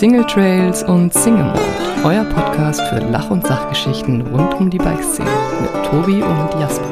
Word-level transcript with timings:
Single 0.00 0.24
Trails 0.24 0.82
und 0.82 1.12
Single 1.12 1.44
Mode, 1.44 1.60
euer 2.04 2.24
Podcast 2.24 2.80
für 2.88 3.00
Lach- 3.00 3.28
und 3.30 3.46
Sachgeschichten 3.46 4.22
rund 4.22 4.54
um 4.54 4.70
die 4.70 4.78
Bikeszene 4.78 5.28
mit 5.60 5.84
Tobi 5.84 6.22
und 6.22 6.58
Jasper. 6.58 6.90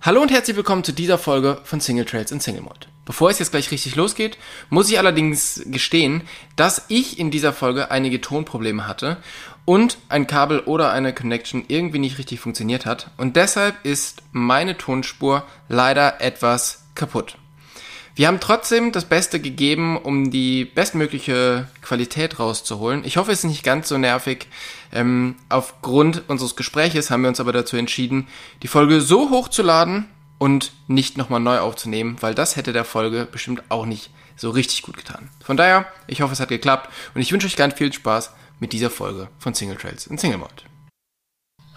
Hallo 0.00 0.22
und 0.22 0.32
herzlich 0.32 0.56
willkommen 0.56 0.82
zu 0.82 0.90
dieser 0.90 1.18
Folge 1.18 1.60
von 1.62 1.78
Single 1.78 2.04
Trails 2.04 2.32
und 2.32 2.42
Single 2.42 2.62
Mode. 2.62 2.88
Bevor 3.04 3.30
es 3.30 3.38
jetzt 3.38 3.52
gleich 3.52 3.70
richtig 3.70 3.94
losgeht, 3.94 4.38
muss 4.70 4.90
ich 4.90 4.98
allerdings 4.98 5.62
gestehen, 5.66 6.22
dass 6.56 6.86
ich 6.88 7.16
in 7.20 7.30
dieser 7.30 7.52
Folge 7.52 7.92
einige 7.92 8.20
Tonprobleme 8.20 8.88
hatte 8.88 9.18
und 9.66 9.98
ein 10.08 10.26
Kabel 10.26 10.58
oder 10.58 10.90
eine 10.90 11.14
Connection 11.14 11.64
irgendwie 11.68 12.00
nicht 12.00 12.18
richtig 12.18 12.40
funktioniert 12.40 12.86
hat 12.86 13.12
und 13.18 13.36
deshalb 13.36 13.76
ist 13.84 14.24
meine 14.32 14.76
Tonspur 14.76 15.44
leider 15.68 16.20
etwas 16.20 16.86
kaputt. 16.96 17.36
Wir 18.20 18.26
haben 18.26 18.38
trotzdem 18.38 18.92
das 18.92 19.06
Beste 19.06 19.40
gegeben, 19.40 19.96
um 19.96 20.30
die 20.30 20.66
bestmögliche 20.66 21.68
Qualität 21.80 22.38
rauszuholen. 22.38 23.02
Ich 23.06 23.16
hoffe, 23.16 23.32
es 23.32 23.38
ist 23.38 23.44
nicht 23.44 23.64
ganz 23.64 23.88
so 23.88 23.96
nervig. 23.96 24.46
Ähm, 24.92 25.36
aufgrund 25.48 26.28
unseres 26.28 26.54
Gespräches 26.54 27.10
haben 27.10 27.22
wir 27.22 27.30
uns 27.30 27.40
aber 27.40 27.54
dazu 27.54 27.78
entschieden, 27.78 28.28
die 28.62 28.68
Folge 28.68 29.00
so 29.00 29.30
hochzuladen 29.30 30.04
und 30.36 30.72
nicht 30.86 31.16
nochmal 31.16 31.40
neu 31.40 31.60
aufzunehmen, 31.60 32.18
weil 32.20 32.34
das 32.34 32.56
hätte 32.56 32.74
der 32.74 32.84
Folge 32.84 33.24
bestimmt 33.24 33.62
auch 33.70 33.86
nicht 33.86 34.10
so 34.36 34.50
richtig 34.50 34.82
gut 34.82 34.98
getan. 34.98 35.30
Von 35.42 35.56
daher, 35.56 35.86
ich 36.06 36.20
hoffe, 36.20 36.34
es 36.34 36.40
hat 36.40 36.50
geklappt 36.50 36.90
und 37.14 37.22
ich 37.22 37.32
wünsche 37.32 37.46
euch 37.46 37.56
ganz 37.56 37.72
viel 37.72 37.90
Spaß 37.90 38.32
mit 38.58 38.74
dieser 38.74 38.90
Folge 38.90 39.28
von 39.38 39.54
Single 39.54 39.78
Trails 39.78 40.06
und 40.06 40.20
Single 40.20 40.36
Mod. 40.36 40.66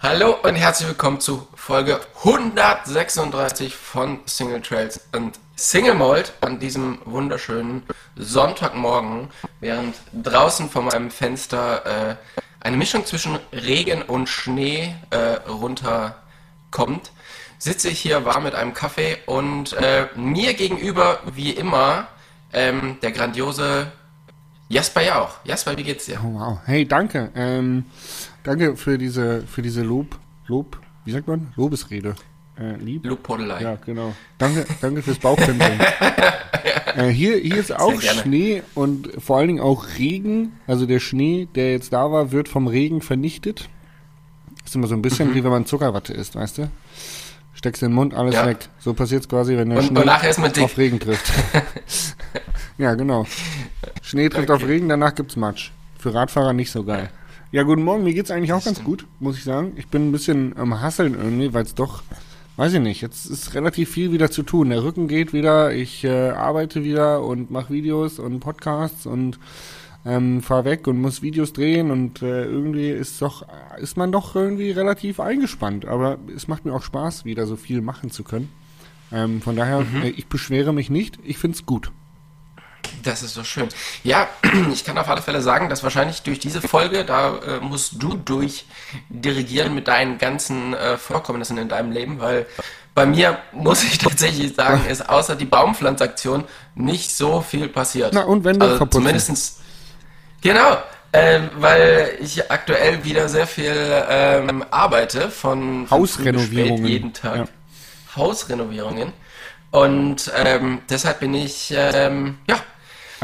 Hallo 0.00 0.36
und 0.42 0.56
herzlich 0.56 0.88
willkommen 0.88 1.20
zu 1.20 1.48
Folge 1.54 1.98
136 2.18 3.74
von 3.74 4.20
Single 4.26 4.60
Trails 4.60 5.00
und 5.12 5.38
Single 5.56 5.94
Mold 5.94 6.32
an 6.40 6.58
diesem 6.58 6.98
wunderschönen 7.04 7.84
Sonntagmorgen, 8.16 9.28
während 9.60 9.94
draußen 10.12 10.68
vor 10.68 10.82
meinem 10.82 11.10
Fenster 11.10 12.10
äh, 12.10 12.16
eine 12.60 12.76
Mischung 12.76 13.06
zwischen 13.06 13.38
Regen 13.52 14.02
und 14.02 14.28
Schnee 14.28 14.94
äh, 15.10 15.48
runterkommt, 15.48 17.12
sitze 17.58 17.88
ich 17.88 18.00
hier 18.00 18.24
warm 18.24 18.44
mit 18.44 18.54
einem 18.54 18.74
Kaffee 18.74 19.18
und 19.26 19.74
äh, 19.74 20.08
mir 20.16 20.54
gegenüber, 20.54 21.20
wie 21.34 21.50
immer, 21.50 22.08
ähm, 22.52 22.98
der 23.02 23.12
grandiose 23.12 23.92
Jasper 24.68 25.02
ja 25.02 25.20
auch. 25.20 25.36
Jasper, 25.44 25.76
wie 25.76 25.84
geht's 25.84 26.06
dir? 26.06 26.18
Oh, 26.24 26.34
wow. 26.34 26.58
Hey, 26.64 26.84
danke. 26.84 27.30
Ähm, 27.36 27.84
danke 28.42 28.76
für 28.76 28.98
diese, 28.98 29.42
für 29.46 29.62
diese 29.62 29.82
Lob, 29.82 30.18
Lob, 30.48 30.78
wie 31.04 31.12
sagt 31.12 31.28
man? 31.28 31.52
Lobesrede. 31.54 32.16
Äh, 32.58 32.76
lieb. 32.76 33.04
Lobpodelei. 33.04 33.62
Ja, 33.62 33.78
genau. 33.84 34.14
Danke, 34.38 34.64
danke 34.80 35.02
fürs 35.02 35.18
Bauchpinseln. 35.18 35.80
äh, 36.96 37.08
hier, 37.08 37.36
hier 37.36 37.56
ist 37.56 37.74
auch 37.74 38.00
Schnee 38.00 38.62
und 38.74 39.10
vor 39.18 39.38
allen 39.38 39.48
Dingen 39.48 39.60
auch 39.60 39.86
Regen. 39.98 40.52
Also 40.66 40.86
der 40.86 41.00
Schnee, 41.00 41.48
der 41.54 41.72
jetzt 41.72 41.92
da 41.92 42.12
war, 42.12 42.30
wird 42.30 42.48
vom 42.48 42.68
Regen 42.68 43.00
vernichtet. 43.00 43.68
Ist 44.64 44.76
immer 44.76 44.86
so 44.86 44.94
ein 44.94 45.02
bisschen 45.02 45.30
mhm. 45.30 45.34
wie 45.34 45.44
wenn 45.44 45.50
man 45.50 45.66
Zuckerwatte 45.66 46.12
isst, 46.12 46.36
weißt 46.36 46.58
du? 46.58 46.70
Steckst 47.54 47.82
in 47.82 47.88
den 47.88 47.94
Mund, 47.94 48.14
alles 48.14 48.34
ja. 48.34 48.46
weg. 48.46 48.68
So 48.78 48.94
passiert 48.94 49.22
es 49.22 49.28
quasi, 49.28 49.56
wenn 49.56 49.70
der 49.70 49.78
und, 49.78 49.86
Schnee 49.86 50.00
und 50.00 50.58
auf 50.60 50.78
Regen 50.78 51.00
trifft. 51.00 51.32
ja, 52.78 52.94
genau. 52.94 53.26
Schnee 54.02 54.28
trifft 54.28 54.50
okay. 54.50 54.62
auf 54.62 54.68
Regen, 54.68 54.88
danach 54.88 55.14
gibt's 55.14 55.36
Matsch. 55.36 55.70
Für 55.98 56.14
Radfahrer 56.14 56.52
nicht 56.52 56.70
so 56.70 56.84
geil. 56.84 57.10
Ja, 57.50 57.62
guten 57.62 57.82
Morgen, 57.82 58.04
mir 58.04 58.12
geht's 58.14 58.30
eigentlich 58.30 58.52
auch 58.52 58.64
ganz 58.64 58.82
gut, 58.82 59.06
muss 59.20 59.38
ich 59.38 59.44
sagen. 59.44 59.72
Ich 59.76 59.88
bin 59.88 60.08
ein 60.08 60.12
bisschen 60.12 60.56
am 60.56 60.80
Hasseln 60.80 61.14
irgendwie, 61.14 61.54
weil 61.54 61.62
es 61.62 61.74
doch 61.74 62.02
weiß 62.56 62.74
ich 62.74 62.80
nicht, 62.80 63.00
jetzt 63.00 63.26
ist 63.26 63.54
relativ 63.54 63.90
viel 63.90 64.12
wieder 64.12 64.30
zu 64.30 64.42
tun. 64.42 64.70
Der 64.70 64.84
Rücken 64.84 65.08
geht 65.08 65.32
wieder, 65.32 65.72
ich 65.72 66.04
äh, 66.04 66.30
arbeite 66.30 66.84
wieder 66.84 67.22
und 67.22 67.50
mache 67.50 67.72
Videos 67.72 68.18
und 68.18 68.40
Podcasts 68.40 69.06
und 69.06 69.38
ähm, 70.06 70.42
fahr 70.42 70.64
weg 70.64 70.86
und 70.86 71.00
muss 71.00 71.22
Videos 71.22 71.52
drehen 71.52 71.90
und 71.90 72.22
äh, 72.22 72.44
irgendwie 72.44 72.90
ist 72.90 73.22
doch 73.22 73.46
ist 73.78 73.96
man 73.96 74.12
doch 74.12 74.36
irgendwie 74.36 74.70
relativ 74.70 75.18
eingespannt. 75.18 75.86
Aber 75.86 76.18
es 76.34 76.46
macht 76.46 76.64
mir 76.64 76.74
auch 76.74 76.82
Spaß, 76.82 77.24
wieder 77.24 77.46
so 77.46 77.56
viel 77.56 77.80
machen 77.80 78.10
zu 78.10 78.22
können. 78.22 78.50
Ähm, 79.12 79.40
von 79.40 79.56
daher, 79.56 79.80
mhm. 79.80 80.02
äh, 80.02 80.10
ich 80.10 80.26
beschwere 80.26 80.72
mich 80.72 80.90
nicht, 80.90 81.18
ich 81.24 81.38
find's 81.38 81.66
gut. 81.66 81.90
Das 83.04 83.22
ist 83.22 83.34
so 83.34 83.44
schön. 83.44 83.68
Ja, 84.02 84.28
ich 84.72 84.84
kann 84.84 84.98
auf 84.98 85.08
alle 85.08 85.22
Fälle 85.22 85.42
sagen, 85.42 85.68
dass 85.68 85.82
wahrscheinlich 85.82 86.22
durch 86.22 86.38
diese 86.38 86.60
Folge, 86.60 87.04
da 87.04 87.36
äh, 87.38 87.60
musst 87.60 88.02
du 88.02 88.14
durch 88.14 88.66
dirigieren 89.08 89.74
mit 89.74 89.88
deinen 89.88 90.18
ganzen 90.18 90.74
äh, 90.74 90.96
Vorkommnissen 90.96 91.58
in 91.58 91.68
deinem 91.68 91.92
Leben, 91.92 92.20
weil 92.20 92.46
bei 92.94 93.06
mir, 93.06 93.38
muss 93.52 93.84
ich 93.84 93.98
tatsächlich 93.98 94.54
sagen, 94.54 94.86
ist 94.86 95.08
außer 95.08 95.36
die 95.36 95.44
Baumpflanzaktion 95.44 96.44
nicht 96.74 97.14
so 97.14 97.40
viel 97.40 97.68
passiert. 97.68 98.12
Na, 98.14 98.22
und 98.22 98.44
wenn 98.44 98.58
du 98.58 98.66
also 98.66 98.86
zumindestens 98.86 99.60
Genau, 100.44 100.76
äh, 101.12 101.40
weil 101.56 102.18
ich 102.20 102.50
aktuell 102.50 103.02
wieder 103.02 103.30
sehr 103.30 103.46
viel 103.46 103.74
ähm, 104.10 104.62
arbeite 104.70 105.30
von, 105.30 105.86
von 105.86 105.98
Hausrenovierungen 105.98 106.84
jeden 106.84 107.12
Tag. 107.14 107.36
Ja. 107.36 107.44
Hausrenovierungen. 108.16 109.12
Und 109.70 110.30
ähm, 110.36 110.80
deshalb 110.90 111.20
bin 111.20 111.34
ich 111.34 111.74
ähm, 111.74 112.38
ja 112.46 112.56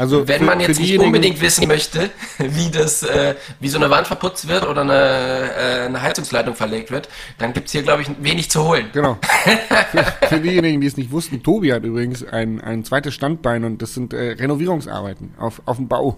also 0.01 0.27
wenn 0.27 0.39
für, 0.39 0.45
man 0.45 0.59
jetzt 0.59 0.79
nicht 0.79 0.97
unbedingt 0.97 1.39
wissen 1.41 1.67
möchte, 1.67 2.09
wie 2.39 2.71
das, 2.71 3.03
äh, 3.03 3.35
wie 3.59 3.69
so 3.69 3.77
eine 3.77 3.91
Wand 3.91 4.07
verputzt 4.07 4.47
wird 4.47 4.65
oder 4.65 4.81
eine, 4.81 4.93
äh, 4.93 5.85
eine 5.85 6.01
Heizungsleitung 6.01 6.55
verlegt 6.55 6.89
wird, 6.89 7.07
dann 7.37 7.53
gibt 7.53 7.67
es 7.67 7.73
hier, 7.73 7.83
glaube 7.83 8.01
ich, 8.01 8.09
wenig 8.19 8.49
zu 8.49 8.63
holen. 8.63 8.87
Genau. 8.93 9.19
für, 9.91 10.27
für, 10.27 10.39
diejenigen, 10.39 10.81
die 10.81 10.87
es 10.87 10.97
nicht 10.97 11.11
wussten, 11.11 11.43
Tobi 11.43 11.71
hat 11.71 11.83
übrigens 11.83 12.27
ein, 12.27 12.59
ein 12.61 12.83
zweites 12.83 13.13
Standbein 13.13 13.63
und 13.63 13.83
das 13.83 13.93
sind 13.93 14.11
äh, 14.13 14.31
Renovierungsarbeiten 14.31 15.35
auf, 15.37 15.61
auf 15.65 15.77
dem 15.77 15.87
Bau. 15.87 16.17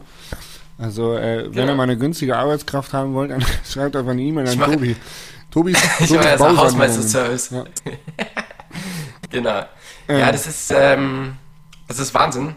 Also 0.77 1.17
äh, 1.17 1.43
genau. 1.43 1.55
wenn 1.57 1.67
ihr 1.67 1.75
mal 1.75 1.83
eine 1.83 1.97
günstige 1.97 2.37
Arbeitskraft 2.37 2.93
haben 2.93 3.13
wollt, 3.13 3.31
dann 3.31 3.43
schreibt 3.69 3.97
einfach 3.97 4.13
eine 4.13 4.21
E-Mail 4.21 4.47
an 4.47 4.59
Tobi. 4.59 4.95
Tobi 5.51 5.71
ist 5.73 5.99
Hausmeisterservice. 6.39 7.49
Ja. 7.49 7.65
genau. 9.29 9.63
Ähm. 10.07 10.19
Ja, 10.19 10.31
das 10.31 10.47
ist, 10.47 10.73
ähm, 10.73 11.33
das 11.89 11.99
ist 11.99 12.13
Wahnsinn 12.13 12.55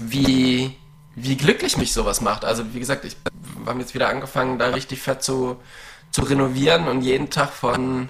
wie, 0.00 0.76
wie 1.14 1.36
glücklich 1.36 1.76
mich 1.76 1.92
sowas 1.92 2.20
macht. 2.20 2.44
Also 2.44 2.74
wie 2.74 2.80
gesagt, 2.80 3.04
ich 3.04 3.16
habe 3.66 3.80
jetzt 3.80 3.94
wieder 3.94 4.08
angefangen, 4.08 4.58
da 4.58 4.68
richtig 4.68 5.00
fett 5.00 5.22
zu, 5.22 5.56
zu 6.10 6.22
renovieren 6.22 6.88
und 6.88 7.02
jeden 7.02 7.30
Tag 7.30 7.50
von 7.50 8.08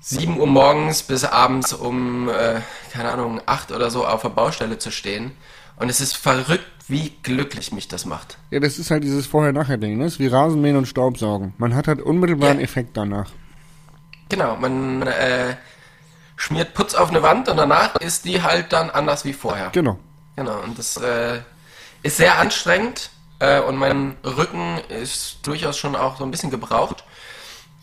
7 0.00 0.38
Uhr 0.38 0.46
morgens 0.46 1.02
bis 1.02 1.24
abends 1.24 1.72
um, 1.72 2.28
äh, 2.28 2.60
keine 2.92 3.12
Ahnung, 3.12 3.40
8 3.44 3.72
oder 3.72 3.90
so 3.90 4.06
auf 4.06 4.22
der 4.22 4.30
Baustelle 4.30 4.78
zu 4.78 4.90
stehen. 4.90 5.32
Und 5.76 5.88
es 5.88 6.00
ist 6.00 6.16
verrückt, 6.16 6.66
wie 6.88 7.12
glücklich 7.22 7.72
mich 7.72 7.88
das 7.88 8.04
macht. 8.04 8.36
Ja, 8.50 8.60
das 8.60 8.78
ist 8.78 8.90
halt 8.90 9.04
dieses 9.04 9.26
Vorher-Nachher-Ding, 9.26 9.96
ne? 9.96 10.04
Das 10.04 10.14
ist 10.14 10.18
wie 10.18 10.26
Rasenmähen 10.26 10.76
und 10.76 10.86
Staubsaugen. 10.86 11.54
Man 11.58 11.74
hat 11.74 11.86
halt 11.86 12.02
unmittelbaren 12.02 12.58
ja. 12.58 12.64
Effekt 12.64 12.96
danach. 12.96 13.30
Genau, 14.28 14.56
man 14.56 15.02
äh, 15.02 15.56
schmiert 16.36 16.74
Putz 16.74 16.94
auf 16.94 17.10
eine 17.10 17.22
Wand 17.22 17.48
und 17.48 17.56
danach 17.56 17.96
ist 17.96 18.24
die 18.24 18.42
halt 18.42 18.72
dann 18.72 18.90
anders 18.90 19.24
wie 19.24 19.32
vorher. 19.32 19.70
Genau. 19.72 19.98
Genau, 20.40 20.62
und 20.62 20.78
das 20.78 20.96
äh, 20.96 21.40
ist 22.02 22.16
sehr 22.16 22.38
anstrengend 22.38 23.10
äh, 23.40 23.60
und 23.60 23.76
mein 23.76 24.16
Rücken 24.24 24.78
ist 24.88 25.46
durchaus 25.46 25.76
schon 25.76 25.94
auch 25.94 26.16
so 26.16 26.24
ein 26.24 26.30
bisschen 26.30 26.50
gebraucht. 26.50 27.04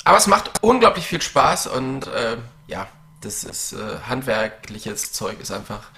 Aber 0.06 0.18
es 0.18 0.25
macht 0.25 0.63
unglaublich 0.63 1.06
viel 1.06 1.22
Spaß 1.22 1.67
und 1.67 2.07
äh, 2.07 2.38
ja, 2.66 2.88
das 3.22 3.44
ist 3.44 3.73
äh, 3.73 3.78
handwerkliches 4.09 5.13
Zeug, 5.13 5.40
ist 5.40 5.51
einfach 5.51 5.91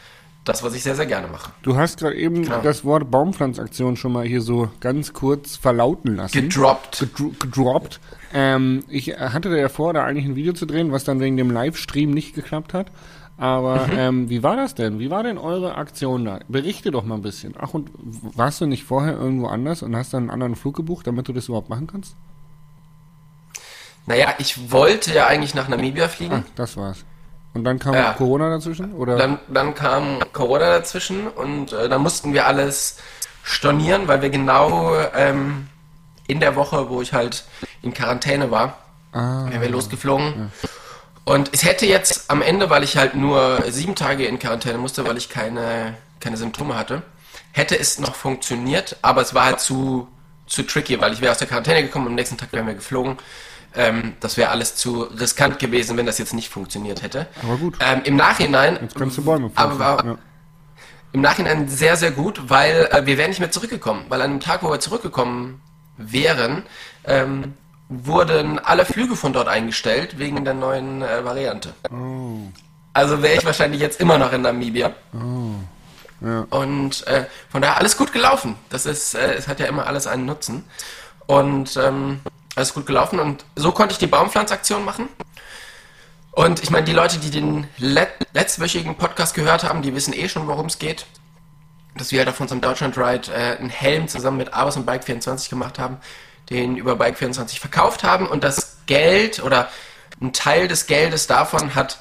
das, 0.43 0.61
was 0.61 0.73
ich 0.73 0.83
sehr, 0.83 0.97
sehr 0.97 1.05
gerne 1.05 1.27
mache. 1.27 1.53
Du 1.61 1.77
hast 1.77 1.99
gerade 1.99 2.17
eben 2.17 2.43
genau. 2.43 2.59
das 2.61 2.83
Wort 2.83 3.09
Baumpflanzaktion 3.09 3.95
schon 3.95 4.11
mal 4.11 4.25
hier 4.25 4.41
so 4.41 4.69
ganz 4.81 5.13
kurz 5.13 5.55
verlauten 5.55 6.17
lassen. 6.17 6.33
Gedroppt. 6.33 6.99
Gedro 6.99 7.31
gedroppt. 7.39 8.01
Ähm, 8.33 8.83
ich 8.89 9.17
hatte 9.17 9.57
ja 9.57 9.69
vor, 9.69 9.93
da 9.93 10.03
eigentlich 10.03 10.25
ein 10.25 10.35
Video 10.35 10.51
zu 10.51 10.65
drehen, 10.65 10.91
was 10.91 11.05
dann 11.05 11.21
wegen 11.21 11.37
dem 11.37 11.51
Livestream 11.51 12.11
nicht 12.11 12.35
geklappt 12.35 12.73
hat. 12.73 12.87
Aber 13.39 13.87
mhm. 13.87 13.97
ähm, 13.97 14.29
wie 14.29 14.43
war 14.43 14.57
das 14.57 14.75
denn? 14.75 14.99
Wie 14.99 15.09
war 15.09 15.23
denn 15.23 15.37
eure 15.37 15.75
Aktion 15.75 16.25
da? 16.25 16.39
Berichte 16.49 16.91
doch 16.91 17.05
mal 17.05 17.15
ein 17.15 17.21
bisschen. 17.21 17.55
Ach, 17.57 17.73
und 17.73 17.89
warst 17.95 18.59
du 18.59 18.65
nicht 18.65 18.83
vorher 18.83 19.13
irgendwo 19.13 19.47
anders 19.47 19.81
und 19.81 19.95
hast 19.95 20.13
dann 20.13 20.23
einen 20.23 20.29
anderen 20.29 20.55
Flug 20.57 20.75
gebucht, 20.75 21.07
damit 21.07 21.29
du 21.29 21.33
das 21.33 21.47
überhaupt 21.47 21.69
machen 21.69 21.87
kannst? 21.87 22.15
Naja, 24.05 24.33
ich 24.39 24.71
wollte 24.71 25.13
ja 25.13 25.27
eigentlich 25.27 25.55
nach 25.55 25.69
Namibia 25.69 26.09
fliegen. 26.09 26.43
Ach, 26.45 26.51
das 26.55 26.75
war's. 26.75 27.05
Und 27.53 27.63
dann 27.63 27.79
kam 27.79 27.93
ja. 27.93 28.11
Corona 28.13 28.49
dazwischen? 28.49 28.93
Oder? 28.93 29.15
Dann, 29.15 29.39
dann 29.47 29.73
kam 29.73 30.19
Corona 30.33 30.77
dazwischen 30.77 31.27
und 31.27 31.71
äh, 31.71 31.87
dann 31.87 32.01
mussten 32.01 32.33
wir 32.33 32.45
alles 32.45 32.97
stornieren, 33.43 34.07
weil 34.09 34.21
wir 34.21 34.29
genau 34.29 34.95
ähm, 35.15 35.69
in 36.27 36.41
der 36.41 36.57
Woche, 36.57 36.89
wo 36.89 37.01
ich 37.01 37.13
halt 37.13 37.45
in 37.81 37.93
Quarantäne 37.93 38.51
war, 38.51 38.77
ah, 39.13 39.45
wären 39.49 39.61
wir 39.61 39.69
losgeflogen. 39.69 40.25
Ja. 40.27 40.69
Und 41.29 41.51
es 41.53 41.63
hätte 41.63 41.85
jetzt 41.85 42.31
am 42.31 42.41
Ende, 42.41 42.71
weil 42.71 42.83
ich 42.83 42.97
halt 42.97 43.13
nur 43.13 43.63
sieben 43.67 43.93
Tage 43.93 44.25
in 44.25 44.39
Quarantäne 44.39 44.79
musste, 44.79 45.05
weil 45.05 45.15
ich 45.15 45.29
keine, 45.29 45.95
keine 46.19 46.37
Symptome 46.37 46.75
hatte, 46.75 47.03
hätte 47.51 47.77
es 47.77 47.99
noch 47.99 48.15
funktioniert, 48.15 48.97
aber 49.03 49.21
es 49.21 49.35
war 49.35 49.45
halt 49.45 49.59
zu, 49.59 50.07
zu 50.47 50.63
tricky, 50.63 50.99
weil 50.99 51.13
ich 51.13 51.21
wäre 51.21 51.31
aus 51.31 51.37
der 51.37 51.47
Quarantäne 51.47 51.83
gekommen 51.83 52.07
und 52.07 52.13
am 52.13 52.15
nächsten 52.15 52.35
Tag 52.35 52.51
wären 52.51 52.65
wir 52.65 52.73
geflogen. 52.73 53.17
Ähm, 53.75 54.13
das 54.21 54.37
wäre 54.37 54.49
alles 54.49 54.75
zu 54.75 55.03
riskant 55.03 55.59
gewesen, 55.59 55.97
wenn 55.97 56.07
das 56.07 56.17
jetzt 56.17 56.33
nicht 56.33 56.49
funktioniert 56.49 57.03
hätte. 57.03 57.27
Aber 57.43 57.57
gut. 57.57 57.77
Ähm, 57.79 58.01
Im 58.05 58.15
Nachhinein. 58.15 58.79
Jetzt 58.81 58.95
kannst 58.95 59.19
du 59.19 59.23
Bäume 59.23 59.51
aber, 59.53 60.03
ja. 60.03 60.17
im 61.11 61.21
Nachhinein 61.21 61.69
sehr, 61.69 61.95
sehr 61.95 62.09
gut, 62.09 62.49
weil 62.49 62.89
äh, 62.91 63.05
wir 63.05 63.19
wären 63.19 63.29
nicht 63.29 63.39
mehr 63.39 63.51
zurückgekommen. 63.51 64.05
Weil 64.09 64.23
an 64.23 64.31
dem 64.31 64.39
Tag, 64.39 64.63
wo 64.63 64.71
wir 64.71 64.79
zurückgekommen 64.79 65.61
wären, 65.95 66.63
ähm, 67.03 67.53
wurden 67.89 68.59
alle 68.59 68.85
Flüge 68.85 69.15
von 69.15 69.33
dort 69.33 69.47
eingestellt 69.47 70.19
wegen 70.19 70.45
der 70.45 70.53
neuen 70.53 71.01
äh, 71.01 71.25
Variante. 71.25 71.73
Oh. 71.91 72.37
Also 72.93 73.21
wäre 73.21 73.35
ich 73.35 73.45
wahrscheinlich 73.45 73.81
jetzt 73.81 73.99
immer 73.99 74.17
noch 74.17 74.31
in 74.31 74.41
Namibia. 74.41 74.93
Oh. 75.13 75.55
Ja. 76.21 76.45
Und 76.49 77.05
äh, 77.07 77.25
von 77.49 77.61
daher 77.61 77.77
alles 77.77 77.97
gut 77.97 78.13
gelaufen. 78.13 78.55
Das 78.69 78.85
ist, 78.85 79.15
äh, 79.15 79.33
es 79.33 79.47
hat 79.47 79.59
ja 79.59 79.65
immer 79.65 79.87
alles 79.87 80.05
einen 80.05 80.25
Nutzen. 80.25 80.65
Und 81.25 81.77
ähm, 81.77 82.21
alles 82.55 82.73
gut 82.73 82.85
gelaufen. 82.85 83.19
Und 83.19 83.45
so 83.55 83.71
konnte 83.71 83.93
ich 83.93 83.99
die 83.99 84.07
Baumpflanzaktion 84.07 84.85
machen. 84.85 85.09
Und 86.31 86.61
ich 86.61 86.69
meine, 86.69 86.85
die 86.85 86.93
Leute, 86.93 87.17
die 87.17 87.31
den 87.31 87.67
let 87.77 88.09
letztwöchigen 88.33 88.95
Podcast 88.95 89.33
gehört 89.33 89.63
haben, 89.63 89.81
die 89.81 89.95
wissen 89.95 90.13
eh 90.13 90.29
schon, 90.29 90.47
worum 90.47 90.67
es 90.67 90.77
geht. 90.77 91.05
Dass 91.97 92.11
wir 92.11 92.19
halt 92.19 92.29
auf 92.29 92.39
unserem 92.39 92.61
Deutschland 92.61 92.97
Ride 92.97 93.31
äh, 93.31 93.57
einen 93.57 93.69
Helm 93.69 94.07
zusammen 94.07 94.37
mit 94.37 94.53
Abos 94.53 94.77
und 94.77 94.87
Bike24 94.87 95.49
gemacht 95.49 95.79
haben, 95.79 95.97
den 96.49 96.77
über 96.77 96.93
Bike24 96.93 97.59
verkauft 97.59 98.03
haben 98.03 98.27
und 98.27 98.43
das 98.43 98.77
Geld 98.85 99.43
oder 99.43 99.69
ein 100.21 100.33
Teil 100.33 100.67
des 100.67 100.87
Geldes 100.87 101.27
davon 101.27 101.75
hat 101.75 101.99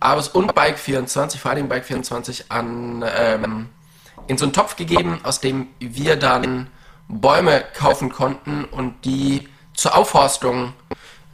Abos 0.00 0.28
und 0.28 0.52
Bike24, 0.52 1.38
vor 1.38 1.52
allem 1.52 1.68
Bike24, 1.68 2.44
an, 2.48 3.04
ähm, 3.16 3.68
in 4.26 4.36
so 4.36 4.44
einen 4.44 4.52
Topf 4.52 4.74
gegeben, 4.76 5.20
aus 5.22 5.40
dem 5.40 5.68
wir 5.78 6.16
dann 6.16 6.68
Bäume 7.08 7.62
kaufen 7.74 8.10
konnten 8.10 8.64
und 8.64 9.04
die 9.04 9.48
zur 9.74 9.96
Aufforstung 9.96 10.72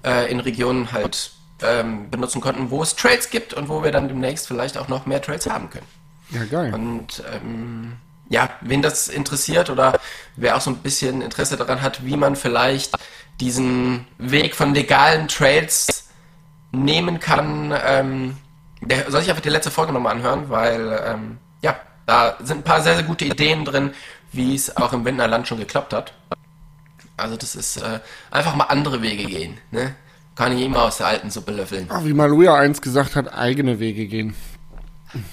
äh, 0.05 0.31
in 0.31 0.41
Regionen 0.41 0.93
halt 0.93 1.33
ähm, 1.63 2.11
benutzen 2.11 2.41
konnten, 2.41 2.71
wo 2.71 2.83
es 2.83 2.95
Trails 2.95 3.31
gibt 3.31 3.55
und 3.55 3.69
wo 3.69 3.83
wir 3.83 3.91
dann 3.91 4.09
demnächst 4.09 4.47
vielleicht 4.47 4.77
auch 4.77 4.89
noch 4.89 5.07
mehr 5.07 5.23
Trails 5.23 5.49
haben 5.49 5.71
können. 5.71 5.87
Ja, 6.31 6.45
geil. 6.45 6.75
Und 6.75 7.23
ähm, 7.33 7.97
ja, 8.29 8.51
wen 8.61 8.83
das 8.83 9.09
interessiert 9.09 9.71
oder 9.71 9.99
wer 10.37 10.57
auch 10.57 10.61
so 10.61 10.71
ein 10.71 10.79
bisschen 10.79 11.23
Interesse 11.23 11.57
daran 11.57 11.83
hat, 11.83 12.05
wie 12.05 12.17
man 12.17 12.37
vielleicht 12.37 12.95
diesen 13.41 14.07
Weg 14.19 14.55
von 14.55 14.75
legalen 14.75 15.29
Trails 15.29 16.09
nehmen 16.73 17.21
kann, 17.21 17.75
ähm, 17.85 18.37
der 18.81 19.11
soll 19.11 19.21
sich 19.21 19.31
einfach 19.31 19.43
die 19.43 19.49
letzte 19.49 19.71
Folge 19.71 19.93
nochmal 19.93 20.17
anhören, 20.17 20.51
weil 20.51 21.01
ähm, 21.07 21.39
ja, 21.63 21.77
da 22.07 22.37
sind 22.43 22.59
ein 22.59 22.65
paar 22.65 22.83
sehr, 22.83 22.95
sehr 22.95 23.05
gute 23.05 23.25
Ideen 23.25 23.65
drin, 23.65 23.93
wie 24.33 24.55
es 24.55 24.77
auch 24.77 24.93
im 24.93 25.05
Winterland 25.05 25.49
schon 25.49 25.59
geklappt 25.59 25.93
hat. 25.93 26.13
Also 27.17 27.37
das 27.37 27.57
ist 27.57 27.79
äh, 27.79 28.01
einfach 28.31 28.55
mal 28.55 28.65
andere 28.65 29.03
Wege 29.03 29.25
gehen. 29.25 29.59
Ne? 29.71 29.95
Kann 30.37 30.57
ich 30.57 30.65
immer 30.65 30.85
aus 30.85 30.99
der 30.99 31.09
alten 31.09 31.31
Suppe 31.31 31.53
löffeln. 31.53 31.87
Ach, 31.89 32.05
wie 32.05 32.13
Maluja 32.13 32.55
eins 32.55 32.81
gesagt 32.81 33.17
hat, 33.17 33.33
eigene 33.33 33.81
Wege 33.81 34.07
gehen. 34.07 34.37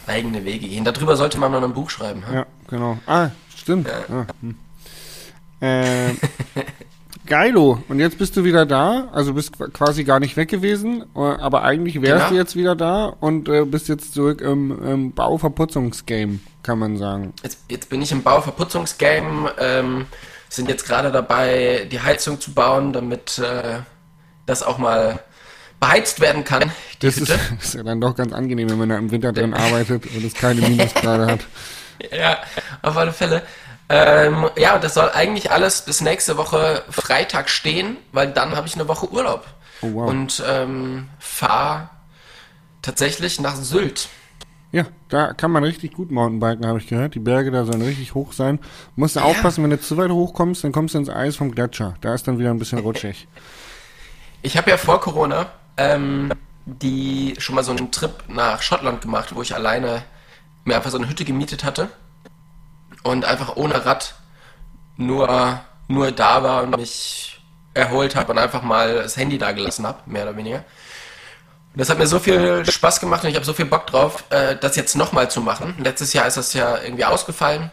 Eigene 0.07 0.45
Wege 0.45 0.67
gehen. 0.67 0.85
Darüber 0.85 1.15
sollte 1.15 1.37
man 1.37 1.51
mal 1.51 1.63
ein 1.63 1.73
Buch 1.73 1.89
schreiben. 1.89 2.23
Ja, 2.27 2.33
ja 2.33 2.45
genau. 2.67 2.97
Ah, 3.05 3.29
stimmt. 3.55 3.87
Ja. 3.87 4.15
Ah, 4.15 4.27
hm. 4.41 4.55
äh, 5.61 6.13
Geilo. 7.25 7.83
Und 7.87 7.99
jetzt 7.99 8.17
bist 8.17 8.37
du 8.37 8.43
wieder 8.43 8.65
da. 8.65 9.09
Also 9.11 9.33
bist 9.33 9.53
quasi 9.73 10.03
gar 10.03 10.19
nicht 10.19 10.37
weg 10.37 10.49
gewesen. 10.49 11.05
Äh, 11.15 11.19
aber 11.19 11.63
eigentlich 11.63 12.01
wärst 12.01 12.27
genau. 12.27 12.29
du 12.29 12.35
jetzt 12.35 12.55
wieder 12.55 12.75
da 12.75 13.05
und 13.05 13.49
äh, 13.49 13.65
bist 13.65 13.87
jetzt 13.87 14.13
zurück 14.13 14.41
im, 14.41 14.83
im 14.83 15.11
Bauverputzungsgame, 15.11 16.39
kann 16.63 16.79
man 16.79 16.97
sagen. 16.97 17.33
Jetzt, 17.43 17.59
jetzt 17.69 17.89
bin 17.89 18.01
ich 18.01 18.11
im 18.11 18.21
Bauverputzungsgame. 18.23 19.53
Ähm, 19.59 20.05
sind 20.49 20.69
jetzt 20.69 20.85
gerade 20.85 21.11
dabei, 21.11 21.87
die 21.91 21.99
Heizung 21.99 22.39
zu 22.39 22.53
bauen, 22.53 22.93
damit 22.93 23.39
äh, 23.39 23.79
das 24.45 24.63
auch 24.63 24.77
mal 24.77 25.19
beheizt 25.79 26.19
werden 26.19 26.43
kann. 26.43 26.71
Das 26.99 27.17
ist, 27.17 27.29
ist, 27.61 27.75
ja 27.75 27.83
dann 27.83 28.01
doch 28.01 28.15
ganz 28.15 28.33
angenehm, 28.33 28.69
wenn 28.69 28.77
man 28.77 28.89
da 28.89 28.97
im 28.97 29.11
Winter 29.11 29.31
drin 29.31 29.53
arbeitet 29.53 30.05
und 30.05 30.25
es 30.25 30.33
keine 30.33 30.61
Minusgrade 30.61 31.27
hat. 31.27 31.39
Ja, 32.11 32.39
auf 32.81 32.97
alle 32.97 33.13
Fälle. 33.13 33.41
Ähm, 33.87 34.49
ja, 34.57 34.77
das 34.79 34.95
soll 34.95 35.09
eigentlich 35.13 35.49
alles 35.49 35.83
bis 35.83 36.01
nächste 36.01 36.35
Woche 36.35 36.83
Freitag 36.89 37.49
stehen, 37.49 37.95
weil 38.11 38.33
dann 38.33 38.53
habe 38.53 38.67
ich 38.67 38.75
eine 38.75 38.89
Woche 38.89 39.09
Urlaub. 39.09 39.45
Oh, 39.81 39.93
wow. 39.93 40.09
Und 40.09 40.43
ähm, 40.45 41.07
fahre 41.19 41.89
tatsächlich 42.81 43.39
nach 43.39 43.55
Sylt. 43.55 44.09
Ja, 44.73 44.87
da 45.07 45.31
kann 45.31 45.51
man 45.51 45.63
richtig 45.63 45.93
gut 45.93 46.11
Mountainbiken, 46.11 46.67
habe 46.67 46.79
ich 46.79 46.87
gehört. 46.87 47.15
Die 47.15 47.19
Berge 47.19 47.49
da 47.49 47.63
sollen 47.63 47.81
richtig 47.81 48.13
hoch 48.13 48.33
sein. 48.33 48.59
Musst 48.97 49.15
du 49.15 49.21
ja. 49.21 49.25
aufpassen, 49.25 49.63
wenn 49.63 49.69
du 49.69 49.79
zu 49.79 49.95
weit 49.95 50.11
hoch 50.11 50.33
kommst, 50.33 50.65
dann 50.65 50.73
kommst 50.73 50.95
du 50.95 50.97
ins 50.97 51.09
Eis 51.09 51.37
vom 51.37 51.51
Gletscher. 51.51 51.95
Da 52.01 52.13
ist 52.13 52.27
dann 52.27 52.39
wieder 52.39 52.49
ein 52.49 52.59
bisschen 52.59 52.79
rutschig. 52.79 53.29
Ich 54.41 54.57
habe 54.57 54.69
ja 54.69 54.77
vor 54.77 54.99
Corona 54.99 55.47
ähm, 55.77 56.31
die 56.65 57.35
schon 57.37 57.55
mal 57.55 57.63
so 57.63 57.71
einen 57.71 57.91
Trip 57.91 58.23
nach 58.27 58.61
Schottland 58.61 59.01
gemacht, 59.01 59.35
wo 59.35 59.41
ich 59.41 59.53
alleine 59.53 60.03
mir 60.63 60.75
einfach 60.75 60.91
so 60.91 60.97
eine 60.97 61.07
Hütte 61.07 61.25
gemietet 61.25 61.63
hatte 61.63 61.89
und 63.03 63.23
einfach 63.23 63.55
ohne 63.55 63.85
Rad 63.85 64.15
nur, 64.97 65.61
nur 65.87 66.11
da 66.11 66.43
war 66.43 66.63
und 66.63 66.75
mich 66.77 67.39
erholt 67.73 68.15
habe 68.15 68.31
und 68.31 68.37
einfach 68.39 68.63
mal 68.63 68.95
das 68.95 69.17
Handy 69.17 69.37
da 69.37 69.51
gelassen 69.51 69.85
habe, 69.85 69.99
mehr 70.05 70.23
oder 70.23 70.37
weniger. 70.37 70.57
Und 70.57 71.81
das 71.81 71.89
hat 71.89 71.99
mir 71.99 72.07
so 72.07 72.19
viel 72.19 72.65
Spaß 72.65 72.99
gemacht 72.99 73.23
und 73.23 73.29
ich 73.29 73.35
habe 73.35 73.45
so 73.45 73.53
viel 73.53 73.65
Bock 73.65 73.85
drauf, 73.87 74.23
äh, 74.29 74.55
das 74.55 74.75
jetzt 74.75 74.95
nochmal 74.95 75.29
zu 75.29 75.41
machen. 75.41 75.75
Letztes 75.77 76.13
Jahr 76.13 76.25
ist 76.25 76.37
das 76.37 76.53
ja 76.53 76.81
irgendwie 76.81 77.05
ausgefallen, 77.05 77.69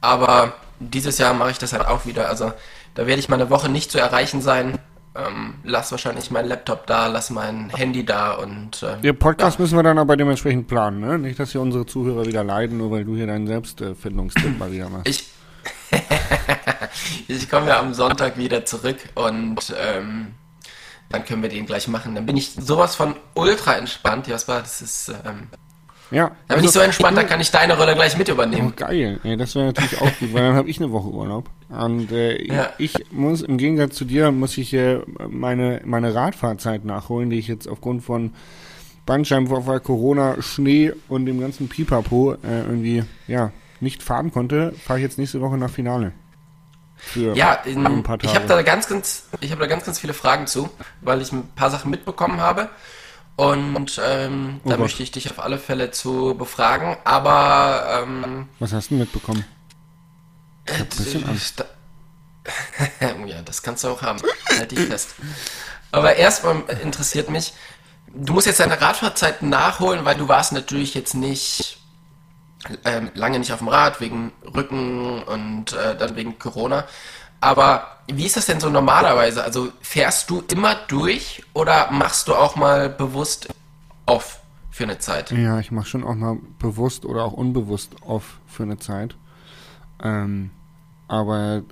aber 0.00 0.54
dieses 0.80 1.18
Jahr 1.18 1.34
mache 1.34 1.50
ich 1.50 1.58
das 1.58 1.72
halt 1.72 1.86
auch 1.86 2.06
wieder. 2.06 2.28
Also 2.28 2.52
da 2.94 3.06
werde 3.06 3.20
ich 3.20 3.28
mal 3.28 3.40
eine 3.40 3.50
Woche 3.50 3.68
nicht 3.68 3.92
zu 3.92 3.98
erreichen 4.00 4.40
sein 4.40 4.78
ähm, 5.16 5.54
lass 5.62 5.92
wahrscheinlich 5.92 6.30
meinen 6.30 6.48
Laptop 6.48 6.86
da, 6.86 7.06
lass 7.06 7.30
mein 7.30 7.70
Handy 7.70 8.04
da 8.04 8.32
und. 8.32 8.82
Äh, 8.82 8.96
Ihr 9.02 9.12
Podcast 9.12 9.58
ja. 9.58 9.62
müssen 9.62 9.76
wir 9.76 9.82
dann 9.82 9.98
aber 9.98 10.16
dementsprechend 10.16 10.66
planen, 10.66 11.00
ne? 11.00 11.18
Nicht, 11.18 11.38
dass 11.38 11.52
hier 11.52 11.60
unsere 11.60 11.86
Zuhörer 11.86 12.26
wieder 12.26 12.42
leiden, 12.42 12.78
nur 12.78 12.90
weil 12.90 13.04
du 13.04 13.14
hier 13.14 13.26
deinen 13.26 13.46
Selbstfindungstipp 13.46 14.58
mal 14.58 14.72
wieder 14.72 14.88
machst. 14.88 15.08
Ich, 15.08 15.28
ich 17.28 17.48
komme 17.48 17.68
ja 17.68 17.78
am 17.78 17.94
Sonntag 17.94 18.36
wieder 18.36 18.64
zurück 18.64 18.98
und 19.14 19.74
ähm, 19.78 20.34
dann 21.10 21.24
können 21.24 21.42
wir 21.42 21.48
den 21.48 21.66
gleich 21.66 21.86
machen. 21.86 22.14
Dann 22.16 22.26
bin 22.26 22.36
ich 22.36 22.50
sowas 22.52 22.96
von 22.96 23.14
ultra 23.34 23.74
entspannt, 23.74 24.26
Jasper. 24.26 24.60
Das 24.60 24.82
ist. 24.82 25.08
Ähm, 25.24 25.48
ja. 26.10 26.28
Da 26.48 26.54
bin 26.54 26.56
also, 26.56 26.66
ich 26.66 26.70
so 26.72 26.80
entspannt, 26.80 27.16
dann 27.16 27.26
kann 27.26 27.40
ich 27.40 27.50
deine 27.50 27.76
Rolle 27.76 27.94
gleich 27.94 28.16
mit 28.16 28.28
übernehmen. 28.28 28.72
Oh, 28.72 28.76
geil. 28.76 29.20
Ja, 29.22 29.36
das 29.36 29.54
wäre 29.54 29.66
natürlich 29.66 30.00
auch 30.00 30.18
gut, 30.18 30.32
weil 30.32 30.42
dann 30.42 30.54
habe 30.54 30.68
ich 30.68 30.78
eine 30.78 30.92
Woche 30.92 31.08
Urlaub. 31.08 31.48
Und 31.68 32.12
äh, 32.12 32.42
ja. 32.44 32.72
ich 32.78 32.94
muss, 33.10 33.42
im 33.42 33.58
Gegensatz 33.58 33.96
zu 33.96 34.04
dir, 34.04 34.30
muss 34.30 34.56
ich 34.58 34.72
äh, 34.74 35.00
meine, 35.28 35.80
meine 35.84 36.14
Radfahrzeit 36.14 36.84
nachholen, 36.84 37.30
die 37.30 37.38
ich 37.38 37.48
jetzt 37.48 37.68
aufgrund 37.68 38.04
von 38.04 38.32
Bandscheibenvorfall, 39.06 39.80
Corona, 39.80 40.40
Schnee 40.40 40.92
und 41.08 41.26
dem 41.26 41.40
ganzen 41.40 41.68
Pipapo 41.68 42.34
äh, 42.34 42.60
irgendwie, 42.60 43.04
ja, 43.26 43.50
nicht 43.80 44.02
fahren 44.02 44.32
konnte, 44.32 44.72
fahre 44.72 44.98
ich 44.98 45.02
jetzt 45.02 45.18
nächste 45.18 45.40
Woche 45.40 45.58
nach 45.58 45.70
Finale. 45.70 46.12
ja, 47.14 47.54
in, 47.64 48.04
ich 48.22 48.34
habe 48.34 48.46
da 48.46 48.62
ganz, 48.62 48.88
ganz, 48.88 49.28
ich 49.40 49.50
habe 49.50 49.60
da 49.60 49.66
ganz, 49.66 49.84
ganz 49.84 49.98
viele 49.98 50.14
Fragen 50.14 50.46
zu, 50.46 50.70
weil 51.02 51.20
ich 51.20 51.32
ein 51.32 51.48
paar 51.54 51.70
Sachen 51.70 51.90
mitbekommen 51.90 52.40
habe. 52.40 52.70
Und 53.36 54.00
ähm, 54.04 54.60
oh 54.64 54.68
da 54.68 54.76
Gott. 54.76 54.84
möchte 54.84 55.02
ich 55.02 55.10
dich 55.10 55.30
auf 55.30 55.40
alle 55.40 55.58
Fälle 55.58 55.90
zu 55.90 56.34
befragen. 56.36 56.96
Aber 57.04 58.02
ähm, 58.02 58.48
was 58.58 58.72
hast 58.72 58.90
du 58.90 58.94
mitbekommen? 58.94 59.44
Ich 60.66 60.72
hab 60.74 60.80
ein 60.80 60.88
bisschen 60.88 61.28
Angst. 61.28 61.64
ja, 63.26 63.42
das 63.42 63.62
kannst 63.62 63.84
du 63.84 63.88
auch 63.88 64.02
haben. 64.02 64.20
halt 64.56 64.70
dich 64.70 64.80
fest. 64.80 65.14
Aber 65.90 66.16
erstmal 66.16 66.62
interessiert 66.82 67.28
mich, 67.30 67.54
du 68.14 68.34
musst 68.34 68.46
jetzt 68.46 68.60
deine 68.60 68.80
Radfahrzeit 68.80 69.42
nachholen, 69.42 70.04
weil 70.04 70.16
du 70.16 70.28
warst 70.28 70.52
natürlich 70.52 70.94
jetzt 70.94 71.14
nicht 71.14 71.78
ähm, 72.84 73.10
lange 73.14 73.38
nicht 73.38 73.52
auf 73.52 73.58
dem 73.58 73.68
Rad 73.68 74.00
wegen 74.00 74.32
Rücken 74.54 75.22
und 75.22 75.72
äh, 75.72 75.96
dann 75.96 76.16
wegen 76.16 76.38
Corona. 76.38 76.86
Aber 77.40 77.93
wie 78.06 78.26
ist 78.26 78.36
das 78.36 78.46
denn 78.46 78.60
so 78.60 78.68
normalerweise? 78.70 79.42
Also 79.42 79.72
fährst 79.80 80.28
du 80.30 80.42
immer 80.52 80.74
durch 80.88 81.42
oder 81.54 81.90
machst 81.90 82.28
du 82.28 82.34
auch 82.34 82.56
mal 82.56 82.88
bewusst 82.88 83.48
off 84.06 84.40
für 84.70 84.84
eine 84.84 84.98
Zeit? 84.98 85.30
Ja, 85.30 85.60
ich 85.60 85.70
mache 85.70 85.86
schon 85.86 86.04
auch 86.04 86.14
mal 86.14 86.38
bewusst 86.58 87.04
oder 87.04 87.24
auch 87.24 87.32
unbewusst 87.32 87.96
off 88.02 88.40
für 88.46 88.64
eine 88.64 88.78
Zeit. 88.78 89.16
Ähm, 90.02 90.50
aber 91.08 91.62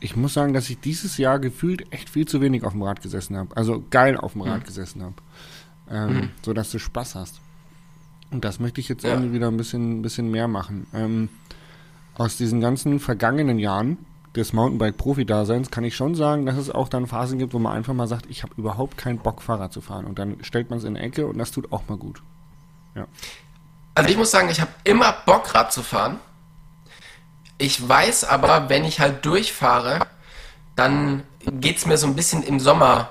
ich 0.00 0.16
muss 0.16 0.34
sagen, 0.34 0.52
dass 0.52 0.70
ich 0.70 0.80
dieses 0.80 1.18
Jahr 1.18 1.38
gefühlt 1.38 1.92
echt 1.92 2.08
viel 2.08 2.26
zu 2.26 2.40
wenig 2.40 2.64
auf 2.64 2.72
dem 2.72 2.82
Rad 2.82 3.02
gesessen 3.02 3.36
habe. 3.36 3.56
Also 3.56 3.84
geil 3.90 4.16
auf 4.16 4.32
dem 4.32 4.42
Rad 4.42 4.60
mhm. 4.60 4.64
gesessen 4.64 5.02
habe. 5.02 5.14
Ähm, 5.90 6.14
mhm. 6.14 6.30
So 6.42 6.52
dass 6.52 6.70
du 6.70 6.78
Spaß 6.78 7.16
hast. 7.16 7.40
Und 8.30 8.44
das 8.44 8.60
möchte 8.60 8.80
ich 8.80 8.88
jetzt 8.88 9.02
ja. 9.02 9.10
irgendwie 9.10 9.32
wieder 9.32 9.48
ein 9.48 9.56
bisschen, 9.56 10.02
bisschen 10.02 10.30
mehr 10.30 10.46
machen. 10.46 10.86
Ähm, 10.94 11.28
aus 12.14 12.36
diesen 12.36 12.60
ganzen 12.60 13.00
vergangenen 13.00 13.58
Jahren 13.58 13.98
des 14.36 14.52
Mountainbike-Profi-Daseins 14.52 15.70
kann 15.70 15.84
ich 15.84 15.96
schon 15.96 16.14
sagen, 16.14 16.46
dass 16.46 16.56
es 16.56 16.70
auch 16.70 16.88
dann 16.88 17.06
Phasen 17.06 17.38
gibt, 17.38 17.52
wo 17.52 17.58
man 17.58 17.76
einfach 17.76 17.94
mal 17.94 18.06
sagt, 18.06 18.26
ich 18.28 18.42
habe 18.42 18.54
überhaupt 18.56 18.96
keinen 18.96 19.18
Bock, 19.18 19.42
Fahrrad 19.42 19.72
zu 19.72 19.80
fahren. 19.80 20.06
Und 20.06 20.18
dann 20.18 20.42
stellt 20.42 20.70
man 20.70 20.78
es 20.78 20.84
in 20.84 20.94
die 20.94 21.00
Ecke 21.00 21.26
und 21.26 21.38
das 21.38 21.50
tut 21.50 21.72
auch 21.72 21.82
mal 21.88 21.96
gut. 21.96 22.22
Ja. 22.94 23.06
Also 23.94 24.08
ich 24.08 24.16
muss 24.16 24.30
sagen, 24.30 24.48
ich 24.50 24.60
habe 24.60 24.70
immer 24.84 25.12
Bock, 25.26 25.54
Rad 25.54 25.72
zu 25.72 25.82
fahren. 25.82 26.18
Ich 27.58 27.86
weiß 27.86 28.24
aber, 28.24 28.68
wenn 28.68 28.84
ich 28.84 29.00
halt 29.00 29.24
durchfahre, 29.26 30.06
dann 30.76 31.24
geht 31.44 31.78
es 31.78 31.86
mir 31.86 31.98
so 31.98 32.06
ein 32.06 32.14
bisschen 32.14 32.42
im 32.42 32.60
Sommer, 32.60 33.08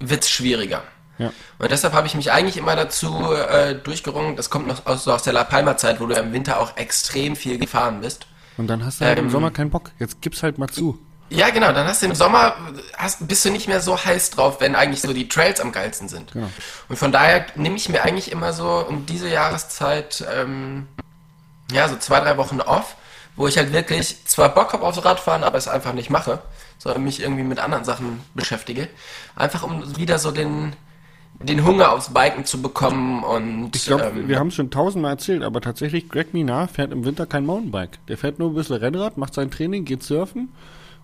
wird 0.00 0.24
es 0.24 0.30
schwieriger. 0.30 0.82
Ja. 1.18 1.32
Und 1.58 1.70
deshalb 1.70 1.92
habe 1.94 2.06
ich 2.06 2.14
mich 2.14 2.32
eigentlich 2.32 2.56
immer 2.56 2.76
dazu 2.76 3.32
äh, 3.32 3.74
durchgerungen, 3.74 4.36
das 4.36 4.50
kommt 4.50 4.66
noch 4.66 4.86
aus, 4.86 5.04
so 5.04 5.12
aus 5.12 5.22
der 5.22 5.32
La 5.32 5.44
Palma-Zeit, 5.44 6.00
wo 6.00 6.06
du 6.06 6.14
im 6.14 6.32
Winter 6.32 6.60
auch 6.60 6.76
extrem 6.76 7.36
viel 7.36 7.58
gefahren 7.58 8.00
bist. 8.00 8.26
Und 8.58 8.66
dann 8.66 8.84
hast 8.84 9.00
du 9.00 9.06
halt 9.06 9.18
ähm, 9.18 9.26
im 9.26 9.30
Sommer 9.30 9.50
keinen 9.50 9.70
Bock. 9.70 9.92
Jetzt 9.98 10.20
gib's 10.20 10.42
halt 10.42 10.58
mal 10.58 10.68
zu. 10.68 10.98
Ja, 11.30 11.50
genau. 11.50 11.72
Dann 11.72 11.86
hast 11.86 12.02
du 12.02 12.06
im 12.06 12.14
Sommer, 12.14 12.56
hast, 12.96 13.26
bist 13.28 13.44
du 13.44 13.50
nicht 13.50 13.68
mehr 13.68 13.80
so 13.80 14.02
heiß 14.02 14.30
drauf, 14.30 14.60
wenn 14.60 14.74
eigentlich 14.74 15.00
so 15.00 15.12
die 15.12 15.28
Trails 15.28 15.60
am 15.60 15.72
geilsten 15.72 16.08
sind. 16.08 16.32
Genau. 16.32 16.48
Und 16.88 16.98
von 16.98 17.12
daher 17.12 17.46
nehme 17.54 17.76
ich 17.76 17.88
mir 17.88 18.02
eigentlich 18.02 18.32
immer 18.32 18.52
so 18.52 18.84
um 18.88 19.06
diese 19.06 19.28
Jahreszeit, 19.28 20.24
ähm, 20.34 20.88
ja, 21.70 21.88
so 21.88 21.96
zwei, 21.96 22.20
drei 22.20 22.36
Wochen 22.38 22.60
off, 22.60 22.96
wo 23.36 23.46
ich 23.46 23.58
halt 23.58 23.72
wirklich 23.72 24.24
zwar 24.24 24.54
Bock 24.54 24.72
habe 24.72 24.84
aufs 24.84 25.04
Radfahren, 25.04 25.44
aber 25.44 25.58
es 25.58 25.68
einfach 25.68 25.92
nicht 25.92 26.10
mache, 26.10 26.40
sondern 26.78 27.04
mich 27.04 27.20
irgendwie 27.20 27.44
mit 27.44 27.58
anderen 27.58 27.84
Sachen 27.84 28.22
beschäftige. 28.34 28.88
Einfach 29.36 29.62
um 29.62 29.96
wieder 29.96 30.18
so 30.18 30.30
den, 30.30 30.74
den 31.40 31.64
Hunger 31.64 31.92
aufs 31.92 32.12
Biken 32.12 32.44
zu 32.44 32.60
bekommen 32.60 33.22
und. 33.22 33.74
Ich 33.74 33.86
glaube, 33.86 34.04
ähm, 34.04 34.28
wir 34.28 34.38
haben 34.38 34.48
es 34.48 34.54
schon 34.54 34.70
tausendmal 34.70 35.12
erzählt, 35.12 35.42
aber 35.42 35.60
tatsächlich, 35.60 36.08
Greg 36.08 36.34
Minar 36.34 36.68
fährt 36.68 36.92
im 36.92 37.04
Winter 37.04 37.26
kein 37.26 37.46
Mountainbike. 37.46 37.98
Der 38.08 38.18
fährt 38.18 38.38
nur 38.38 38.50
ein 38.50 38.54
bisschen 38.54 38.76
Rennrad, 38.76 39.16
macht 39.18 39.34
sein 39.34 39.50
Training, 39.50 39.84
geht 39.84 40.02
surfen 40.02 40.48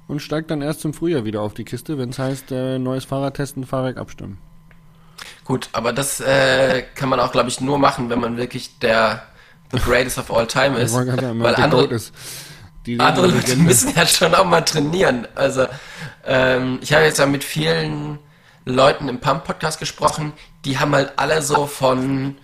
und 0.08 0.20
steigt 0.20 0.50
dann 0.50 0.60
erst 0.60 0.84
im 0.84 0.92
Frühjahr 0.92 1.24
wieder 1.24 1.40
auf 1.40 1.54
die 1.54 1.64
Kiste, 1.64 1.98
wenn 1.98 2.10
es 2.10 2.18
heißt, 2.18 2.50
äh, 2.52 2.78
neues 2.78 3.04
Fahrrad 3.04 3.34
testen, 3.34 3.64
Fahrwerk 3.64 3.96
abstimmen. 3.96 4.38
Gut, 5.44 5.68
aber 5.72 5.92
das 5.92 6.20
äh, 6.20 6.82
kann 6.94 7.08
man 7.08 7.20
auch, 7.20 7.32
glaube 7.32 7.48
ich, 7.48 7.60
nur 7.60 7.78
machen, 7.78 8.10
wenn 8.10 8.20
man 8.20 8.36
wirklich 8.36 8.78
der 8.80 9.22
the 9.72 9.78
greatest 9.78 10.18
of 10.18 10.30
all 10.30 10.46
time 10.46 10.76
ist. 10.78 10.92
Sagen, 10.92 11.42
weil 11.42 11.54
andere, 11.54 11.86
ist. 11.86 12.12
Die 12.86 12.98
andere 13.00 13.28
Leute 13.28 13.56
müssen 13.56 13.94
ja 13.94 14.06
schon 14.06 14.34
auch 14.34 14.44
mal 14.44 14.62
trainieren. 14.62 15.26
Also 15.34 15.66
ähm, 16.26 16.78
ich 16.82 16.92
habe 16.92 17.04
jetzt 17.04 17.18
ja 17.18 17.26
mit 17.26 17.44
vielen 17.44 18.18
Leuten 18.64 19.08
im 19.08 19.20
Pump-Podcast 19.20 19.78
gesprochen, 19.78 20.32
die 20.64 20.78
haben 20.78 20.94
halt 20.94 21.12
alle 21.16 21.42
so 21.42 21.66
von 21.66 22.36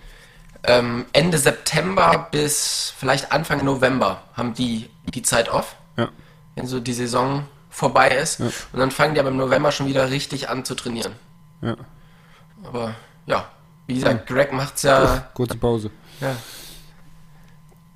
ähm, 0.63 1.05
Ende 1.13 1.37
September 1.37 2.27
bis 2.31 2.93
vielleicht 2.97 3.31
Anfang 3.31 3.65
November 3.65 4.21
haben 4.33 4.53
die 4.53 4.89
die 5.13 5.23
Zeit 5.23 5.49
off. 5.49 5.75
Ja 5.97 6.09
wenn 6.55 6.67
so 6.67 6.79
die 6.79 6.93
Saison 6.93 7.45
vorbei 7.69 8.09
ist. 8.09 8.39
Ja. 8.39 8.45
Und 8.45 8.79
dann 8.79 8.91
fangen 8.91 9.13
die 9.13 9.19
aber 9.19 9.29
im 9.29 9.37
November 9.37 9.71
schon 9.71 9.87
wieder 9.87 10.09
richtig 10.09 10.49
an 10.49 10.65
zu 10.65 10.75
trainieren. 10.75 11.13
Ja. 11.61 11.75
Aber 12.63 12.95
ja, 13.25 13.47
wie 13.87 13.95
gesagt, 13.95 14.27
Greg 14.27 14.51
macht's 14.51 14.83
ja. 14.83 15.29
Kurze 15.33 15.57
Pause. 15.57 15.91
Ja. 16.19 16.35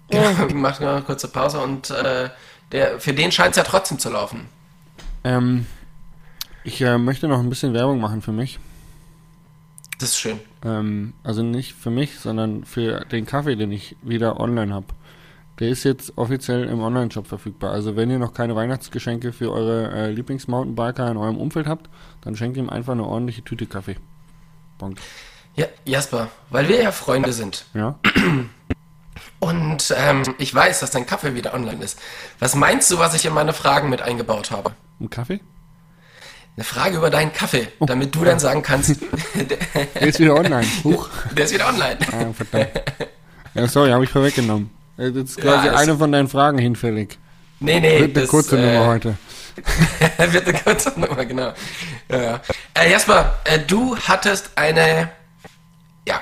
Genau, 0.10 0.53
macht 0.55 0.82
eine 0.82 1.01
kurze 1.01 1.27
Pause 1.27 1.60
und 1.60 1.89
äh, 1.89 2.29
der, 2.72 3.00
für 3.00 3.13
den 3.13 3.32
scheint 3.32 3.51
es 3.51 3.58
ja 3.58 3.63
trotzdem 3.63 4.00
zu 4.00 4.10
laufen. 4.10 4.50
Ähm, 5.24 5.65
ich 6.65 6.81
äh, 6.81 6.98
möchte 6.98 7.27
noch 7.27 7.39
ein 7.39 7.50
bisschen 7.50 7.74
Werbung 7.74 8.00
machen 8.00 8.22
für 8.22 8.31
mich. 8.31 8.60
Das 10.00 10.10
ist 10.10 10.19
schön. 10.19 10.39
Ähm, 10.63 11.13
also 11.24 11.41
nicht 11.41 11.74
für 11.74 11.91
mich, 11.91 12.19
sondern 12.19 12.65
für 12.65 13.05
den 13.05 13.25
Kaffee, 13.25 13.55
den 13.55 13.72
ich 13.72 13.95
wieder 14.01 14.39
online 14.39 14.74
habe. 14.74 14.88
Der 15.60 15.69
ist 15.69 15.86
jetzt 15.86 16.17
offiziell 16.17 16.65
im 16.65 16.81
Online-Shop 16.81 17.27
verfügbar. 17.27 17.72
Also 17.72 17.95
wenn 17.95 18.10
ihr 18.10 18.19
noch 18.19 18.34
keine 18.34 18.57
Weihnachtsgeschenke 18.57 19.31
für 19.31 19.53
eure 19.53 19.91
äh, 19.91 20.12
Lieblings-Mountainbiker 20.12 21.10
in 21.10 21.15
eurem 21.15 21.38
Umfeld 21.38 21.67
habt, 21.67 21.89
dann 22.22 22.36
schenkt 22.36 22.57
ihm 22.57 22.69
einfach 22.69 22.91
eine 22.91 23.05
ordentliche 23.05 23.41
Tüte 23.43 23.65
Kaffee. 23.65 23.95
Bonk. 24.77 24.98
Ja, 25.55 25.67
Jasper, 25.86 26.29
weil 26.50 26.67
wir 26.67 26.81
ja 26.81 26.91
Freunde 26.91 27.31
sind. 27.31 27.65
Ja. 27.74 27.98
Und 29.39 29.93
ähm, 29.95 30.24
ich 30.39 30.53
weiß, 30.53 30.81
dass 30.81 30.91
dein 30.91 31.05
Kaffee 31.05 31.36
wieder 31.36 31.53
online 31.53 31.81
ist. 31.81 32.01
Was 32.39 32.55
meinst 32.55 32.91
du, 32.91 33.00
was 33.00 33.13
ich 33.13 33.25
in 33.25 33.34
meine 33.34 33.53
Fragen 33.53 33.89
mit 33.89 34.01
eingebaut 34.01 34.51
habe? 34.51 34.72
Ein 35.00 35.10
Kaffee? 35.10 35.39
Eine 36.58 36.64
Frage 36.64 36.98
über 36.98 37.10
deinen 37.10 37.34
Kaffee, 37.34 37.68
oh, 37.80 37.86
damit 37.86 38.16
du 38.16 38.20
ja. 38.20 38.26
dann 38.26 38.40
sagen 38.40 38.62
kannst. 38.62 38.96
der 39.96 40.02
ist 40.02 40.20
wieder 40.20 40.36
online. 40.36 40.66
Huch. 40.84 41.10
Der 41.36 41.46
ist 41.46 41.54
wieder 41.54 41.68
online. 41.68 41.98
Ah, 42.12 42.32
verdammt. 42.34 42.72
Ja, 43.54 43.68
sorry, 43.68 43.92
habe 43.92 44.06
ich 44.06 44.10
vorweggenommen. 44.10 44.70
Das 44.96 45.10
ist 45.10 45.38
quasi 45.38 45.68
ja, 45.68 45.76
eine 45.76 45.98
von 45.98 46.12
deinen 46.12 46.30
Fragen 46.30 46.58
hinfällig. 46.58 47.18
Nee, 47.60 47.82
nee. 47.82 48.00
Wird 48.00 48.18
eine 48.18 48.28
kurze 48.28 48.58
äh, 48.58 48.62
Nummer 48.62 48.88
heute. 48.88 49.18
wird 50.18 50.48
eine 50.48 50.58
kurze 50.58 50.98
Nummer, 50.98 51.26
genau. 51.26 51.54
Ja, 52.10 52.22
ja. 52.22 52.42
Äh, 52.74 52.92
Jasper, 52.92 53.36
äh, 53.44 53.60
du 53.60 53.98
hattest 53.98 54.52
eine, 54.56 55.10
ja, 56.08 56.22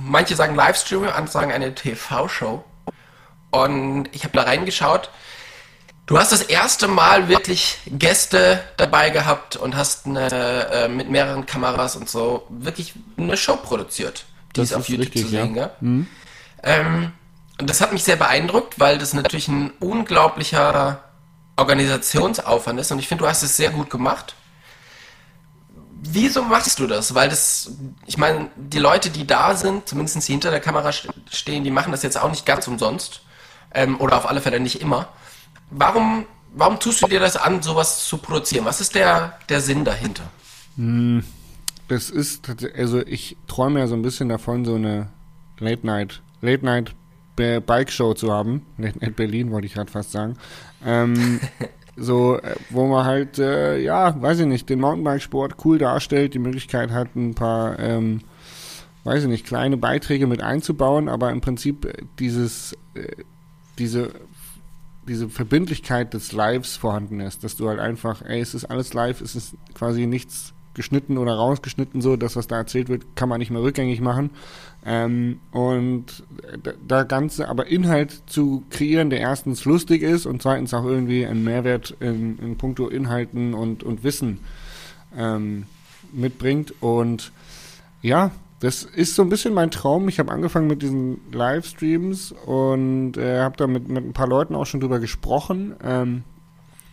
manche 0.00 0.36
sagen 0.36 0.54
Livestream, 0.54 1.04
andere 1.08 1.32
sagen 1.32 1.50
eine 1.50 1.74
TV-Show. 1.74 2.64
Und 3.50 4.08
ich 4.12 4.22
habe 4.22 4.36
da 4.36 4.42
reingeschaut. 4.42 5.10
Du 6.10 6.18
hast 6.18 6.32
das 6.32 6.42
erste 6.42 6.88
Mal 6.88 7.28
wirklich 7.28 7.78
Gäste 7.86 8.60
dabei 8.76 9.10
gehabt 9.10 9.54
und 9.54 9.76
hast 9.76 10.06
eine, 10.06 10.28
äh, 10.28 10.88
mit 10.88 11.08
mehreren 11.08 11.46
Kameras 11.46 11.94
und 11.94 12.10
so 12.10 12.48
wirklich 12.48 12.94
eine 13.16 13.36
Show 13.36 13.54
produziert. 13.54 14.24
Die 14.56 14.60
das 14.60 14.72
ist 14.72 14.76
auf 14.76 14.88
YouTube 14.88 15.06
richtig, 15.06 15.22
zu 15.22 15.28
sehen, 15.28 15.54
ja. 15.54 15.70
Mhm. 15.78 16.08
Ähm, 16.64 17.12
und 17.60 17.70
das 17.70 17.80
hat 17.80 17.92
mich 17.92 18.02
sehr 18.02 18.16
beeindruckt, 18.16 18.80
weil 18.80 18.98
das 18.98 19.14
natürlich 19.14 19.46
ein 19.46 19.70
unglaublicher 19.78 20.98
Organisationsaufwand 21.54 22.80
ist 22.80 22.90
und 22.90 22.98
ich 22.98 23.06
finde, 23.06 23.22
du 23.22 23.30
hast 23.30 23.44
es 23.44 23.56
sehr 23.56 23.70
gut 23.70 23.88
gemacht. 23.88 24.34
Wieso 26.02 26.42
machst 26.42 26.80
du 26.80 26.88
das? 26.88 27.14
Weil 27.14 27.28
das, 27.28 27.70
ich 28.06 28.18
meine, 28.18 28.50
die 28.56 28.80
Leute, 28.80 29.10
die 29.10 29.28
da 29.28 29.54
sind, 29.54 29.88
zumindest 29.88 30.26
die 30.26 30.32
hinter 30.32 30.50
der 30.50 30.58
Kamera 30.58 30.90
stehen, 30.90 31.62
die 31.62 31.70
machen 31.70 31.92
das 31.92 32.02
jetzt 32.02 32.20
auch 32.20 32.30
nicht 32.30 32.46
ganz 32.46 32.66
umsonst. 32.66 33.20
Ähm, 33.72 34.00
oder 34.00 34.16
auf 34.16 34.28
alle 34.28 34.40
Fälle 34.40 34.58
nicht 34.58 34.80
immer. 34.80 35.06
Warum, 35.70 36.26
warum 36.54 36.78
tust 36.78 37.02
du 37.02 37.06
dir 37.06 37.20
das 37.20 37.36
an, 37.36 37.62
sowas 37.62 38.06
zu 38.06 38.18
produzieren? 38.18 38.64
Was 38.64 38.80
ist 38.80 38.94
der, 38.94 39.38
der 39.48 39.60
Sinn 39.60 39.84
dahinter? 39.84 40.24
Hm, 40.76 41.24
das 41.88 42.10
ist, 42.10 42.48
also 42.76 43.00
ich 43.06 43.36
träume 43.46 43.80
ja 43.80 43.86
so 43.86 43.94
ein 43.94 44.02
bisschen 44.02 44.28
davon, 44.28 44.64
so 44.64 44.74
eine 44.74 45.08
Late 45.58 45.86
Night, 45.86 46.22
Late 46.40 46.64
Night 46.64 46.94
Bike-Show 47.36 48.14
zu 48.14 48.32
haben. 48.32 48.66
Nicht, 48.76 49.00
nicht 49.00 49.16
Berlin, 49.16 49.50
wollte 49.50 49.66
ich 49.66 49.74
gerade 49.74 49.90
fast 49.90 50.12
sagen. 50.12 50.36
Ähm, 50.84 51.40
so, 51.96 52.38
äh, 52.38 52.56
wo 52.70 52.86
man 52.86 53.04
halt, 53.04 53.38
äh, 53.38 53.78
ja, 53.78 54.20
weiß 54.20 54.40
ich 54.40 54.46
nicht, 54.46 54.68
den 54.68 54.80
Mountainbikesport 54.80 55.56
cool 55.64 55.78
darstellt, 55.78 56.34
die 56.34 56.38
Möglichkeit 56.38 56.90
hat, 56.90 57.14
ein 57.16 57.34
paar, 57.34 57.78
ähm, 57.78 58.20
weiß 59.04 59.22
ich 59.22 59.28
nicht, 59.28 59.46
kleine 59.46 59.76
Beiträge 59.76 60.26
mit 60.26 60.42
einzubauen, 60.42 61.08
aber 61.08 61.30
im 61.30 61.40
Prinzip 61.40 61.84
äh, 61.86 61.94
dieses, 62.18 62.74
äh, 62.94 63.22
diese, 63.78 64.12
diese 65.08 65.28
Verbindlichkeit 65.28 66.14
des 66.14 66.32
Lives 66.32 66.76
vorhanden 66.76 67.20
ist, 67.20 67.44
dass 67.44 67.56
du 67.56 67.68
halt 67.68 67.80
einfach, 67.80 68.22
ey, 68.22 68.40
es 68.40 68.54
ist 68.54 68.66
alles 68.66 68.94
live, 68.94 69.20
es 69.20 69.34
ist 69.34 69.54
quasi 69.74 70.06
nichts 70.06 70.54
geschnitten 70.74 71.18
oder 71.18 71.34
rausgeschnitten, 71.34 72.00
so, 72.00 72.16
dass 72.16 72.36
was 72.36 72.46
da 72.46 72.56
erzählt 72.56 72.88
wird, 72.88 73.16
kann 73.16 73.28
man 73.28 73.40
nicht 73.40 73.50
mehr 73.50 73.62
rückgängig 73.62 74.00
machen. 74.00 74.30
Ähm, 74.84 75.40
und 75.50 76.22
da 76.86 77.02
Ganze, 77.02 77.48
aber 77.48 77.66
Inhalt 77.66 78.22
zu 78.26 78.62
kreieren, 78.70 79.10
der 79.10 79.20
erstens 79.20 79.64
lustig 79.64 80.02
ist 80.02 80.26
und 80.26 80.42
zweitens 80.42 80.72
auch 80.72 80.84
irgendwie 80.84 81.26
einen 81.26 81.44
Mehrwert 81.44 81.96
in, 82.00 82.38
in 82.38 82.56
puncto 82.56 82.88
Inhalten 82.88 83.52
und, 83.52 83.82
und 83.82 84.04
Wissen 84.04 84.38
ähm, 85.16 85.66
mitbringt. 86.12 86.72
Und 86.80 87.32
ja, 88.00 88.30
das 88.60 88.82
ist 88.82 89.14
so 89.14 89.22
ein 89.22 89.30
bisschen 89.30 89.54
mein 89.54 89.70
Traum. 89.70 90.08
Ich 90.08 90.18
habe 90.18 90.30
angefangen 90.30 90.66
mit 90.66 90.82
diesen 90.82 91.20
Livestreams 91.32 92.32
und 92.44 93.16
äh, 93.16 93.40
habe 93.40 93.56
da 93.56 93.66
mit, 93.66 93.88
mit 93.88 94.04
ein 94.04 94.12
paar 94.12 94.28
Leuten 94.28 94.54
auch 94.54 94.66
schon 94.66 94.80
drüber 94.80 95.00
gesprochen. 95.00 95.74
Ähm, 95.82 96.24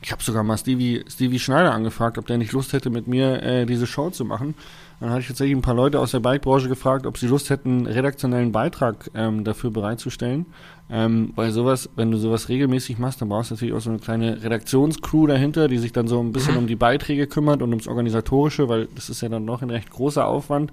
ich 0.01 0.11
habe 0.11 0.23
sogar 0.23 0.43
mal 0.43 0.57
Stevie, 0.57 1.03
Stevie 1.09 1.39
Schneider 1.39 1.73
angefragt, 1.73 2.17
ob 2.17 2.27
der 2.27 2.37
nicht 2.37 2.53
Lust 2.53 2.71
hätte, 2.71 2.89
mit 2.89 3.07
mir 3.07 3.41
äh, 3.43 3.65
diese 3.65 3.87
Show 3.87 4.09
zu 4.11 4.23
machen. 4.23 4.55
Dann 4.99 5.09
hatte 5.09 5.21
ich 5.21 5.27
tatsächlich 5.27 5.55
ein 5.55 5.61
paar 5.61 5.75
Leute 5.75 5.99
aus 5.99 6.11
der 6.11 6.21
Bikebranche 6.21 6.69
gefragt, 6.69 7.05
ob 7.05 7.17
sie 7.17 7.27
Lust 7.27 7.49
hätten, 7.49 7.79
einen 7.79 7.87
redaktionellen 7.87 8.51
Beitrag 8.51 9.11
ähm, 9.13 9.43
dafür 9.43 9.69
bereitzustellen. 9.69 10.45
Ähm, 10.89 11.33
weil 11.35 11.51
sowas, 11.51 11.89
wenn 11.95 12.11
du 12.11 12.17
sowas 12.17 12.47
regelmäßig 12.47 12.97
machst, 12.97 13.21
dann 13.21 13.29
brauchst 13.29 13.51
du 13.51 13.55
natürlich 13.55 13.75
auch 13.75 13.81
so 13.81 13.89
eine 13.89 13.99
kleine 13.99 14.41
Redaktionscrew 14.41 15.27
dahinter, 15.27 15.67
die 15.67 15.77
sich 15.77 15.91
dann 15.91 16.07
so 16.07 16.19
ein 16.21 16.31
bisschen 16.31 16.53
mhm. 16.53 16.59
um 16.59 16.67
die 16.67 16.77
Beiträge 16.77 17.27
kümmert 17.27 17.61
und 17.61 17.69
ums 17.71 17.87
Organisatorische, 17.87 18.69
weil 18.69 18.87
das 18.95 19.09
ist 19.09 19.21
ja 19.21 19.29
dann 19.29 19.45
noch 19.45 19.61
ein 19.61 19.69
recht 19.69 19.89
großer 19.89 20.25
Aufwand. 20.25 20.71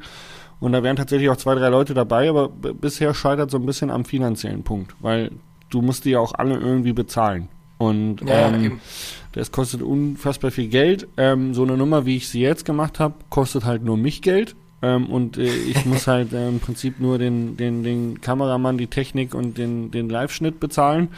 Und 0.64 0.72
da 0.72 0.82
wären 0.82 0.96
tatsächlich 0.96 1.28
auch 1.28 1.36
zwei, 1.36 1.54
drei 1.56 1.68
Leute 1.68 1.92
dabei, 1.92 2.26
aber 2.26 2.48
bisher 2.48 3.12
scheitert 3.12 3.50
so 3.50 3.58
ein 3.58 3.66
bisschen 3.66 3.90
am 3.90 4.06
finanziellen 4.06 4.62
Punkt, 4.62 4.96
weil 5.00 5.30
du 5.68 5.82
musst 5.82 6.06
die 6.06 6.12
ja 6.12 6.20
auch 6.20 6.32
alle 6.32 6.56
irgendwie 6.56 6.94
bezahlen. 6.94 7.50
Und 7.76 8.22
ja, 8.22 8.48
ähm, 8.48 8.80
das 9.32 9.52
kostet 9.52 9.82
unfassbar 9.82 10.50
viel 10.50 10.68
Geld. 10.68 11.06
Ähm, 11.18 11.52
so 11.52 11.64
eine 11.64 11.76
Nummer, 11.76 12.06
wie 12.06 12.16
ich 12.16 12.30
sie 12.30 12.40
jetzt 12.40 12.64
gemacht 12.64 12.98
habe, 12.98 13.12
kostet 13.28 13.66
halt 13.66 13.84
nur 13.84 13.98
mich 13.98 14.22
Geld. 14.22 14.56
Ähm, 14.80 15.10
und 15.10 15.36
äh, 15.36 15.42
ich 15.44 15.84
muss 15.84 16.06
halt 16.06 16.32
äh, 16.32 16.48
im 16.48 16.60
Prinzip 16.60 16.98
nur 16.98 17.18
den, 17.18 17.58
den, 17.58 17.82
den 17.82 18.22
Kameramann, 18.22 18.78
die 18.78 18.86
Technik 18.86 19.34
und 19.34 19.58
den, 19.58 19.90
den 19.90 20.08
Live-Schnitt 20.08 20.60
bezahlen. 20.60 21.08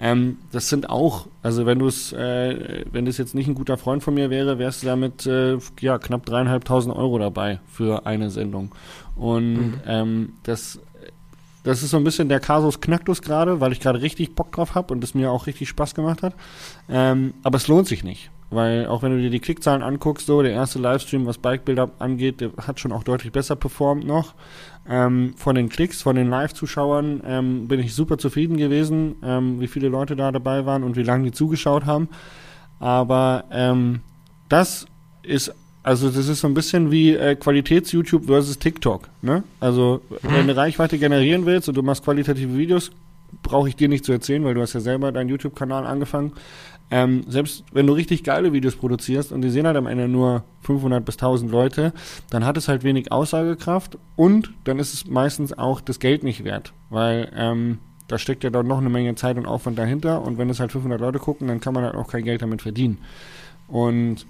Ähm, 0.00 0.38
das 0.50 0.68
sind 0.68 0.88
auch, 0.88 1.26
also 1.42 1.66
wenn 1.66 1.78
du 1.78 1.86
es, 1.86 2.12
äh, 2.12 2.84
wenn 2.90 3.04
das 3.04 3.18
jetzt 3.18 3.34
nicht 3.34 3.48
ein 3.48 3.54
guter 3.54 3.76
Freund 3.76 4.02
von 4.02 4.14
mir 4.14 4.30
wäre, 4.30 4.58
wärst 4.58 4.82
du 4.82 4.86
damit 4.86 5.26
äh, 5.26 5.58
ja 5.80 5.98
knapp 5.98 6.24
dreieinhalbtausend 6.24 6.94
Euro 6.94 7.18
dabei 7.18 7.60
für 7.70 8.06
eine 8.06 8.30
Sendung. 8.30 8.74
Und 9.16 9.54
mhm. 9.54 9.80
ähm, 9.86 10.32
das 10.44 10.80
das 11.62 11.82
ist 11.82 11.90
so 11.90 11.98
ein 11.98 12.04
bisschen 12.04 12.28
der 12.30 12.40
Kasus 12.40 12.80
Knacktus 12.80 13.20
gerade, 13.20 13.60
weil 13.60 13.72
ich 13.72 13.80
gerade 13.80 14.00
richtig 14.00 14.34
Bock 14.34 14.52
drauf 14.52 14.74
habe 14.74 14.94
und 14.94 15.04
es 15.04 15.14
mir 15.14 15.30
auch 15.30 15.46
richtig 15.46 15.68
Spaß 15.68 15.94
gemacht 15.94 16.22
hat. 16.22 16.34
Ähm, 16.88 17.34
aber 17.42 17.56
es 17.56 17.68
lohnt 17.68 17.86
sich 17.86 18.02
nicht. 18.02 18.30
Weil 18.50 18.86
auch 18.86 19.02
wenn 19.02 19.12
du 19.12 19.20
dir 19.20 19.30
die 19.30 19.40
Klickzahlen 19.40 19.82
anguckst, 19.82 20.26
so 20.26 20.42
der 20.42 20.52
erste 20.52 20.78
Livestream, 20.78 21.26
was 21.26 21.38
Bikebilder 21.38 21.90
angeht, 21.98 22.40
der 22.40 22.50
hat 22.66 22.80
schon 22.80 22.92
auch 22.92 23.04
deutlich 23.04 23.32
besser 23.32 23.56
performt 23.56 24.06
noch. 24.06 24.34
Ähm, 24.88 25.34
von 25.36 25.54
den 25.54 25.68
Klicks, 25.68 26.02
von 26.02 26.16
den 26.16 26.28
Live-Zuschauern 26.28 27.22
ähm, 27.24 27.68
bin 27.68 27.80
ich 27.80 27.94
super 27.94 28.18
zufrieden 28.18 28.56
gewesen, 28.56 29.16
ähm, 29.22 29.60
wie 29.60 29.68
viele 29.68 29.88
Leute 29.88 30.16
da 30.16 30.32
dabei 30.32 30.66
waren 30.66 30.82
und 30.82 30.96
wie 30.96 31.02
lange 31.02 31.24
die 31.24 31.32
zugeschaut 31.32 31.86
haben. 31.86 32.08
Aber 32.80 33.44
ähm, 33.52 34.00
das 34.48 34.86
ist 35.22 35.54
also 35.82 36.10
das 36.10 36.28
ist 36.28 36.40
so 36.40 36.46
ein 36.46 36.54
bisschen 36.54 36.90
wie 36.90 37.14
äh, 37.14 37.36
Qualitäts-YouTube 37.36 38.26
versus 38.26 38.58
TikTok. 38.58 39.08
Ne? 39.22 39.44
Also 39.60 40.02
mhm. 40.22 40.28
wenn 40.34 40.46
du 40.46 40.56
Reichweite 40.56 40.98
generieren 40.98 41.46
willst 41.46 41.68
und 41.68 41.76
du 41.76 41.82
machst 41.82 42.04
qualitative 42.04 42.56
Videos, 42.56 42.90
brauche 43.42 43.68
ich 43.68 43.76
dir 43.76 43.88
nicht 43.88 44.04
zu 44.04 44.12
erzählen, 44.12 44.44
weil 44.44 44.54
du 44.54 44.60
hast 44.60 44.74
ja 44.74 44.80
selber 44.80 45.12
deinen 45.12 45.28
YouTube-Kanal 45.30 45.86
angefangen. 45.86 46.32
Ähm, 46.90 47.24
selbst 47.28 47.64
wenn 47.72 47.86
du 47.86 47.92
richtig 47.92 48.24
geile 48.24 48.52
Videos 48.52 48.74
produzierst 48.74 49.30
und 49.30 49.42
die 49.42 49.50
sehen 49.50 49.66
halt 49.66 49.76
am 49.76 49.86
Ende 49.86 50.08
nur 50.08 50.42
500 50.62 51.04
bis 51.04 51.14
1000 51.16 51.50
Leute, 51.50 51.92
dann 52.30 52.44
hat 52.44 52.56
es 52.56 52.66
halt 52.66 52.82
wenig 52.82 53.12
Aussagekraft 53.12 53.96
und 54.16 54.52
dann 54.64 54.78
ist 54.80 54.92
es 54.92 55.06
meistens 55.06 55.56
auch 55.56 55.80
das 55.80 56.00
Geld 56.00 56.24
nicht 56.24 56.42
wert, 56.42 56.72
weil 56.88 57.30
ähm, 57.36 57.78
da 58.08 58.18
steckt 58.18 58.42
ja 58.42 58.50
dann 58.50 58.66
noch 58.66 58.78
eine 58.78 58.88
Menge 58.88 59.14
Zeit 59.14 59.36
und 59.36 59.46
Aufwand 59.46 59.78
dahinter 59.78 60.22
und 60.22 60.36
wenn 60.36 60.50
es 60.50 60.58
halt 60.58 60.72
500 60.72 61.00
Leute 61.00 61.20
gucken, 61.20 61.46
dann 61.46 61.60
kann 61.60 61.74
man 61.74 61.84
halt 61.84 61.94
auch 61.94 62.08
kein 62.08 62.24
Geld 62.24 62.42
damit 62.42 62.62
verdienen. 62.62 62.98
Und 63.68 64.26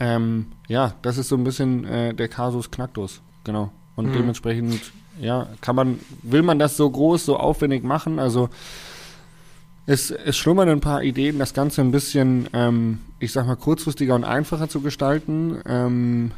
ähm, 0.00 0.46
ja, 0.68 0.94
das 1.02 1.18
ist 1.18 1.28
so 1.28 1.36
ein 1.36 1.44
bisschen 1.44 1.84
äh, 1.84 2.14
der 2.14 2.28
Kasus 2.28 2.70
Knacktus, 2.70 3.20
genau. 3.44 3.70
Und 3.94 4.06
mhm. 4.06 4.12
dementsprechend, 4.14 4.80
ja, 5.20 5.48
kann 5.60 5.76
man, 5.76 6.00
will 6.22 6.42
man 6.42 6.58
das 6.58 6.78
so 6.78 6.88
groß, 6.88 7.26
so 7.26 7.36
aufwendig 7.36 7.84
machen? 7.84 8.18
Also 8.18 8.48
es, 9.88 10.10
es 10.10 10.36
schlummern 10.36 10.68
ein 10.68 10.80
paar 10.80 11.02
Ideen, 11.02 11.38
das 11.38 11.54
Ganze 11.54 11.80
ein 11.80 11.90
bisschen, 11.90 12.46
ähm, 12.52 13.00
ich 13.20 13.32
sag 13.32 13.46
mal, 13.46 13.56
kurzfristiger 13.56 14.14
und 14.14 14.22
einfacher 14.22 14.68
zu 14.68 14.82
gestalten. 14.82 15.62
Ähm, 15.66 16.32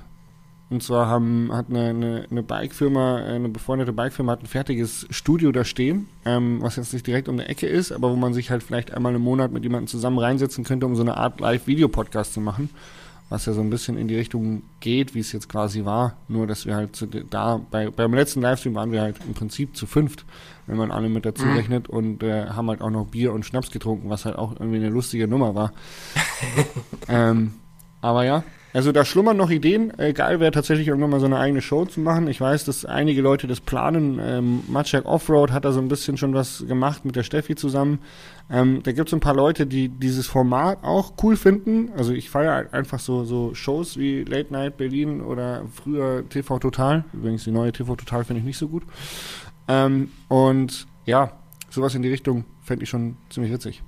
und 0.71 0.85
zwar 0.85 1.09
haben, 1.09 1.51
hat 1.53 1.67
eine, 1.69 1.89
eine, 1.89 2.27
eine 2.31 2.45
Bike-Firma, 2.45 3.17
eine 3.17 3.49
befreundete 3.49 3.93
Bike-Firma 3.93 4.33
hat 4.33 4.45
ein 4.45 4.47
fertiges 4.47 5.05
Studio 5.11 5.51
da 5.51 5.65
stehen, 5.65 6.07
ähm, 6.25 6.59
was 6.63 6.77
jetzt 6.77 6.93
nicht 6.93 7.09
direkt 7.09 7.29
um 7.29 7.39
die 7.39 7.43
Ecke 7.43 7.67
ist, 7.67 7.91
aber 7.91 8.13
wo 8.13 8.15
man 8.15 8.35
sich 8.35 8.53
halt 8.53 8.63
vielleicht 8.63 8.93
einmal 8.95 9.17
im 9.17 9.23
Monat 9.23 9.51
mit 9.51 9.65
jemandem 9.65 9.89
zusammen 9.89 10.21
reinsetzen 10.21 10.63
könnte, 10.63 10.87
um 10.87 10.95
so 10.95 11.03
eine 11.03 11.17
Art 11.17 11.41
Live-Video-Podcast 11.41 12.35
zu 12.35 12.41
machen 12.41 12.71
was 13.31 13.47
ja 13.47 13.53
so 13.53 13.61
ein 13.61 13.71
bisschen 13.71 13.97
in 13.97 14.09
die 14.09 14.17
Richtung 14.17 14.63
geht, 14.81 15.15
wie 15.15 15.21
es 15.21 15.31
jetzt 15.31 15.49
quasi 15.49 15.85
war. 15.85 16.17
Nur, 16.27 16.49
dass 16.49 16.67
wir 16.67 16.75
halt 16.75 17.07
da, 17.31 17.61
bei, 17.71 17.89
beim 17.89 18.13
letzten 18.13 18.43
Livestream 18.43 18.75
waren 18.75 18.91
wir 18.91 19.03
halt 19.03 19.17
im 19.27 19.35
Prinzip 19.35 19.77
zu 19.77 19.87
fünft, 19.87 20.25
wenn 20.71 20.79
man 20.79 20.93
alle 20.93 21.09
mit 21.09 21.27
dazu 21.27 21.45
mhm. 21.45 21.57
rechnet 21.57 21.89
und 21.89 22.23
äh, 22.23 22.47
haben 22.47 22.69
halt 22.69 22.81
auch 22.81 22.91
noch 22.91 23.07
Bier 23.07 23.33
und 23.33 23.45
Schnaps 23.45 23.71
getrunken, 23.71 24.09
was 24.09 24.25
halt 24.25 24.37
auch 24.37 24.53
irgendwie 24.53 24.77
eine 24.77 24.89
lustige 24.89 25.27
Nummer 25.27 25.55
war. 25.55 25.73
ähm, 27.09 27.55
aber 28.01 28.25
ja, 28.25 28.45
also 28.73 28.93
da 28.93 29.05
schlummern 29.05 29.37
noch 29.37 29.51
Ideen. 29.51 29.93
Äh, 29.99 30.13
geil 30.13 30.39
wäre 30.39 30.53
tatsächlich 30.53 30.87
irgendwann 30.87 31.11
mal 31.11 31.21
so 31.21 31.27
eine 31.27 31.39
eigene 31.39 31.61
Show 31.61 31.87
zu 31.87 32.01
machen. 32.01 32.29
Ich 32.29 32.41
weiß, 32.41 32.65
dass 32.65 32.85
einige 32.85 33.21
Leute 33.21 33.49
das 33.49 33.61
planen. 33.61 34.21
Ähm, 34.23 34.63
Matschak 34.69 35.07
Offroad 35.07 35.51
hat 35.51 35.65
da 35.65 35.73
so 35.73 35.81
ein 35.81 35.89
bisschen 35.89 36.17
schon 36.17 36.35
was 36.35 36.65
gemacht 36.67 37.05
mit 37.05 37.17
der 37.17 37.25
Steffi 37.25 37.57
zusammen. 37.57 37.99
Ähm, 38.53 38.83
da 38.83 38.93
gibt 38.93 39.09
es 39.09 39.15
ein 39.15 39.21
paar 39.21 39.35
Leute, 39.35 39.67
die 39.67 39.89
dieses 39.89 40.27
Format 40.27 40.83
auch 40.83 41.13
cool 41.23 41.37
finden. 41.37 41.93
Also 41.97 42.13
ich 42.13 42.31
feiere 42.31 42.73
einfach 42.73 42.99
so, 42.99 43.25
so 43.25 43.55
Shows 43.55 43.97
wie 43.97 44.25
Late 44.25 44.53
Night 44.53 44.77
Berlin 44.77 45.21
oder 45.21 45.65
früher 45.73 46.29
TV 46.29 46.59
Total. 46.59 47.05
Übrigens 47.13 47.45
die 47.45 47.53
neue 47.53 47.73
TV 47.73 47.95
Total 47.95 48.25
finde 48.25 48.41
ich 48.41 48.47
nicht 48.47 48.59
so 48.59 48.69
gut. 48.69 48.83
Ähm, 49.69 50.11
und 50.29 50.89
ja, 51.07 51.33
sowas 51.71 51.95
in 51.95 52.03
die 52.03 52.11
Richtung 52.11 52.45
fände 52.63 52.83
ich 52.83 52.91
schon 52.91 53.17
ziemlich 53.31 53.53
witzig. 53.53 53.83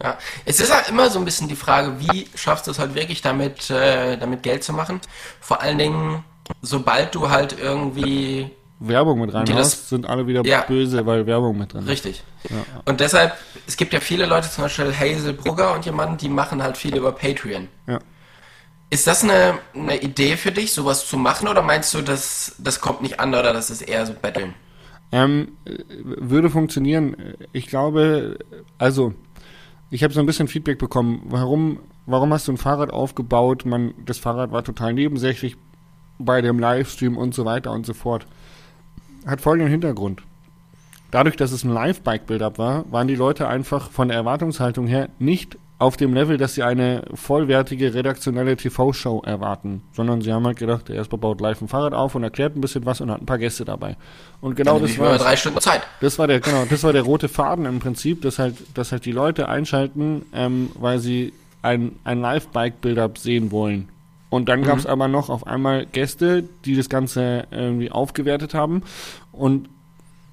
Ja, 0.00 0.16
es 0.44 0.60
ist 0.60 0.74
halt 0.74 0.88
immer 0.88 1.10
so 1.10 1.18
ein 1.18 1.24
bisschen 1.24 1.48
die 1.48 1.56
Frage, 1.56 1.98
wie 2.00 2.26
schaffst 2.34 2.66
du 2.66 2.70
es 2.70 2.78
halt 2.78 2.94
wirklich 2.94 3.20
damit, 3.22 3.70
äh, 3.70 4.16
damit 4.16 4.42
Geld 4.42 4.62
zu 4.62 4.72
machen? 4.72 5.00
Vor 5.40 5.60
allen 5.60 5.78
Dingen, 5.78 6.24
sobald 6.60 7.14
du 7.14 7.30
halt 7.30 7.56
irgendwie 7.58 8.50
Werbung 8.88 9.20
mit 9.20 9.32
reinhaust, 9.32 9.88
sind 9.88 10.06
alle 10.06 10.26
wieder 10.26 10.44
ja, 10.44 10.62
böse, 10.62 11.06
weil 11.06 11.26
Werbung 11.26 11.58
mit 11.58 11.72
drin 11.72 11.82
ist. 11.82 11.88
Richtig. 11.88 12.22
Ja. 12.50 12.56
Und 12.84 13.00
deshalb, 13.00 13.34
es 13.66 13.76
gibt 13.76 13.92
ja 13.92 14.00
viele 14.00 14.26
Leute, 14.26 14.50
zum 14.50 14.64
Beispiel 14.64 14.92
Hazel 14.92 15.32
Brugger 15.32 15.74
und 15.74 15.84
jemanden, 15.84 16.16
die 16.16 16.28
machen 16.28 16.62
halt 16.62 16.76
viel 16.76 16.96
über 16.96 17.12
Patreon. 17.12 17.68
Ja. 17.86 17.98
Ist 18.90 19.06
das 19.06 19.22
eine, 19.22 19.58
eine 19.74 20.02
Idee 20.02 20.36
für 20.36 20.52
dich, 20.52 20.72
sowas 20.72 21.06
zu 21.06 21.16
machen, 21.16 21.48
oder 21.48 21.62
meinst 21.62 21.94
du, 21.94 22.02
dass 22.02 22.54
das 22.58 22.80
kommt 22.80 23.00
nicht 23.00 23.20
an 23.20 23.30
oder 23.30 23.52
das 23.52 23.70
ist 23.70 23.82
eher 23.82 24.04
so 24.04 24.12
Betteln? 24.12 24.54
Ähm, 25.12 25.56
würde 25.64 26.50
funktionieren. 26.50 27.16
Ich 27.52 27.66
glaube, 27.66 28.38
also 28.78 29.14
ich 29.90 30.02
habe 30.02 30.14
so 30.14 30.20
ein 30.20 30.26
bisschen 30.26 30.48
Feedback 30.48 30.78
bekommen. 30.78 31.22
Warum, 31.26 31.80
warum 32.06 32.32
hast 32.32 32.48
du 32.48 32.52
ein 32.52 32.56
Fahrrad 32.56 32.90
aufgebaut? 32.90 33.66
Man, 33.66 33.92
das 34.06 34.18
Fahrrad 34.18 34.52
war 34.52 34.64
total 34.64 34.94
nebensächlich 34.94 35.56
bei 36.18 36.40
dem 36.40 36.58
Livestream 36.58 37.16
und 37.16 37.34
so 37.34 37.44
weiter 37.44 37.72
und 37.72 37.84
so 37.84 37.92
fort. 37.92 38.26
Hat 39.26 39.40
folgenden 39.40 39.70
Hintergrund. 39.70 40.22
Dadurch, 41.10 41.36
dass 41.36 41.52
es 41.52 41.62
ein 41.62 41.70
Live-Bike-Build-Up 41.70 42.58
war, 42.58 42.90
waren 42.90 43.06
die 43.06 43.14
Leute 43.14 43.46
einfach 43.46 43.90
von 43.90 44.08
der 44.08 44.16
Erwartungshaltung 44.16 44.86
her 44.86 45.10
nicht 45.18 45.58
auf 45.82 45.96
dem 45.96 46.14
Level, 46.14 46.38
dass 46.38 46.54
sie 46.54 46.62
eine 46.62 47.02
vollwertige 47.12 47.92
redaktionelle 47.92 48.56
TV-Show 48.56 49.22
erwarten, 49.26 49.82
sondern 49.92 50.22
sie 50.22 50.32
haben 50.32 50.46
halt 50.46 50.56
gedacht, 50.56 50.88
der 50.88 50.96
erstmal 50.96 51.18
baut 51.18 51.40
live 51.40 51.60
ein 51.60 51.66
Fahrrad 51.68 51.92
auf 51.92 52.14
und 52.14 52.22
erklärt 52.22 52.56
ein 52.56 52.60
bisschen 52.60 52.86
was 52.86 53.00
und 53.00 53.10
hat 53.10 53.20
ein 53.20 53.26
paar 53.26 53.38
Gäste 53.38 53.64
dabei. 53.64 53.96
Und 54.40 54.54
genau 54.54 54.78
Dann 54.78 54.82
das 54.82 54.98
war 54.98 55.18
drei 55.18 55.36
Stunden 55.36 55.60
Zeit. 55.60 55.82
Das 56.00 56.18
war 56.20 56.28
der 56.28 56.38
genau, 56.40 56.64
das 56.70 56.84
war 56.84 56.92
der 56.92 57.02
rote 57.02 57.28
Faden 57.28 57.66
im 57.66 57.80
Prinzip, 57.80 58.22
dass 58.22 58.38
halt, 58.38 58.54
dass 58.74 58.92
halt 58.92 59.04
die 59.04 59.12
Leute 59.12 59.48
einschalten, 59.48 60.24
ähm, 60.32 60.70
weil 60.78 61.00
sie 61.00 61.32
ein 61.62 61.96
ein 62.04 62.20
Live-Bike-Build-up 62.20 63.18
sehen 63.18 63.50
wollen. 63.50 63.88
Und 64.32 64.48
dann 64.48 64.60
mhm. 64.60 64.64
gab 64.64 64.78
es 64.78 64.86
aber 64.86 65.08
noch 65.08 65.28
auf 65.28 65.46
einmal 65.46 65.84
Gäste, 65.84 66.42
die 66.64 66.74
das 66.74 66.88
Ganze 66.88 67.44
irgendwie 67.50 67.90
aufgewertet 67.90 68.54
haben 68.54 68.82
und 69.30 69.68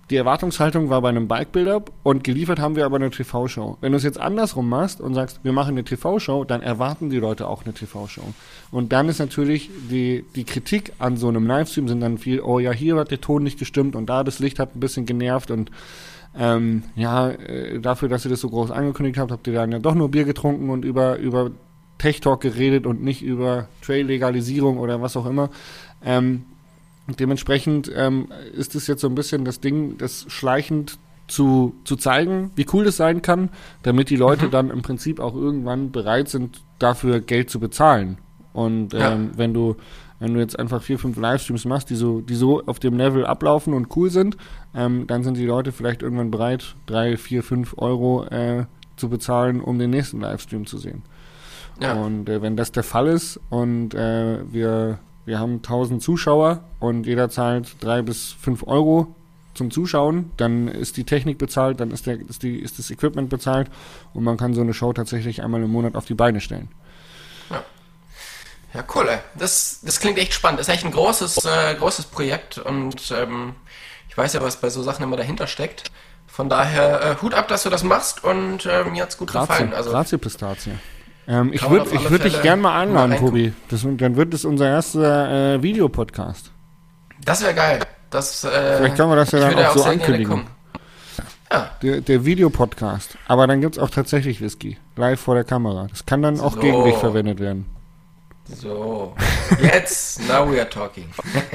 die 0.09 0.15
Erwartungshaltung 0.15 0.89
war 0.89 1.01
bei 1.01 1.09
einem 1.09 1.27
Bike-Build-Up 1.27 1.91
und 2.01 2.23
geliefert 2.23 2.59
haben 2.59 2.77
wir 2.77 2.85
aber 2.85 2.95
eine 2.95 3.11
TV-Show. 3.11 3.77
Wenn 3.81 3.91
du 3.91 3.97
es 3.97 4.03
jetzt 4.03 4.17
andersrum 4.19 4.69
machst 4.69 5.01
und 5.01 5.15
sagst, 5.15 5.41
wir 5.43 5.51
machen 5.51 5.71
eine 5.71 5.83
TV-Show, 5.83 6.45
dann 6.45 6.61
erwarten 6.61 7.09
die 7.09 7.19
Leute 7.19 7.45
auch 7.45 7.65
eine 7.65 7.73
TV-Show. 7.73 8.23
Und 8.71 8.93
dann 8.93 9.09
ist 9.09 9.19
natürlich 9.19 9.69
die, 9.91 10.23
die 10.33 10.45
Kritik 10.45 10.93
an 10.97 11.17
so 11.17 11.27
einem 11.27 11.45
Livestream 11.45 11.89
sind 11.89 11.99
dann 11.99 12.17
viel, 12.17 12.39
oh 12.39 12.57
ja, 12.57 12.71
hier 12.71 12.95
hat 12.95 13.11
der 13.11 13.19
Ton 13.19 13.43
nicht 13.43 13.59
gestimmt 13.59 13.97
und 13.97 14.09
da 14.09 14.23
das 14.23 14.39
Licht 14.39 14.59
hat 14.59 14.77
ein 14.77 14.79
bisschen 14.79 15.05
genervt 15.05 15.51
und 15.51 15.71
ähm, 16.37 16.83
ja, 16.95 17.29
äh, 17.31 17.79
dafür, 17.79 18.07
dass 18.07 18.25
ihr 18.25 18.31
das 18.31 18.39
so 18.39 18.49
groß 18.49 18.71
angekündigt 18.71 19.19
habt, 19.19 19.31
habt 19.31 19.45
ihr 19.45 19.53
dann 19.53 19.73
ja 19.73 19.79
doch 19.79 19.93
nur 19.93 20.09
Bier 20.09 20.23
getrunken 20.23 20.69
und 20.69 20.85
über, 20.85 21.17
über 21.17 21.51
Tech 21.99 22.21
Talk 22.21 22.41
geredet 22.41 22.87
und 22.87 23.03
nicht 23.03 23.21
über 23.21 23.67
Trail-Legalisierung 23.83 24.79
oder 24.79 25.01
was 25.01 25.15
auch 25.15 25.27
immer. 25.27 25.51
Ähm, 26.03 26.45
Dementsprechend 27.17 27.91
ähm, 27.95 28.27
ist 28.53 28.75
es 28.75 28.87
jetzt 28.87 29.01
so 29.01 29.07
ein 29.07 29.15
bisschen 29.15 29.45
das 29.45 29.59
Ding, 29.59 29.97
das 29.97 30.25
schleichend 30.27 30.99
zu, 31.27 31.75
zu 31.83 31.95
zeigen, 31.95 32.51
wie 32.55 32.65
cool 32.73 32.83
das 32.83 32.97
sein 32.97 33.21
kann, 33.21 33.49
damit 33.83 34.09
die 34.09 34.15
Leute 34.15 34.47
mhm. 34.47 34.51
dann 34.51 34.69
im 34.69 34.81
Prinzip 34.81 35.19
auch 35.19 35.35
irgendwann 35.35 35.91
bereit 35.91 36.27
sind, 36.27 36.61
dafür 36.79 37.21
Geld 37.21 37.49
zu 37.49 37.59
bezahlen. 37.59 38.17
Und 38.53 38.93
ähm, 38.93 38.99
ja. 38.99 39.19
wenn 39.35 39.53
du 39.53 39.75
wenn 40.21 40.33
du 40.33 40.41
jetzt 40.41 40.59
einfach 40.59 40.81
vier, 40.81 40.99
fünf 40.99 41.15
Livestreams 41.15 41.63
machst, 41.63 41.89
die 41.89 41.95
so, 41.95 42.19
die 42.19 42.35
so 42.35 42.61
auf 42.65 42.77
dem 42.79 42.97
Level 42.97 43.25
ablaufen 43.25 43.73
und 43.73 43.95
cool 43.95 44.09
sind, 44.09 44.35
ähm, 44.75 45.07
dann 45.07 45.23
sind 45.23 45.37
die 45.37 45.45
Leute 45.45 45.71
vielleicht 45.71 46.01
irgendwann 46.01 46.29
bereit, 46.29 46.75
drei, 46.87 47.15
vier, 47.15 47.41
fünf 47.41 47.75
Euro 47.77 48.25
äh, 48.25 48.65
zu 48.97 49.07
bezahlen, 49.07 49.61
um 49.61 49.79
den 49.79 49.91
nächsten 49.91 50.19
Livestream 50.19 50.65
zu 50.65 50.77
sehen. 50.77 51.03
Ja. 51.81 51.93
Und 51.93 52.29
äh, 52.29 52.41
wenn 52.41 52.57
das 52.57 52.71
der 52.71 52.83
Fall 52.83 53.07
ist 53.07 53.39
und 53.49 53.93
äh, 53.93 54.39
wir 54.51 54.99
wir 55.29 55.39
haben 55.39 55.57
1000 55.57 56.01
Zuschauer 56.01 56.63
und 56.79 57.05
jeder 57.05 57.29
zahlt 57.29 57.75
drei 57.81 58.01
bis 58.01 58.31
fünf 58.41 58.63
Euro 58.65 59.13
zum 59.53 59.69
Zuschauen, 59.69 60.31
dann 60.37 60.67
ist 60.67 60.97
die 60.97 61.03
Technik 61.03 61.37
bezahlt, 61.37 61.79
dann 61.79 61.91
ist, 61.91 62.07
der, 62.07 62.19
ist, 62.19 62.41
die, 62.41 62.57
ist 62.57 62.79
das 62.79 62.89
Equipment 62.89 63.29
bezahlt 63.29 63.69
und 64.15 64.23
man 64.23 64.37
kann 64.37 64.55
so 64.55 64.61
eine 64.61 64.73
Show 64.73 64.91
tatsächlich 64.91 65.43
einmal 65.43 65.61
im 65.61 65.69
Monat 65.69 65.95
auf 65.95 66.05
die 66.05 66.15
Beine 66.15 66.41
stellen. 66.41 66.69
Ja, 67.51 67.63
ja 68.73 68.83
cool. 68.95 69.07
Ey. 69.07 69.19
Das, 69.35 69.81
das 69.83 69.99
klingt 69.99 70.17
echt 70.17 70.33
spannend. 70.33 70.59
Das 70.59 70.67
ist 70.67 70.73
echt 70.73 70.85
ein 70.85 70.91
großes, 70.91 71.45
äh, 71.45 71.75
großes 71.75 72.05
Projekt 72.05 72.57
und 72.57 73.11
ähm, 73.11 73.53
ich 74.09 74.17
weiß 74.17 74.33
ja, 74.33 74.41
was 74.41 74.59
bei 74.59 74.71
so 74.71 74.81
Sachen 74.81 75.03
immer 75.03 75.17
dahinter 75.17 75.45
steckt. 75.45 75.91
Von 76.25 76.49
daher 76.49 77.03
äh, 77.03 77.21
Hut 77.21 77.35
ab, 77.35 77.47
dass 77.49 77.61
du 77.61 77.69
das 77.69 77.83
machst 77.83 78.23
und 78.23 78.65
äh, 78.65 78.83
mir 78.85 79.03
hat 79.03 79.09
es 79.09 79.17
gut 79.19 79.29
Grazie, 79.29 79.47
gefallen. 79.47 79.73
Also, 79.75 79.91
Grazie 79.91 80.17
Pistazie. 80.17 80.71
Ähm, 81.29 81.53
ich 81.53 81.69
würde 81.69 81.91
würd 82.09 82.23
dich 82.23 82.41
gerne 82.41 82.59
mal 82.59 82.81
einladen, 82.81 83.15
Tobi. 83.17 83.53
Das, 83.69 83.85
dann 83.85 84.15
wird 84.15 84.33
es 84.33 84.45
unser 84.45 84.67
erster 84.67 85.53
äh, 85.53 85.63
Videopodcast. 85.63 86.51
Das 87.23 87.43
wäre 87.43 87.53
geil. 87.53 87.79
Das, 88.09 88.43
äh, 88.43 88.77
Vielleicht 88.77 88.95
können 88.95 89.11
wir 89.11 89.15
das 89.15 89.31
ja 89.31 89.39
dann 89.39 89.65
auch 89.65 89.77
so 89.77 89.83
ankündigen. 89.83 90.47
Ja. 91.51 91.69
Der, 91.83 92.01
der 92.01 92.25
Videopodcast. 92.25 93.15
Aber 93.27 93.45
dann 93.45 93.61
gibt 93.61 93.77
es 93.77 93.81
auch 93.81 93.91
tatsächlich 93.91 94.41
Whisky. 94.41 94.77
Live 94.95 95.19
vor 95.19 95.35
der 95.35 95.43
Kamera. 95.43 95.87
Das 95.89 96.07
kann 96.07 96.23
dann 96.23 96.39
auch 96.39 96.53
so. 96.53 96.59
gegen 96.59 96.83
dich 96.83 96.95
verwendet 96.95 97.39
werden. 97.39 97.65
So. 98.45 99.15
Jetzt, 99.61 100.27
now 100.27 100.51
we 100.51 100.59
are 100.59 100.67
talking. 100.67 101.05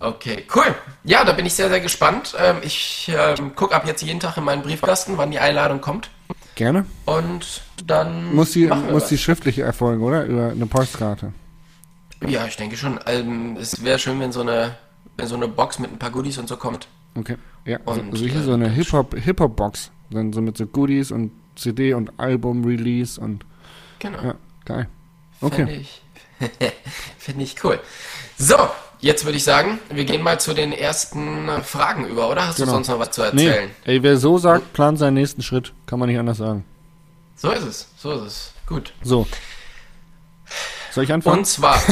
okay, 0.00 0.46
cool. 0.54 0.74
Ja, 1.04 1.24
da 1.24 1.32
bin 1.32 1.44
ich 1.44 1.52
sehr, 1.52 1.68
sehr 1.68 1.80
gespannt. 1.80 2.34
Ähm, 2.38 2.56
ich 2.62 3.12
ähm, 3.14 3.54
gucke 3.54 3.74
ab 3.74 3.86
jetzt 3.86 4.02
jeden 4.02 4.20
Tag 4.20 4.38
in 4.38 4.44
meinen 4.44 4.62
Briefkasten, 4.62 5.18
wann 5.18 5.30
die 5.30 5.38
Einladung 5.38 5.82
kommt. 5.82 6.08
Gerne. 6.54 6.84
Und 7.06 7.62
dann. 7.86 8.34
Muss 8.34 8.52
die, 8.52 8.66
muss 8.66 9.02
was. 9.04 9.08
die 9.08 9.18
schriftlich 9.18 9.58
erfolgen, 9.58 10.02
oder? 10.02 10.24
Über 10.26 10.50
eine 10.50 10.66
Postkarte. 10.66 11.32
Ja, 12.26 12.46
ich 12.46 12.56
denke 12.56 12.76
schon. 12.76 13.00
Ähm, 13.06 13.56
es 13.58 13.82
wäre 13.84 13.98
schön, 13.98 14.20
wenn 14.20 14.32
so 14.32 14.42
eine, 14.42 14.76
wenn 15.16 15.26
so 15.26 15.34
eine 15.34 15.48
Box 15.48 15.78
mit 15.78 15.90
ein 15.92 15.98
paar 15.98 16.10
Goodies 16.10 16.38
und 16.38 16.48
so 16.48 16.56
kommt. 16.56 16.86
Okay. 17.14 17.36
Ja, 17.64 17.78
Und, 17.84 18.16
so, 18.16 18.24
so, 18.24 18.26
hier 18.26 18.40
äh, 18.40 18.44
so 18.44 18.52
eine 18.52 18.68
Hip-Hop, 18.68 19.14
Hip-Hop-Box. 19.16 19.90
Dann 20.10 20.32
so 20.32 20.40
mit 20.40 20.56
so 20.56 20.66
Goodies 20.66 21.10
und 21.10 21.32
CD 21.56 21.94
und 21.94 22.12
Album-Release 22.18 23.20
und 23.20 23.44
Genau. 23.98 24.22
ja, 24.22 24.34
geil. 24.64 24.88
Finde 25.40 25.62
Okay. 25.62 25.76
ich, 25.80 26.02
Finde 27.18 27.44
ich 27.44 27.64
cool. 27.64 27.78
So, 28.38 28.56
jetzt 29.02 29.24
würde 29.26 29.36
ich 29.36 29.44
sagen, 29.44 29.78
wir 29.90 30.04
gehen 30.06 30.22
mal 30.22 30.40
zu 30.40 30.54
den 30.54 30.72
ersten 30.72 31.48
Fragen 31.62 32.06
über, 32.06 32.30
oder? 32.30 32.46
Hast 32.46 32.56
Genau. 32.56 32.68
du 32.70 32.72
sonst 32.76 32.88
noch 32.88 32.98
was 32.98 33.10
zu 33.10 33.20
Nee, 33.34 33.46
erzählen? 33.46 33.70
ey, 33.84 34.02
wer 34.02 34.16
so 34.16 34.38
sagt, 34.38 34.72
plant 34.72 34.98
seinen 34.98 35.14
nächsten 35.14 35.42
Schritt. 35.42 35.74
Kann 35.86 35.98
man 35.98 36.08
nicht 36.08 36.18
anders 36.18 36.38
sagen. 36.38 36.64
So 37.36 37.50
ist 37.50 37.64
es, 37.64 37.88
so 37.98 38.12
ist 38.12 38.22
es. 38.22 38.52
Gut. 38.66 38.94
So. 39.02 39.26
Soll 40.92 41.04
ich 41.04 41.12
anfangen? 41.12 41.38
Und 41.40 41.44
zwar. 41.46 41.76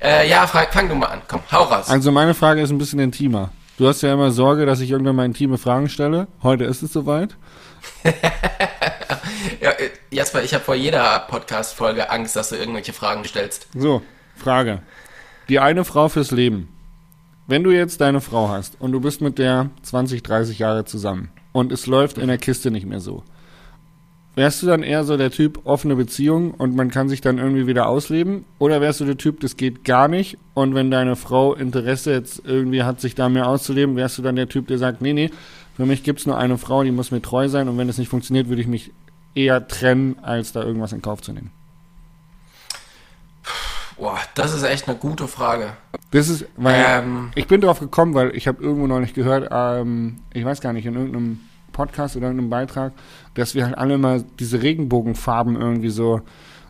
äh, 0.00 0.28
ja, 0.28 0.46
fang, 0.46 0.66
fang 0.70 0.88
du 0.88 0.94
mal 0.94 1.06
an. 1.06 1.22
Komm, 1.28 1.40
hau 1.52 1.62
raus. 1.64 1.88
Also 1.88 2.10
meine 2.12 2.34
Frage 2.34 2.60
ist 2.62 2.70
ein 2.70 2.78
bisschen 2.78 2.98
intimer. 2.98 3.50
Du 3.78 3.88
hast 3.88 4.02
ja 4.02 4.12
immer 4.12 4.30
Sorge, 4.30 4.66
dass 4.66 4.80
ich 4.80 4.90
irgendwann 4.90 5.16
mal 5.16 5.24
intime 5.24 5.58
Fragen 5.58 5.88
stelle. 5.88 6.28
Heute 6.42 6.64
ist 6.64 6.82
es 6.82 6.92
soweit. 6.92 7.36
Ja, 9.60 9.70
äh, 9.70 9.90
Jasper, 10.10 10.42
ich 10.42 10.54
habe 10.54 10.64
vor 10.64 10.74
jeder 10.74 11.20
Podcast-Folge 11.28 12.10
Angst, 12.10 12.36
dass 12.36 12.50
du 12.50 12.56
irgendwelche 12.56 12.92
Fragen 12.92 13.24
stellst. 13.24 13.68
So, 13.74 14.02
Frage. 14.36 14.82
Die 15.48 15.58
eine 15.58 15.84
Frau 15.84 16.08
fürs 16.08 16.30
Leben. 16.30 16.68
Wenn 17.46 17.62
du 17.62 17.70
jetzt 17.70 18.00
deine 18.00 18.20
Frau 18.20 18.48
hast 18.48 18.80
und 18.80 18.92
du 18.92 19.00
bist 19.00 19.20
mit 19.20 19.38
der 19.38 19.70
20, 19.82 20.22
30 20.22 20.58
Jahre 20.58 20.86
zusammen 20.86 21.30
und 21.52 21.72
es 21.72 21.86
läuft 21.86 22.16
in 22.16 22.28
der 22.28 22.38
Kiste 22.38 22.70
nicht 22.70 22.86
mehr 22.86 23.00
so, 23.00 23.22
wärst 24.34 24.62
du 24.62 24.66
dann 24.66 24.82
eher 24.82 25.04
so 25.04 25.18
der 25.18 25.30
Typ 25.30 25.60
offene 25.64 25.94
Beziehung 25.94 26.52
und 26.52 26.74
man 26.74 26.90
kann 26.90 27.10
sich 27.10 27.20
dann 27.20 27.36
irgendwie 27.36 27.66
wieder 27.66 27.86
ausleben? 27.86 28.46
Oder 28.58 28.80
wärst 28.80 29.00
du 29.00 29.04
der 29.04 29.18
Typ, 29.18 29.40
das 29.40 29.58
geht 29.58 29.84
gar 29.84 30.08
nicht 30.08 30.38
und 30.54 30.74
wenn 30.74 30.90
deine 30.90 31.16
Frau 31.16 31.52
Interesse 31.52 32.12
jetzt 32.12 32.42
irgendwie 32.46 32.82
hat, 32.82 33.02
sich 33.02 33.14
da 33.14 33.28
mehr 33.28 33.46
auszuleben, 33.46 33.96
wärst 33.96 34.16
du 34.16 34.22
dann 34.22 34.36
der 34.36 34.48
Typ, 34.48 34.66
der 34.68 34.78
sagt, 34.78 35.02
nee, 35.02 35.12
nee, 35.12 35.30
für 35.76 35.84
mich 35.84 36.02
gibt's 36.02 36.24
nur 36.24 36.38
eine 36.38 36.56
Frau, 36.56 36.82
die 36.82 36.92
muss 36.92 37.10
mir 37.10 37.20
treu 37.20 37.48
sein 37.48 37.68
und 37.68 37.76
wenn 37.76 37.88
das 37.88 37.98
nicht 37.98 38.08
funktioniert, 38.08 38.48
würde 38.48 38.62
ich 38.62 38.68
mich 38.68 38.92
eher 39.34 39.66
trennen, 39.68 40.18
als 40.22 40.52
da 40.52 40.62
irgendwas 40.62 40.92
in 40.92 41.02
Kauf 41.02 41.20
zu 41.22 41.32
nehmen? 41.32 41.50
Boah, 43.96 44.18
das 44.34 44.52
ist 44.54 44.64
echt 44.64 44.88
eine 44.88 44.96
gute 44.96 45.28
Frage. 45.28 45.76
Das 46.10 46.28
ist, 46.28 46.46
weil 46.56 46.84
Ähm. 46.86 47.30
ich 47.34 47.46
bin 47.46 47.60
drauf 47.60 47.78
gekommen, 47.78 48.14
weil 48.14 48.34
ich 48.36 48.48
habe 48.48 48.62
irgendwo 48.62 48.86
neulich 48.86 49.14
gehört, 49.14 49.48
ähm, 49.52 50.18
ich 50.32 50.44
weiß 50.44 50.60
gar 50.60 50.72
nicht, 50.72 50.86
in 50.86 50.94
irgendeinem 50.94 51.40
Podcast 51.72 52.16
oder 52.16 52.26
irgendeinem 52.26 52.50
Beitrag, 52.50 52.92
dass 53.34 53.54
wir 53.54 53.64
halt 53.64 53.78
alle 53.78 53.98
mal 53.98 54.24
diese 54.38 54.62
Regenbogenfarben 54.62 55.56
irgendwie 55.56 55.90
so 55.90 56.22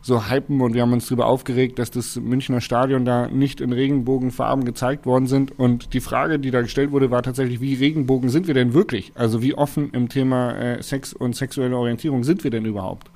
so 0.04 0.28
hypen 0.28 0.60
und 0.60 0.74
wir 0.74 0.82
haben 0.82 0.92
uns 0.92 1.06
darüber 1.06 1.24
aufgeregt, 1.24 1.78
dass 1.78 1.90
das 1.90 2.16
Münchner 2.16 2.60
Stadion 2.60 3.06
da 3.06 3.26
nicht 3.28 3.62
in 3.62 3.72
Regenbogenfarben 3.72 4.66
gezeigt 4.66 5.06
worden 5.06 5.26
sind 5.26 5.58
und 5.58 5.94
die 5.94 6.00
Frage, 6.00 6.38
die 6.38 6.50
da 6.50 6.60
gestellt 6.60 6.92
wurde, 6.92 7.10
war 7.10 7.22
tatsächlich, 7.22 7.62
wie 7.62 7.74
Regenbogen 7.74 8.28
sind 8.28 8.46
wir 8.46 8.52
denn 8.52 8.74
wirklich? 8.74 9.12
Also 9.14 9.40
wie 9.40 9.54
offen 9.54 9.90
im 9.92 10.10
Thema 10.10 10.52
äh, 10.56 10.82
Sex 10.82 11.14
und 11.14 11.34
sexuelle 11.34 11.74
Orientierung 11.74 12.22
sind 12.22 12.44
wir 12.44 12.50
denn 12.50 12.66
überhaupt? 12.66 13.10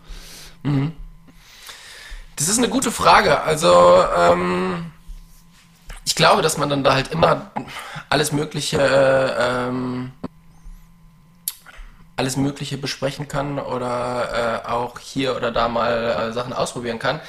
Das 2.36 2.48
ist 2.48 2.56
eine 2.56 2.68
gute 2.68 2.90
Frage. 2.90 3.42
Also, 3.42 3.70
ähm, 4.16 4.86
ich 6.06 6.14
glaube, 6.14 6.40
dass 6.40 6.56
man 6.56 6.70
dann 6.70 6.84
da 6.84 6.94
halt 6.94 7.12
immer 7.12 7.50
alles 8.08 8.32
Mögliche, 8.32 8.78
ähm, 9.38 10.12
alles 12.18 12.36
Mögliche 12.36 12.76
besprechen 12.76 13.28
kann 13.28 13.58
oder 13.60 14.62
äh, 14.64 14.68
auch 14.68 14.98
hier 14.98 15.36
oder 15.36 15.52
da 15.52 15.68
mal 15.68 16.28
äh, 16.30 16.32
Sachen 16.32 16.52
ausprobieren 16.52 16.98
kann. 16.98 17.20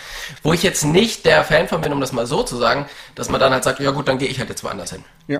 Wo 0.41 0.51
ich 0.51 0.63
jetzt 0.63 0.83
nicht 0.83 1.25
der 1.25 1.43
Fan 1.43 1.67
von 1.67 1.81
bin, 1.81 1.93
um 1.93 2.01
das 2.01 2.11
mal 2.11 2.25
so 2.25 2.41
zu 2.41 2.57
sagen, 2.57 2.87
dass 3.13 3.29
man 3.29 3.39
dann 3.39 3.53
halt 3.53 3.63
sagt, 3.63 3.79
ja 3.79 3.91
gut, 3.91 4.07
dann 4.07 4.17
gehe 4.17 4.27
ich 4.27 4.39
halt 4.39 4.49
jetzt 4.49 4.63
woanders 4.63 4.91
hin. 4.91 5.03
Ja, 5.27 5.39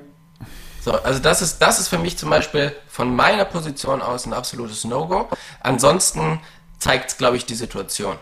So, 0.82 0.92
also 0.94 1.20
das 1.20 1.42
ist, 1.42 1.60
das 1.60 1.80
ist 1.80 1.88
für 1.88 1.98
mich 1.98 2.18
zum 2.18 2.30
Beispiel 2.30 2.74
von 2.88 3.16
meiner 3.16 3.44
Position 3.46 4.04
aus 4.04 4.28
ein 4.28 4.34
absolutes 4.34 4.86
No-Go. 4.86 5.28
Ansonsten 5.62 6.40
zeigt 6.78 7.10
es, 7.10 7.18
glaube 7.18 7.36
ich, 7.36 7.46
die 7.46 7.56
Situation. 7.56 8.18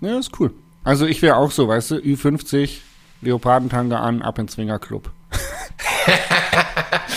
ja, 0.00 0.18
ist 0.18 0.32
cool. 0.40 0.52
Also 0.82 1.06
ich 1.06 1.22
wäre 1.22 1.36
auch 1.36 1.52
so, 1.52 1.68
weißt 1.68 1.92
du, 1.92 1.94
Ü50, 1.96 2.78
Leopardentanga 3.22 4.00
an, 4.00 4.22
ab 4.22 4.38
ins 4.38 4.52
Swingerclub. 4.54 5.10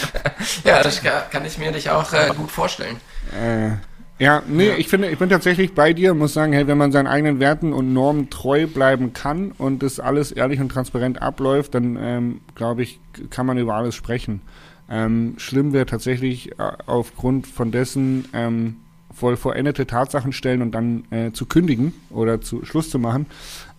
Ja, 0.70 0.84
das 0.84 1.02
kann, 1.02 1.46
ich 1.46 1.58
mir 1.58 1.72
dich 1.72 1.90
auch 1.90 2.14
äh, 2.14 2.32
gut 2.36 2.52
vorstellen. 2.52 2.98
Äh, 3.34 3.72
ja, 4.24 4.44
nee, 4.48 4.72
ich 4.74 4.90
finde, 4.90 5.10
ich 5.10 5.18
bin 5.18 5.30
tatsächlich 5.30 5.74
bei 5.74 5.94
dir, 5.94 6.14
muss 6.14 6.34
sagen, 6.34 6.52
hey, 6.52 6.68
wenn 6.68 6.78
man 6.78 6.92
seinen 6.92 7.08
eigenen 7.08 7.40
Werten 7.40 7.72
und 7.72 7.94
Normen 7.94 8.30
treu 8.30 8.68
bleiben 8.68 9.14
kann 9.14 9.52
und 9.58 9.82
das 9.82 10.00
alles 10.02 10.34
ehrlich 10.34 10.60
und 10.60 10.70
transparent 10.70 11.22
abläuft, 11.22 11.74
dann 11.74 11.98
ähm, 12.00 12.42
glaube 12.54 12.84
ich, 12.84 13.00
kann 13.30 13.46
man 13.46 13.58
über 13.58 13.76
alles 13.76 13.96
sprechen. 13.96 14.42
Ähm, 14.90 15.36
schlimm 15.38 15.72
wäre 15.72 15.86
tatsächlich 15.86 16.52
äh, 16.52 16.72
aufgrund 16.86 17.48
von 17.48 17.72
dessen 17.72 18.26
ähm, 18.34 18.78
voll 19.14 19.38
vollendete 19.38 19.88
Tatsachen 19.88 20.34
stellen 20.34 20.62
und 20.62 20.72
dann 20.72 21.06
äh, 21.12 21.32
zu 21.32 21.46
kündigen 21.46 21.94
oder 22.10 22.42
zu 22.42 22.66
Schluss 22.66 22.90
zu 22.90 23.00
machen. 23.00 23.26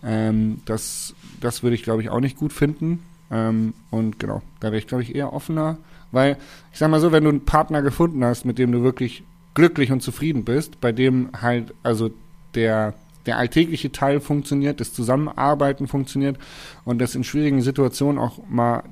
Ähm, 0.03 0.61
das, 0.65 1.13
das 1.39 1.61
würde 1.61 1.75
ich, 1.75 1.83
glaube 1.83 2.01
ich, 2.01 2.09
auch 2.09 2.19
nicht 2.19 2.37
gut 2.37 2.53
finden. 2.53 3.03
Ähm, 3.29 3.73
und 3.91 4.19
genau, 4.19 4.41
da 4.59 4.67
wäre 4.67 4.77
ich, 4.77 4.87
glaube 4.87 5.03
ich, 5.03 5.15
eher 5.15 5.33
offener, 5.33 5.77
weil 6.11 6.37
ich 6.71 6.79
sag 6.79 6.89
mal 6.89 6.99
so, 6.99 7.11
wenn 7.11 7.23
du 7.23 7.29
einen 7.29 7.45
Partner 7.45 7.81
gefunden 7.81 8.23
hast, 8.23 8.45
mit 8.45 8.57
dem 8.57 8.71
du 8.71 8.83
wirklich 8.83 9.23
glücklich 9.53 9.91
und 9.91 10.01
zufrieden 10.01 10.43
bist, 10.45 10.79
bei 10.81 10.91
dem 10.91 11.29
halt 11.41 11.73
also 11.83 12.11
der 12.55 12.93
der 13.25 13.37
alltägliche 13.37 13.91
Teil 13.91 14.19
funktioniert, 14.19 14.79
das 14.79 14.93
Zusammenarbeiten 14.93 15.87
funktioniert 15.87 16.37
und 16.85 16.99
das 16.99 17.13
in 17.15 17.23
schwierigen 17.23 17.61
Situationen 17.61 18.17
auch 18.17 18.39
mal, 18.49 18.83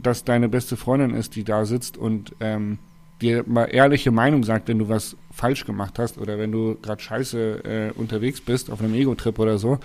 dass 0.00 0.24
deine 0.24 0.48
beste 0.48 0.76
Freundin 0.76 1.14
ist, 1.14 1.34
die 1.34 1.44
da 1.44 1.64
sitzt 1.64 1.96
und 1.96 2.32
ähm, 2.40 2.78
dir 3.20 3.44
mal 3.46 3.64
ehrliche 3.64 4.10
Meinung 4.10 4.44
sagt, 4.44 4.68
wenn 4.68 4.78
du 4.78 4.88
was 4.88 5.16
falsch 5.32 5.64
gemacht 5.64 5.98
hast 5.98 6.18
oder 6.18 6.38
wenn 6.38 6.52
du 6.52 6.76
gerade 6.80 7.02
scheiße 7.02 7.64
äh, 7.64 7.98
unterwegs 7.98 8.40
bist 8.40 8.70
auf 8.70 8.80
einem 8.80 8.94
Ego-Trip 8.94 9.38
oder 9.38 9.58
so 9.58 9.78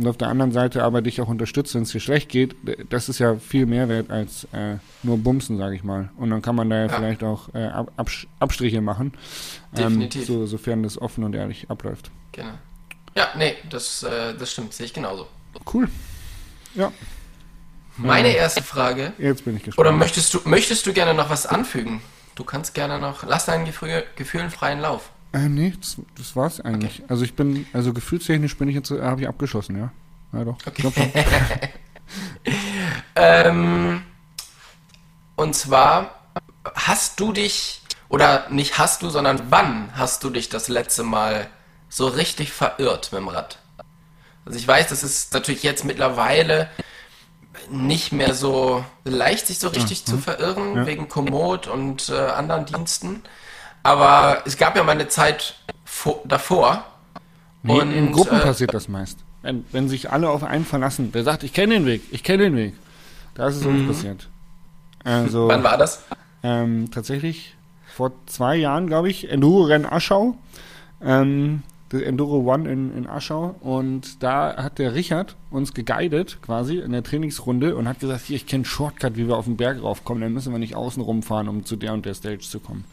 und 0.00 0.08
auf 0.08 0.16
der 0.16 0.28
anderen 0.28 0.52
Seite 0.52 0.82
aber 0.82 1.02
dich 1.02 1.20
auch 1.20 1.28
unterstützt, 1.28 1.74
wenn 1.74 1.82
es 1.82 1.90
dir 1.90 2.00
schlecht 2.00 2.28
geht, 2.30 2.56
das 2.90 3.08
ist 3.08 3.18
ja 3.18 3.36
viel 3.36 3.66
mehr 3.66 3.88
wert 3.88 4.10
als 4.10 4.44
äh, 4.52 4.76
nur 5.02 5.18
Bumsen, 5.18 5.58
sage 5.58 5.76
ich 5.76 5.84
mal. 5.84 6.10
Und 6.16 6.30
dann 6.30 6.42
kann 6.42 6.54
man 6.56 6.68
da 6.70 6.76
ja, 6.76 6.86
Ja. 6.86 6.88
vielleicht 6.96 7.22
auch 7.22 7.52
äh, 7.54 7.66
Ab 7.66 7.90
Abstriche 8.38 8.80
machen, 8.80 9.12
Definitiv. 9.76 10.22
ähm, 10.22 10.26
so, 10.26 10.46
sofern 10.46 10.82
das 10.82 11.00
offen 11.00 11.24
und 11.24 11.34
ehrlich 11.34 11.68
abläuft. 11.70 12.10
Genau. 12.32 12.52
Ja, 13.16 13.28
nee, 13.36 13.54
das, 13.68 14.02
äh, 14.02 14.34
das 14.38 14.52
stimmt, 14.52 14.72
sehe 14.72 14.86
ich 14.86 14.94
genauso. 14.94 15.26
Cool. 15.72 15.88
Ja, 16.74 16.92
Meine 17.96 18.28
erste 18.34 18.62
Frage, 18.62 19.12
jetzt 19.18 19.44
bin 19.44 19.56
ich 19.56 19.64
gespannt. 19.64 19.86
oder 19.88 19.96
möchtest 19.96 20.32
du, 20.32 20.40
möchtest 20.44 20.86
du 20.86 20.92
gerne 20.92 21.12
noch 21.14 21.28
was 21.28 21.44
anfügen? 21.46 22.00
Du 22.36 22.44
kannst 22.44 22.72
gerne 22.74 22.98
noch, 22.98 23.24
lass 23.26 23.46
deinen 23.46 23.64
Gefühl, 23.66 24.04
Gefühlen 24.16 24.50
freien 24.50 24.80
Lauf. 24.80 25.10
Äh, 25.32 25.48
nee, 25.48 25.72
das, 25.78 25.96
das 26.16 26.34
war's 26.34 26.60
eigentlich. 26.60 27.02
Also 27.08 27.24
ich 27.24 27.34
bin, 27.34 27.66
also 27.72 27.92
gefühlstechnisch 27.92 28.56
bin 28.56 28.68
ich 28.68 28.74
jetzt, 28.74 28.90
äh, 28.90 29.00
habe 29.02 29.20
ich 29.22 29.28
abgeschlossen, 29.28 29.76
ja. 29.78 29.92
Ja 30.32 30.44
doch. 30.44 30.58
Schon. 30.80 30.92
Ähm, 33.14 34.02
und 35.36 35.54
zwar, 35.54 36.14
hast 36.74 37.20
du 37.20 37.32
dich, 37.32 37.82
oder 38.08 38.48
nicht 38.50 38.78
hast 38.78 39.02
du, 39.02 39.10
sondern 39.10 39.50
wann 39.50 39.90
hast 39.94 40.24
du 40.24 40.30
dich 40.30 40.48
das 40.48 40.68
letzte 40.68 41.02
Mal 41.02 41.46
so 41.88 42.06
richtig 42.08 42.52
verirrt 42.52 43.12
mit 43.12 43.20
dem 43.20 43.28
Rad? 43.28 43.58
Also 44.44 44.58
ich 44.58 44.66
weiß, 44.66 44.88
das 44.88 45.02
ist 45.02 45.32
natürlich 45.34 45.62
jetzt 45.62 45.84
mittlerweile 45.84 46.68
nicht 47.70 48.12
mehr 48.12 48.34
so 48.34 48.84
leicht, 49.04 49.46
sich 49.46 49.58
so 49.58 49.68
richtig 49.68 50.04
zu 50.06 50.18
verirren, 50.18 50.76
Ja. 50.76 50.86
wegen 50.86 51.08
Komoot 51.08 51.66
und 51.68 52.08
äh, 52.08 52.14
anderen 52.14 52.64
Diensten. 52.64 53.22
Aber 53.82 54.42
es 54.44 54.56
gab 54.56 54.76
ja 54.76 54.82
mal 54.84 54.92
eine 54.92 55.08
Zeit 55.08 55.54
vo- 55.86 56.20
davor. 56.26 56.84
Nee, 57.62 57.80
und, 57.80 57.92
in 57.92 58.12
Gruppen 58.12 58.38
äh, 58.38 58.42
passiert 58.42 58.74
das 58.74 58.88
meist. 58.88 59.18
Wenn, 59.42 59.64
wenn 59.72 59.88
sich 59.88 60.10
alle 60.10 60.28
auf 60.28 60.44
einen 60.44 60.64
verlassen, 60.66 61.12
der 61.12 61.24
sagt, 61.24 61.42
ich 61.44 61.52
kenne 61.52 61.74
den 61.74 61.86
Weg, 61.86 62.02
ich 62.10 62.22
kenne 62.22 62.44
den 62.44 62.56
Weg. 62.56 62.74
Da 63.34 63.48
ist 63.48 63.56
es 63.56 63.64
uns 63.66 63.86
passiert. 63.86 64.28
Also, 65.04 65.44
Mhm. 65.44 65.48
Wann 65.48 65.64
war 65.64 65.78
das? 65.78 66.02
ähm, 66.42 66.90
tatsächlich 66.90 67.54
vor 67.94 68.12
zwei 68.26 68.56
Jahren, 68.56 68.86
glaube 68.86 69.08
ich, 69.08 69.30
Enduro-Rennen 69.30 69.86
Aschau. 69.86 70.36
Ähm, 71.02 71.62
das 71.88 72.02
Enduro 72.02 72.40
One 72.52 72.70
in, 72.70 72.96
in 72.96 73.06
Aschau. 73.08 73.56
Und 73.60 74.22
da 74.22 74.56
hat 74.62 74.78
der 74.78 74.94
Richard 74.94 75.36
uns 75.50 75.72
geguidet, 75.74 76.38
quasi, 76.42 76.78
in 76.78 76.92
der 76.92 77.02
Trainingsrunde 77.02 77.76
und 77.76 77.88
hat 77.88 78.00
gesagt, 78.00 78.22
hier, 78.26 78.36
ich 78.36 78.46
kenne 78.46 78.64
Shortcut, 78.64 79.16
wie 79.16 79.26
wir 79.26 79.36
auf 79.36 79.46
den 79.46 79.56
Berg 79.56 79.82
raufkommen, 79.82 80.22
dann 80.22 80.32
müssen 80.32 80.52
wir 80.52 80.58
nicht 80.58 80.76
außen 80.76 81.02
rumfahren, 81.02 81.48
um 81.48 81.64
zu 81.64 81.76
der 81.76 81.92
und 81.94 82.04
der 82.06 82.14
Stage 82.14 82.40
zu 82.40 82.60
kommen. 82.60 82.84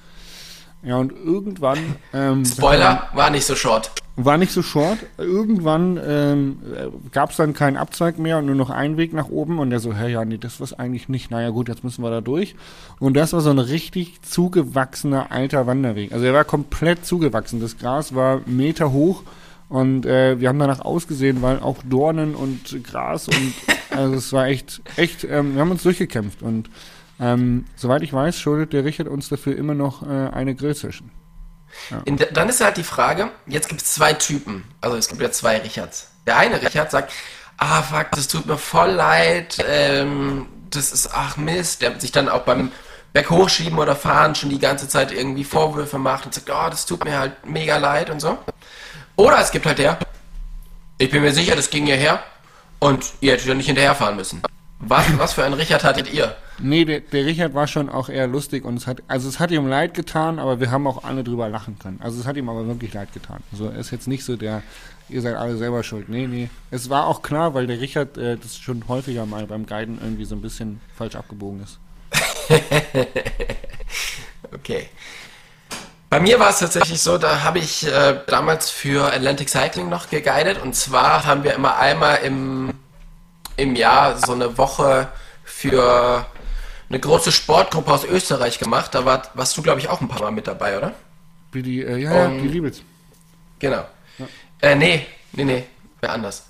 Ja, 0.83 0.97
und 0.97 1.11
irgendwann. 1.11 1.77
Ähm, 2.13 2.45
Spoiler, 2.45 3.09
war 3.13 3.29
nicht 3.29 3.45
so 3.45 3.55
short. 3.55 3.91
War 4.15 4.37
nicht 4.37 4.51
so 4.51 4.61
short. 4.61 4.97
Irgendwann 5.17 5.99
ähm, 6.03 6.59
gab 7.11 7.31
es 7.31 7.37
dann 7.37 7.53
keinen 7.53 7.77
Abzweig 7.77 8.17
mehr 8.17 8.39
und 8.39 8.47
nur 8.47 8.55
noch 8.55 8.69
einen 8.69 8.97
Weg 8.97 9.13
nach 9.13 9.29
oben. 9.29 9.59
Und 9.59 9.69
der 9.69 9.79
so, 9.79 9.93
hey, 9.93 10.11
ja, 10.11 10.25
nee, 10.25 10.37
das 10.37 10.59
war's 10.59 10.73
eigentlich 10.73 11.07
nicht. 11.09 11.29
Naja, 11.29 11.49
gut, 11.49 11.67
jetzt 11.67 11.83
müssen 11.83 12.03
wir 12.03 12.09
da 12.09 12.21
durch. 12.21 12.55
Und 12.99 13.15
das 13.15 13.33
war 13.33 13.41
so 13.41 13.49
ein 13.49 13.59
richtig 13.59 14.21
zugewachsener 14.21 15.31
alter 15.31 15.67
Wanderweg. 15.67 16.13
Also 16.13 16.25
er 16.25 16.33
war 16.33 16.45
komplett 16.45 17.05
zugewachsen. 17.05 17.59
Das 17.59 17.77
Gras 17.77 18.15
war 18.15 18.41
Meter 18.45 18.91
hoch. 18.91 19.23
Und 19.69 20.05
äh, 20.05 20.39
wir 20.39 20.49
haben 20.49 20.59
danach 20.59 20.79
ausgesehen, 20.79 21.41
weil 21.41 21.59
auch 21.59 21.77
Dornen 21.83 22.35
und 22.35 22.83
Gras 22.83 23.27
und 23.27 23.53
also 23.89 24.15
es 24.15 24.31
war 24.31 24.47
echt, 24.47 24.81
echt, 24.95 25.25
ähm, 25.25 25.55
wir 25.55 25.61
haben 25.61 25.71
uns 25.71 25.83
durchgekämpft. 25.83 26.41
Und 26.41 26.69
ähm, 27.19 27.65
soweit 27.75 28.01
ich 28.03 28.13
weiß, 28.13 28.39
schuldet 28.39 28.73
der 28.73 28.85
Richard 28.85 29.07
uns 29.07 29.29
dafür 29.29 29.57
immer 29.57 29.73
noch 29.73 30.03
äh, 30.03 30.29
eine 30.29 30.55
Grillsession. 30.55 31.11
Ja. 31.89 32.01
In, 32.05 32.17
dann 32.33 32.49
ist 32.49 32.61
halt 32.61 32.77
die 32.77 32.83
Frage, 32.83 33.31
jetzt 33.45 33.69
gibt 33.69 33.81
es 33.81 33.93
zwei 33.93 34.13
Typen. 34.13 34.63
Also 34.81 34.97
es 34.97 35.07
gibt 35.07 35.21
ja 35.21 35.31
zwei 35.31 35.57
Richards. 35.57 36.11
Der 36.25 36.37
eine 36.37 36.61
Richard 36.61 36.91
sagt, 36.91 37.11
ah 37.57 37.81
fuck, 37.81 38.11
das 38.11 38.27
tut 38.27 38.45
mir 38.45 38.57
voll 38.57 38.91
leid, 38.91 39.57
ähm, 39.67 40.47
das 40.69 40.91
ist, 40.91 41.09
ach 41.13 41.37
Mist, 41.37 41.81
der 41.81 41.99
sich 41.99 42.11
dann 42.11 42.29
auch 42.29 42.41
beim 42.41 42.71
Berghochschieben 43.13 43.79
oder 43.79 43.95
Fahren 43.95 44.35
schon 44.35 44.49
die 44.49 44.59
ganze 44.59 44.87
Zeit 44.87 45.11
irgendwie 45.11 45.43
Vorwürfe 45.43 45.97
macht 45.97 46.25
und 46.25 46.33
sagt, 46.33 46.49
oh, 46.49 46.69
das 46.69 46.85
tut 46.85 47.03
mir 47.03 47.17
halt 47.17 47.45
mega 47.45 47.77
leid 47.77 48.09
und 48.09 48.19
so. 48.19 48.37
Oder 49.15 49.39
es 49.39 49.51
gibt 49.51 49.65
halt 49.65 49.79
der, 49.79 49.97
ich 50.99 51.09
bin 51.09 51.21
mir 51.21 51.33
sicher, 51.33 51.55
das 51.55 51.69
ging 51.69 51.85
hierher 51.85 52.21
und 52.79 53.05
ihr 53.21 53.33
hättet 53.33 53.47
ja 53.47 53.53
nicht 53.53 53.67
hinterherfahren 53.67 54.15
müssen. 54.15 54.41
Was, 54.79 55.17
was 55.17 55.33
für 55.33 55.43
ein 55.43 55.53
Richard 55.53 55.83
hattet 55.83 56.13
ihr? 56.13 56.35
Nee, 56.59 56.85
der, 56.85 57.01
der 57.01 57.25
Richard 57.25 57.53
war 57.53 57.67
schon 57.67 57.89
auch 57.89 58.09
eher 58.09 58.27
lustig 58.27 58.63
und 58.63 58.75
es 58.75 58.87
hat, 58.87 59.01
also 59.07 59.27
es 59.27 59.39
hat 59.39 59.51
ihm 59.51 59.67
leid 59.67 59.93
getan, 59.93 60.39
aber 60.39 60.59
wir 60.59 60.71
haben 60.71 60.85
auch 60.87 61.03
alle 61.03 61.23
drüber 61.23 61.49
lachen 61.49 61.77
können. 61.79 61.99
Also 62.01 62.19
es 62.19 62.27
hat 62.27 62.35
ihm 62.37 62.49
aber 62.49 62.67
wirklich 62.67 62.93
leid 62.93 63.13
getan. 63.13 63.41
Also 63.51 63.65
er 63.65 63.77
ist 63.77 63.91
jetzt 63.91 64.07
nicht 64.07 64.23
so 64.23 64.35
der, 64.35 64.61
ihr 65.09 65.21
seid 65.21 65.35
alle 65.35 65.57
selber 65.57 65.83
schuld. 65.83 66.09
Nee, 66.09 66.27
nee. 66.27 66.49
Es 66.69 66.89
war 66.89 67.07
auch 67.07 67.21
klar, 67.21 67.53
weil 67.53 67.67
der 67.67 67.79
Richard 67.79 68.17
äh, 68.17 68.37
das 68.37 68.57
schon 68.57 68.87
häufiger 68.87 69.25
mal 69.25 69.45
beim 69.47 69.65
Guiden 69.65 69.99
irgendwie 70.01 70.25
so 70.25 70.35
ein 70.35 70.41
bisschen 70.41 70.79
falsch 70.95 71.15
abgebogen 71.15 71.63
ist. 71.63 71.79
okay. 74.53 74.89
Bei 76.09 76.19
mir 76.21 76.39
war 76.39 76.51
es 76.51 76.59
tatsächlich 76.59 77.01
so, 77.01 77.17
da 77.17 77.43
habe 77.43 77.59
ich 77.59 77.85
äh, 77.85 78.21
damals 78.27 78.69
für 78.69 79.11
Atlantic 79.11 79.49
Cycling 79.49 79.89
noch 79.89 80.09
geguidet 80.09 80.61
und 80.61 80.73
zwar 80.73 81.25
haben 81.25 81.43
wir 81.43 81.53
immer 81.53 81.77
einmal 81.77 82.19
im, 82.23 82.73
im 83.57 83.75
Jahr 83.75 84.17
so 84.17 84.33
eine 84.33 84.57
Woche 84.57 85.09
für 85.43 86.25
eine 86.89 86.99
große 86.99 87.31
Sportgruppe 87.31 87.91
aus 87.91 88.05
Österreich 88.05 88.59
gemacht. 88.59 88.95
Da 88.95 89.05
war, 89.05 89.23
warst 89.33 89.57
du, 89.57 89.61
glaube 89.61 89.79
ich, 89.79 89.89
auch 89.89 89.99
ein 89.99 90.07
paar 90.07 90.21
Mal 90.21 90.31
mit 90.31 90.47
dabei, 90.47 90.77
oder? 90.77 90.93
Wie 91.51 91.61
die, 91.61 91.81
äh, 91.81 91.97
ja, 91.97 92.13
ja, 92.13 92.27
die 92.27 92.47
Liebels. 92.47 92.81
Genau. 93.59 93.85
Ja. 94.17 94.27
Äh, 94.61 94.75
nee, 94.75 95.05
nee, 95.33 95.43
nee, 95.43 95.63
wäre 95.99 96.13
anders. 96.13 96.45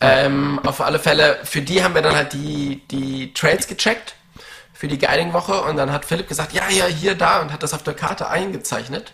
Ähm, 0.00 0.58
auf 0.64 0.80
alle 0.80 0.98
Fälle, 0.98 1.38
für 1.44 1.62
die 1.62 1.82
haben 1.84 1.94
wir 1.94 2.02
dann 2.02 2.16
halt 2.16 2.32
die, 2.32 2.82
die 2.90 3.32
Trails 3.34 3.68
gecheckt 3.68 4.16
für 4.72 4.88
die 4.88 4.98
Guiding-Woche 4.98 5.62
und 5.62 5.76
dann 5.76 5.92
hat 5.92 6.04
Philipp 6.04 6.28
gesagt, 6.28 6.52
ja, 6.52 6.68
ja, 6.68 6.86
hier, 6.86 7.14
da 7.14 7.40
und 7.40 7.52
hat 7.52 7.62
das 7.62 7.72
auf 7.72 7.84
der 7.84 7.94
Karte 7.94 8.28
eingezeichnet. 8.28 9.12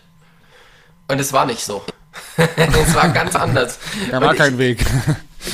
Und 1.07 1.19
es 1.19 1.31
war 1.31 1.45
nicht 1.45 1.63
so. 1.63 1.83
es 2.37 2.95
war 2.95 3.09
ganz 3.09 3.35
anders. 3.35 3.79
Da 4.09 4.19
war 4.19 4.33
ich, 4.33 4.39
kein 4.39 4.57
Weg. 4.57 4.83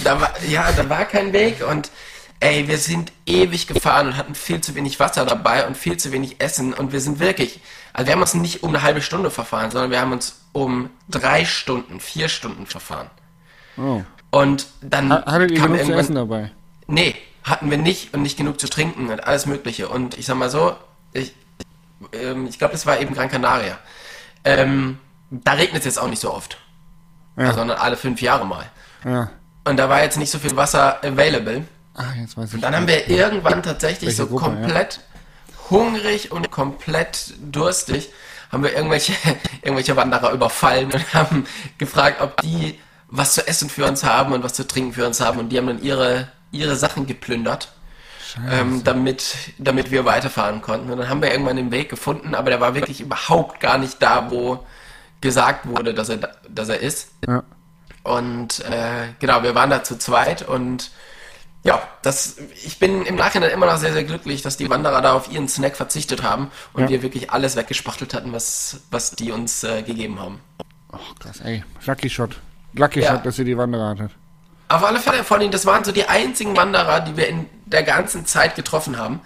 Da 0.04 0.21
war, 0.21 0.34
ja, 0.48 0.71
da 0.71 0.89
war 0.89 1.06
kein 1.06 1.34
Weg 1.34 1.65
und 1.67 1.91
ey, 2.39 2.67
wir 2.67 2.78
sind 2.78 3.12
ewig 3.26 3.67
gefahren 3.67 4.08
und 4.08 4.17
hatten 4.17 4.36
viel 4.36 4.62
zu 4.62 4.76
wenig 4.76 5.00
Wasser 5.00 5.26
dabei 5.26 5.65
und 5.67 5.78
viel 5.78 5.98
zu 5.98 6.12
wenig 6.12 6.41
Essen 6.41 6.74
und 6.74 6.91
wir 6.91 7.00
sind 7.00 7.19
wirklich, 7.19 7.62
also 7.93 8.08
wir 8.08 8.13
haben 8.13 8.21
uns 8.21 8.34
nicht 8.34 8.63
um 8.63 8.69
eine 8.69 8.82
halbe 8.82 9.02
Stunde 9.02 9.32
verfahren, 9.32 9.71
sondern 9.71 9.91
wir 9.91 10.02
haben 10.02 10.12
uns 10.12 10.41
um 10.52 10.89
drei 11.10 11.45
Stunden, 11.45 12.00
vier 12.00 12.30
Stunden 12.30 12.65
verfahren. 12.65 13.10
Oh. 13.78 14.04
Und 14.32 14.67
dann 14.82 15.12
Hattet 15.12 15.52
ihr 15.52 15.62
genug 15.62 15.86
zu 15.86 15.93
essen 15.93 16.15
dabei? 16.15 16.52
Nee, 16.88 17.15
hatten 17.43 17.69
wir 17.69 17.78
nicht 17.78 18.13
und 18.13 18.21
nicht 18.21 18.38
genug 18.38 18.60
zu 18.60 18.67
trinken 18.67 19.10
und 19.10 19.24
alles 19.24 19.45
mögliche. 19.45 19.88
Und 19.88 20.17
ich 20.17 20.26
sag 20.26 20.36
mal 20.36 20.50
so, 20.50 20.76
ich, 21.13 21.34
ähm, 22.12 22.48
ich 22.48 22.58
glaube, 22.58 22.74
das 22.74 22.86
war 22.86 23.00
eben 23.00 23.13
Gran 23.13 23.30
Canaria. 23.30 23.78
Ähm, 24.43 25.00
da 25.30 25.54
regnet 25.54 25.80
es 25.80 25.86
jetzt 25.86 26.00
auch 26.00 26.10
nicht 26.10 26.21
so 26.21 26.34
oft. 26.34 26.58
Ja. 27.38 27.54
Sondern 27.54 27.78
alle 27.78 27.98
fünf 27.98 28.21
Jahre 28.21 28.45
mal. 28.45 28.65
Ja. 29.04 29.30
Und 29.65 29.78
da 29.78 29.89
war 29.89 30.04
jetzt 30.04 30.17
nicht 30.17 30.32
so 30.32 30.39
viel 30.39 30.56
Wasser 30.56 31.04
available. 31.04 31.63
Ah, 31.95 32.04
jetzt 32.19 32.38
weiß 32.38 32.49
ich. 32.49 32.56
Und 32.56 32.62
dann 32.62 32.75
haben 32.75 32.88
wir 32.88 33.10
irgendwann 33.10 33.63
tatsächlich 33.63 34.15
so 34.15 34.28
Gruppe, 34.28 34.45
komplett 34.45 34.99
ja. 34.99 35.69
hungrig 35.71 36.32
und 36.32 36.51
komplett 36.51 37.34
durstig, 37.39 38.12
haben 38.51 38.63
wir 38.63 38.73
irgendwelche, 38.73 39.13
irgendwelche 39.63 39.95
Wanderer 39.95 40.32
überfallen 40.32 40.91
und 40.91 41.13
haben 41.13 41.45
gefragt, 41.78 42.21
ob 42.21 42.41
die 42.41 42.80
was 43.08 43.34
zu 43.34 43.47
essen 43.47 43.69
für 43.69 43.86
uns 43.86 44.04
haben 44.04 44.34
und 44.34 44.43
was 44.43 44.54
zu 44.54 44.67
trinken 44.67 44.93
für 44.93 45.06
uns 45.06 45.19
haben. 45.19 45.39
Und 45.39 45.49
die 45.49 45.58
haben 45.58 45.67
dann 45.67 45.82
ihre, 45.82 46.28
ihre 46.51 46.75
Sachen 46.75 47.08
geplündert. 47.08 47.71
Ähm, 48.51 48.84
damit, 48.84 49.34
damit 49.58 49.91
wir 49.91 50.04
weiterfahren 50.04 50.62
konnten. 50.62 50.91
Und 50.91 50.97
dann 50.97 51.08
haben 51.08 51.21
wir 51.21 51.32
irgendwann 51.32 51.56
den 51.56 51.71
Weg 51.71 51.88
gefunden, 51.88 52.36
aber 52.36 52.49
der 52.49 52.60
war 52.60 52.75
wirklich 52.75 52.99
überhaupt 52.99 53.62
gar 53.62 53.78
nicht 53.78 54.01
da, 54.01 54.30
wo 54.30 54.65
gesagt 55.21 55.65
wurde, 55.65 55.93
dass 55.93 56.10
er, 56.10 56.17
dass 56.49 56.67
er 56.67 56.82
ist. 56.82 57.12
Ja. 57.25 57.43
Und 58.06 58.63
äh, 58.65 59.08
genau, 59.20 59.41
wir 59.41 59.56
waren 59.56 59.72
da 59.72 59.84
zu 59.84 59.98
zweit 59.98 60.48
und 60.48 60.91
ja, 61.63 61.82
das, 62.04 62.38
ich 62.63 62.78
bin 62.78 63.04
im 63.04 63.15
Nachhinein 63.15 63.50
immer 63.50 63.65
noch 63.65 63.78
sehr, 63.78 63.94
sehr 63.94 64.04
glücklich, 64.04 64.44
dass 64.44 64.58
die 64.58 64.70
Wanderer 64.70 65.02
da 65.02 65.13
auf 65.13 65.32
ihren 65.32 65.50
Snack 65.50 65.76
verzichtet 65.76 66.22
haben 66.22 66.52
und 66.74 66.84
ja. 66.84 66.89
wir 66.89 67.02
wirklich 67.02 67.32
alles 67.32 67.56
weggespachtelt 67.56 68.13
hatten, 68.13 68.32
was, 68.32 68.82
was 68.91 69.12
die 69.12 69.32
uns 69.32 69.63
äh, 69.63 69.82
gegeben 69.82 70.20
haben. 70.20 70.39
Ach, 70.91 71.00
krass, 71.20 71.41
ey. 71.44 71.63
Lucky 71.88 72.08
Shot. 72.08 72.38
Lucky 72.74 73.02
ja. 73.02 73.13
Shot, 73.13 73.26
dass 73.26 73.39
ihr 73.39 73.46
die 73.46 73.58
Wanderer 73.58 73.89
hattet. 73.89 74.12
Auf 74.68 74.84
alle 74.84 75.00
Fälle, 75.00 75.24
vor 75.24 75.38
allem, 75.38 75.50
das 75.50 75.65
waren 75.65 75.84
so 75.84 75.91
die 75.91 76.06
einzigen 76.06 76.56
Wanderer, 76.56 77.00
die 77.00 77.18
wir 77.18 77.28
in 77.28 77.48
der 77.65 77.82
ganzen 77.82 78.28
Zeit 78.28 78.56
getroffen 78.56 79.00
haben, 79.00 79.22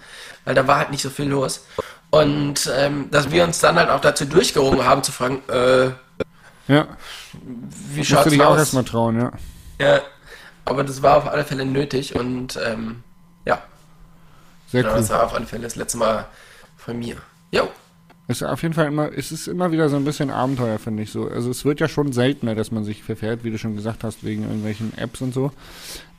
weil 0.46 0.54
da 0.54 0.66
war 0.66 0.78
halt 0.78 0.90
nicht 0.90 1.02
so 1.02 1.10
viel 1.10 1.26
los. 1.26 1.66
Und 2.08 2.72
ähm, 2.74 3.10
dass 3.10 3.30
wir 3.30 3.44
uns 3.44 3.58
dann 3.58 3.76
halt 3.76 3.90
auch 3.90 4.00
dazu 4.00 4.24
durchgerungen 4.24 4.86
haben 4.86 5.02
zu 5.02 5.12
fragen, 5.12 5.42
äh, 5.50 5.90
ja. 6.70 6.88
Wie 7.94 8.04
schaut's 8.04 8.26
aus? 8.26 8.32
dich 8.32 8.42
auch 8.42 8.56
erstmal 8.56 8.84
trauen, 8.84 9.18
ja. 9.20 9.32
Ja, 9.78 10.00
aber 10.64 10.84
das 10.84 11.02
war 11.02 11.16
auf 11.16 11.26
alle 11.26 11.44
Fälle 11.44 11.64
nötig 11.64 12.14
und 12.14 12.58
ähm, 12.64 13.02
ja. 13.44 13.62
Sehr 14.68 14.82
genau, 14.82 14.94
cool. 14.94 15.00
Das 15.00 15.10
war 15.10 15.24
auf 15.24 15.34
alle 15.34 15.46
Fälle 15.46 15.62
das 15.62 15.76
letzte 15.76 15.98
Mal 15.98 16.26
von 16.76 16.98
mir. 16.98 17.16
Jo. 17.50 17.68
Es 18.28 18.40
ist 18.40 18.46
auf 18.46 18.62
jeden 18.62 18.74
Fall 18.74 18.86
immer, 18.86 19.12
es 19.12 19.32
ist 19.32 19.48
immer 19.48 19.72
wieder 19.72 19.88
so 19.88 19.96
ein 19.96 20.04
bisschen 20.04 20.30
Abenteuer, 20.30 20.78
finde 20.78 21.02
ich 21.02 21.10
so. 21.10 21.28
Also 21.28 21.50
es 21.50 21.64
wird 21.64 21.80
ja 21.80 21.88
schon 21.88 22.12
seltener, 22.12 22.54
dass 22.54 22.70
man 22.70 22.84
sich 22.84 23.02
verfährt, 23.02 23.42
wie 23.42 23.50
du 23.50 23.58
schon 23.58 23.74
gesagt 23.74 24.04
hast, 24.04 24.22
wegen 24.22 24.44
irgendwelchen 24.44 24.96
Apps 24.96 25.20
und 25.20 25.34
so. 25.34 25.50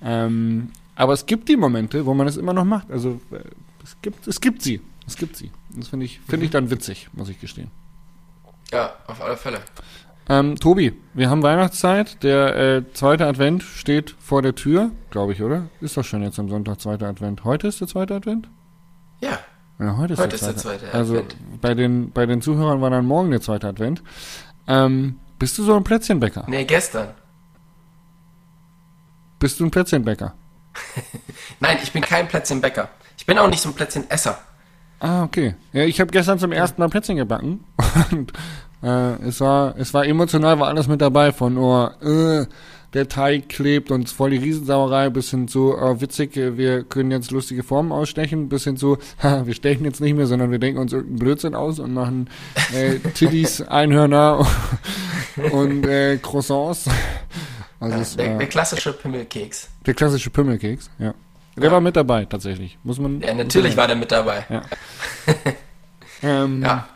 Ähm, 0.04 0.72
aber 0.96 1.14
es 1.14 1.26
gibt 1.26 1.48
die 1.48 1.56
Momente, 1.56 2.06
wo 2.06 2.14
man 2.14 2.28
es 2.28 2.36
immer 2.36 2.52
noch 2.52 2.66
macht. 2.66 2.92
Also 2.92 3.22
äh, 3.32 3.40
es 3.82 3.96
gibt, 4.02 4.28
es 4.28 4.42
gibt 4.42 4.62
sie. 4.62 4.82
Es 5.08 5.16
gibt 5.16 5.38
sie. 5.38 5.52
Das 5.76 5.88
finde 5.88 6.06
ich, 6.06 6.20
finde 6.28 6.46
ich 6.46 6.52
dann 6.52 6.70
witzig, 6.70 7.08
muss 7.14 7.30
ich 7.30 7.40
gestehen. 7.40 7.72
Ja, 8.72 8.94
auf 9.08 9.22
alle 9.22 9.38
Fälle. 9.38 9.60
Ähm, 10.30 10.56
Tobi, 10.58 10.94
wir 11.14 11.30
haben 11.30 11.44
Weihnachtszeit. 11.44 12.24
Der 12.24 12.56
äh, 12.56 12.84
zweite 12.94 13.26
Advent 13.26 13.64
steht 13.64 14.16
vor 14.20 14.42
der 14.42 14.56
Tür, 14.56 14.92
glaube 15.10 15.34
ich, 15.34 15.42
oder? 15.42 15.68
Ist 15.82 15.98
doch 15.98 16.04
schon 16.04 16.24
jetzt 16.24 16.40
am 16.40 16.50
Sonntag 16.50 16.80
zweiter 16.80 17.08
Advent. 17.08 17.44
Heute 17.44 17.68
ist 17.68 17.82
der 17.82 17.88
zweite 17.88 18.16
Advent? 18.16 18.48
Ja. 19.20 19.40
Ja, 19.80 19.98
heute 19.98 20.14
ist, 20.14 20.20
heute 20.20 20.30
der, 20.30 20.40
zweite. 20.40 20.56
ist 20.56 20.66
der 20.66 20.72
zweite 20.80 20.94
also 20.94 21.14
Advent. 21.16 21.34
Also 21.34 21.58
bei 21.62 21.74
den, 21.74 22.12
bei 22.12 22.26
den 22.26 22.42
Zuhörern 22.42 22.82
war 22.82 22.90
dann 22.90 23.06
morgen 23.06 23.32
der 23.32 23.42
zweite 23.42 23.68
Advent. 23.68 24.04
Ähm, 24.68 25.20
bist 25.40 25.58
du 25.58 25.64
so 25.64 25.76
ein 25.76 25.84
Plätzchenbäcker? 25.84 26.46
Nee, 26.48 26.66
gestern. 26.66 27.10
Bist 29.40 29.60
du 29.60 29.66
ein 29.66 29.72
Plätzchenbäcker? 29.72 30.36
Nein, 31.60 31.78
ich 31.82 31.92
bin 31.92 32.04
kein 32.04 32.28
Plätzchenbäcker. 32.28 32.90
Ich 33.18 33.26
bin 33.26 33.38
auch 33.38 33.50
nicht 33.50 33.62
so 33.62 33.70
ein 33.70 33.76
Plätzchenesser. 33.76 34.38
Ah, 35.00 35.24
okay. 35.24 35.56
Ja, 35.74 35.84
ich 35.84 36.00
habe 36.00 36.12
gestern 36.12 36.38
zum 36.38 36.52
ersten 36.52 36.80
Mal 36.80 36.90
Plätzchen 36.90 37.18
gebacken 37.18 37.64
und 38.12 38.32
äh, 38.84 39.14
es 39.28 39.42
war, 39.42 39.76
es 39.78 39.94
war 39.94 40.06
emotional, 40.06 40.60
war 40.60 40.68
alles 40.68 40.88
mit 40.88 41.02
dabei, 41.02 41.32
von 41.32 41.58
oh, 41.58 41.90
äh, 42.02 42.46
der 42.94 43.08
Teig 43.08 43.50
klebt 43.50 43.92
und 43.92 44.10
voll 44.10 44.32
die 44.32 44.38
Riesensauerei, 44.38 45.10
bis 45.10 45.30
hin 45.30 45.48
zu 45.48 45.76
oh, 45.78 46.02
witzig, 46.02 46.36
wir 46.36 46.84
können 46.84 47.12
jetzt 47.12 47.32
lustige 47.32 47.64
Formen 47.64 47.92
ausstechen, 47.92 48.50
bis 48.50 48.64
hin 48.64 48.78
zu, 48.78 48.98
ha, 49.24 49.46
wir 49.46 49.54
stechen 49.54 49.86
jetzt 49.86 50.02
nicht 50.02 50.16
mehr, 50.16 50.28
sondern 50.28 50.52
wir 50.52 50.60
denken 50.60 50.80
uns 50.80 50.94
irgendeinen 50.94 51.20
Blödsinn 51.20 51.56
aus 51.56 51.80
und 51.80 51.94
machen 51.94 52.30
äh, 52.74 53.00
Tiddies, 53.14 53.62
Einhörner 53.68 54.46
und 55.52 55.86
äh, 55.86 56.18
Croissants. 56.18 56.90
Also 57.80 57.98
ja, 57.98 58.26
der, 58.26 58.32
war, 58.34 58.40
der, 58.40 58.48
klassische 58.48 58.94
Pimmelkeks. 58.94 59.70
Der 59.86 59.94
klassische 59.94 60.30
Pimmelkeks, 60.30 60.90
ja. 61.00 61.14
Der 61.58 61.66
ja. 61.66 61.72
war 61.72 61.82
mit 61.82 61.96
dabei, 61.96 62.26
tatsächlich. 62.26 62.78
Muss 62.84 63.00
man. 63.00 63.22
Ja, 63.22 63.34
natürlich 63.34 63.76
war 63.76 63.88
der 63.88 63.98
mit 63.98 64.12
dabei. 64.12 64.46
Ja. 64.50 64.62
ähm, 66.24 66.62
ja. 66.62 66.88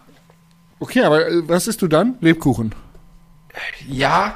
Okay, 0.80 1.04
aber 1.04 1.28
äh, 1.28 1.48
was 1.48 1.68
isst 1.68 1.82
du 1.82 1.88
dann? 1.88 2.16
Lebkuchen. 2.22 2.76
Ja. 3.88 4.36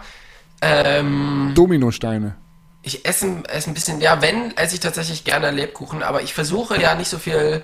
Ähm, 0.61 1.51
Dominosteine. 1.55 2.35
Ich 2.81 3.05
esse, 3.05 3.43
esse 3.47 3.69
ein 3.69 3.73
bisschen, 3.73 4.01
ja, 4.01 4.21
wenn, 4.21 4.55
esse 4.57 4.75
ich 4.75 4.79
tatsächlich 4.79 5.23
gerne 5.23 5.51
Lebkuchen, 5.51 6.01
aber 6.01 6.21
ich 6.21 6.33
versuche 6.33 6.81
ja 6.81 6.95
nicht 6.95 7.09
so 7.09 7.17
viel 7.17 7.63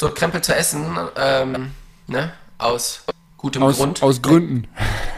so 0.00 0.10
Krempel 0.10 0.40
zu 0.40 0.54
essen, 0.54 0.96
ähm, 1.16 1.72
ne, 2.06 2.32
aus 2.58 3.04
gutem 3.36 3.62
Aus, 3.64 3.76
Grund. 3.76 4.02
aus 4.02 4.22
Gründen. 4.22 4.68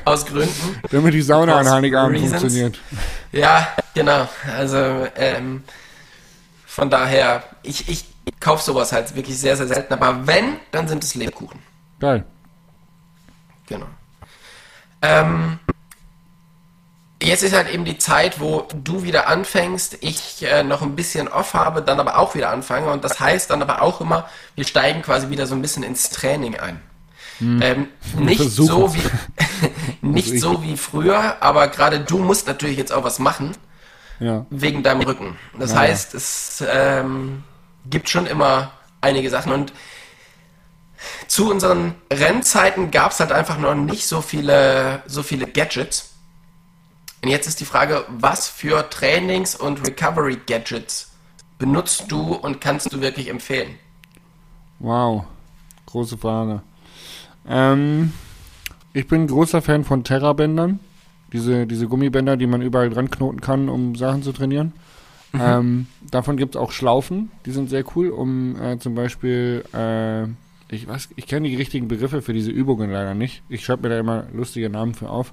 Aus 0.05 0.27
Gründen. 0.27 0.81
Damit 0.91 1.15
die 1.15 1.23
Sauna 1.23 1.59
an 1.59 1.71
Heiligabend 1.71 2.17
reasons. 2.17 2.41
funktioniert. 2.41 2.81
Ja, 3.33 3.69
genau. 3.95 4.29
Also 4.57 5.07
ähm, 5.17 5.63
von 6.67 6.91
daher, 6.91 7.45
ich, 7.63 7.89
ich 7.89 8.07
kaufe 8.41 8.63
sowas 8.63 8.93
halt 8.93 9.15
wirklich 9.15 9.39
sehr, 9.39 9.57
sehr 9.57 9.67
selten. 9.67 9.93
Aber 9.93 10.27
wenn, 10.27 10.57
dann 10.71 10.89
sind 10.89 11.05
es 11.05 11.15
Lebkuchen. 11.15 11.61
Geil. 12.01 12.25
Genau. 13.67 13.87
Ähm, 15.03 15.59
jetzt 17.23 17.43
ist 17.43 17.55
halt 17.55 17.69
eben 17.73 17.85
die 17.85 17.99
Zeit, 17.99 18.41
wo 18.41 18.67
du 18.75 19.03
wieder 19.03 19.29
anfängst, 19.29 19.99
ich 20.01 20.43
äh, 20.45 20.63
noch 20.63 20.83
ein 20.83 20.97
bisschen 20.97 21.29
off 21.29 21.55
habe, 21.55 21.83
dann 21.83 22.01
aber 22.01 22.19
auch 22.19 22.35
wieder 22.35 22.51
anfange. 22.51 22.91
Und 22.91 23.05
das 23.05 23.21
heißt 23.21 23.51
dann 23.51 23.63
aber 23.63 23.83
auch 23.83 24.01
immer, 24.01 24.29
wir 24.55 24.65
steigen 24.65 25.03
quasi 25.03 25.29
wieder 25.31 25.47
so 25.47 25.55
ein 25.55 25.63
bisschen 25.63 25.83
ins 25.83 26.11
Training 26.11 26.57
ein. 26.59 26.81
Ähm, 27.41 27.89
nicht 28.17 28.49
so 28.53 28.95
wie 28.95 29.03
nicht 30.07 30.33
ich- 30.35 30.41
so 30.41 30.63
wie 30.63 30.77
früher, 30.77 31.43
aber 31.43 31.67
gerade 31.69 31.99
du 32.01 32.19
musst 32.19 32.47
natürlich 32.47 32.79
jetzt 32.79 32.93
auch 32.93 33.03
was 33.03 33.19
machen 33.19 33.57
Ja. 34.21 34.47
wegen 34.51 34.85
deinem 34.85 35.01
Rücken. 35.01 35.37
Das 35.59 35.73
Ja, 35.73 35.79
heißt, 35.81 36.15
es 36.15 36.63
ähm, 36.67 37.43
gibt 37.91 38.09
schon 38.09 38.27
immer 38.27 38.71
einige 39.01 39.31
Sachen 39.31 39.53
und 39.53 39.73
zu 41.27 41.51
unseren 41.51 41.95
Rennzeiten 42.13 42.91
gab 42.91 43.13
es 43.13 43.21
halt 43.21 43.33
einfach 43.33 43.59
noch 43.59 43.75
nicht 43.75 44.07
so 44.07 44.21
viele, 44.21 45.03
so 45.07 45.23
viele 45.23 45.47
Gadgets. 45.47 46.15
Und 47.23 47.31
jetzt 47.31 47.47
ist 47.47 47.61
die 47.61 47.65
Frage, 47.65 48.05
was 48.09 48.49
für 48.49 48.89
Trainings- 48.91 49.57
und 49.57 49.87
Recovery-Gadgets 49.87 51.11
benutzt 51.59 52.05
du 52.09 52.35
und 52.35 52.61
kannst 52.61 52.93
du 52.93 53.01
wirklich 53.01 53.29
empfehlen? 53.29 53.79
Wow. 54.79 55.25
Große 55.87 56.19
Frage. 56.19 56.63
Ähm, 57.49 58.13
ich 58.93 59.09
bin 59.09 59.23
ein 59.23 59.29
großer 59.29 59.63
Fan 59.63 59.85
von 59.85 60.05
Terra-Bändern. 60.05 60.81
Diese, 61.33 61.67
diese 61.67 61.89
Gummibänder, 61.89 62.37
die 62.37 62.47
man 62.47 62.63
überall 62.63 62.91
dran 62.91 63.11
knoten 63.11 63.41
kann, 63.41 63.69
um 63.69 63.97
Sachen 63.97 64.23
zu 64.23 64.33
trainieren. 64.33 64.73
Ähm, 65.37 65.89
davon 66.11 66.37
gibt 66.37 66.55
es 66.55 66.61
auch 66.61 66.71
Schlaufen, 66.71 67.31
die 67.45 67.51
sind 67.51 67.69
sehr 67.69 67.85
cool, 67.97 68.11
um 68.11 68.61
äh, 68.61 68.79
zum 68.79 68.95
Beispiel, 68.95 69.65
äh, 69.73 70.27
ich 70.75 70.89
weiß, 70.89 71.11
ich 71.17 71.27
kenne 71.27 71.49
die 71.49 71.57
richtigen 71.57 71.89
Begriffe 71.89 72.23
für 72.23 72.33
diese 72.33 72.51
Übungen 72.51 72.91
leider 72.91 73.15
nicht. 73.15 73.43
Ich 73.49 73.65
schreibe 73.65 73.89
mir 73.89 73.95
da 73.95 74.01
immer 74.01 74.27
lustige 74.33 74.69
Namen 74.71 74.95
für 74.95 75.11
auf. 75.11 75.33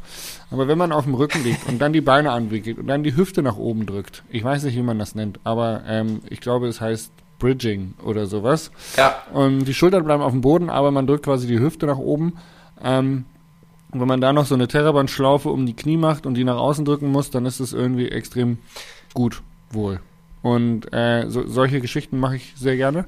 Aber 0.49 0.67
wenn 0.67 0.77
man 0.77 0.91
auf 0.91 1.05
dem 1.05 1.15
Rücken 1.15 1.43
liegt 1.43 1.67
und 1.67 1.79
dann 1.79 1.93
die 1.93 2.01
Beine 2.01 2.31
anwickelt 2.31 2.77
und 2.77 2.87
dann 2.87 3.03
die 3.03 3.15
Hüfte 3.15 3.41
nach 3.41 3.57
oben 3.57 3.85
drückt, 3.85 4.23
ich 4.29 4.43
weiß 4.43 4.63
nicht, 4.63 4.75
wie 4.75 4.81
man 4.81 4.99
das 4.99 5.15
nennt, 5.15 5.39
aber 5.43 5.83
ähm, 5.87 6.21
ich 6.29 6.41
glaube, 6.41 6.67
es 6.67 6.81
heißt 6.81 7.11
Bridging 7.39 7.95
oder 8.05 8.27
sowas. 8.27 8.71
Ja, 8.97 9.15
Und 9.33 9.65
die 9.65 9.73
Schultern 9.73 10.03
bleiben 10.03 10.21
auf 10.21 10.31
dem 10.31 10.41
Boden, 10.41 10.69
aber 10.69 10.91
man 10.91 11.07
drückt 11.07 11.25
quasi 11.25 11.47
die 11.47 11.59
Hüfte 11.59 11.87
nach 11.87 11.97
oben. 11.97 12.33
Ähm, 12.83 13.25
und 13.91 13.99
wenn 13.99 14.07
man 14.07 14.21
da 14.21 14.31
noch 14.31 14.45
so 14.45 14.55
eine 14.55 14.67
Terrabandschlaufe 14.67 15.49
um 15.49 15.65
die 15.65 15.75
Knie 15.75 15.97
macht 15.97 16.25
und 16.25 16.35
die 16.35 16.43
nach 16.43 16.57
außen 16.57 16.85
drücken 16.85 17.11
muss, 17.11 17.29
dann 17.29 17.45
ist 17.45 17.59
es 17.59 17.73
irgendwie 17.73 18.09
extrem 18.09 18.59
gut 19.13 19.41
wohl. 19.71 19.99
Und 20.41 20.93
äh, 20.93 21.25
so, 21.29 21.45
solche 21.47 21.81
Geschichten 21.81 22.19
mache 22.19 22.37
ich 22.37 22.53
sehr 22.55 22.77
gerne. 22.77 23.05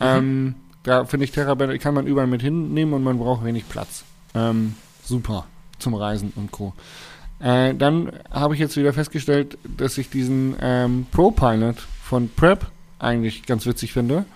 Ähm, 0.00 0.56
da 0.82 1.04
finde 1.04 1.24
ich 1.24 1.32
Terrabänder 1.32 1.76
kann 1.78 1.94
man 1.94 2.06
überall 2.06 2.26
mit 2.26 2.42
hinnehmen 2.42 2.94
und 2.94 3.04
man 3.04 3.18
braucht 3.18 3.44
wenig 3.44 3.68
Platz. 3.68 4.04
Ähm, 4.34 4.74
super 5.04 5.46
zum 5.78 5.94
Reisen 5.94 6.32
und 6.36 6.52
Co. 6.52 6.74
Äh, 7.40 7.74
dann 7.74 8.12
habe 8.30 8.54
ich 8.54 8.60
jetzt 8.60 8.76
wieder 8.76 8.92
festgestellt, 8.92 9.58
dass 9.64 9.96
ich 9.98 10.10
diesen 10.10 10.56
ähm, 10.60 11.06
Pro-Pilot 11.10 11.76
von 12.02 12.28
Prep 12.28 12.66
eigentlich 12.98 13.46
ganz 13.46 13.64
witzig 13.66 13.92
finde. 13.92 14.26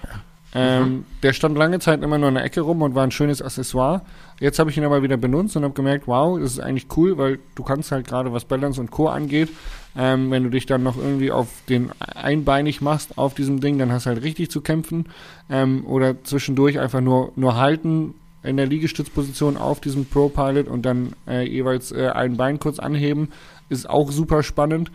Ähm, 0.55 1.05
Der 1.23 1.33
stand 1.33 1.59
lange 1.59 1.81
Zeit 1.81 2.03
immer 2.03 2.17
nur 2.17 2.29
in 2.29 2.37
der 2.37 2.45
Ecke 2.45 2.61
rum 2.61 2.81
und 2.83 2.95
war 2.95 3.03
ein 3.03 3.11
schönes 3.11 3.43
Accessoire. 3.43 4.03
Jetzt 4.41 4.59
habe 4.59 4.71
ich 4.71 4.77
ihn 4.77 4.85
aber 4.85 5.03
wieder 5.03 5.17
benutzt 5.17 5.57
und 5.57 5.65
habe 5.65 5.75
gemerkt, 5.75 6.07
wow, 6.07 6.39
das 6.39 6.53
ist 6.53 6.61
eigentlich 6.61 6.87
cool, 6.97 7.19
weil 7.19 7.41
du 7.57 7.63
kannst 7.63 7.93
halt 7.93 8.07
gerade, 8.07 8.33
was 8.33 8.45
Balance 8.45 8.81
und 8.81 8.91
Co. 8.91 9.09
angeht, 9.09 9.51
ähm, 9.97 10.31
wenn 10.31 10.43
du 10.45 10.51
dich 10.51 10.67
dann 10.67 10.83
noch 10.83 10.97
irgendwie 10.97 11.31
auf 11.31 11.49
den 11.69 11.91
einbeinig 12.01 12.81
machst 12.81 13.17
auf 13.19 13.35
diesem 13.35 13.61
Ding, 13.61 13.79
dann 13.79 13.93
hast 13.93 14.07
du 14.07 14.11
halt 14.11 14.23
richtig 14.23 14.51
zu 14.51 14.61
kämpfen. 14.61 15.07
Ähm, 15.51 15.87
oder 15.87 16.23
zwischendurch 16.25 16.79
einfach 16.81 17.01
nur, 17.01 17.33
nur 17.37 17.57
halten 17.57 18.15
in 18.43 18.57
der 18.57 18.67
Liegestützposition 18.67 19.57
auf 19.57 19.81
diesem 19.81 20.05
Pro-Pilot 20.05 20.69
und 20.69 20.83
dann 20.85 21.15
äh, 21.27 21.49
jeweils 21.49 21.93
äh, 21.93 22.09
ein 22.09 22.37
Bein 22.37 22.59
kurz 22.59 22.79
anheben, 22.79 23.29
ist 23.69 23.89
auch 23.89 24.13
super 24.13 24.43
spannend. 24.43 24.91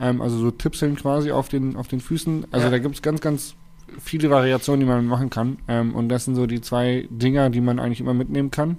Ähm, 0.00 0.22
also 0.22 0.38
so 0.38 0.50
Tippseln 0.50 0.96
quasi 0.96 1.30
auf 1.30 1.48
den, 1.48 1.76
auf 1.76 1.88
den 1.88 2.00
Füßen. 2.00 2.46
Also 2.50 2.66
Ja. 2.66 2.70
da 2.70 2.78
gibt 2.78 2.94
es 2.94 3.02
ganz, 3.02 3.20
ganz 3.20 3.54
viele 4.02 4.30
Variationen, 4.30 4.80
die 4.80 4.86
man 4.86 5.06
machen 5.06 5.30
kann. 5.30 5.58
Ähm, 5.68 5.94
und 5.94 6.08
das 6.08 6.24
sind 6.24 6.34
so 6.34 6.46
die 6.46 6.60
zwei 6.60 7.06
Dinger, 7.10 7.50
die 7.50 7.60
man 7.60 7.78
eigentlich 7.78 8.00
immer 8.00 8.14
mitnehmen 8.14 8.50
kann. 8.50 8.78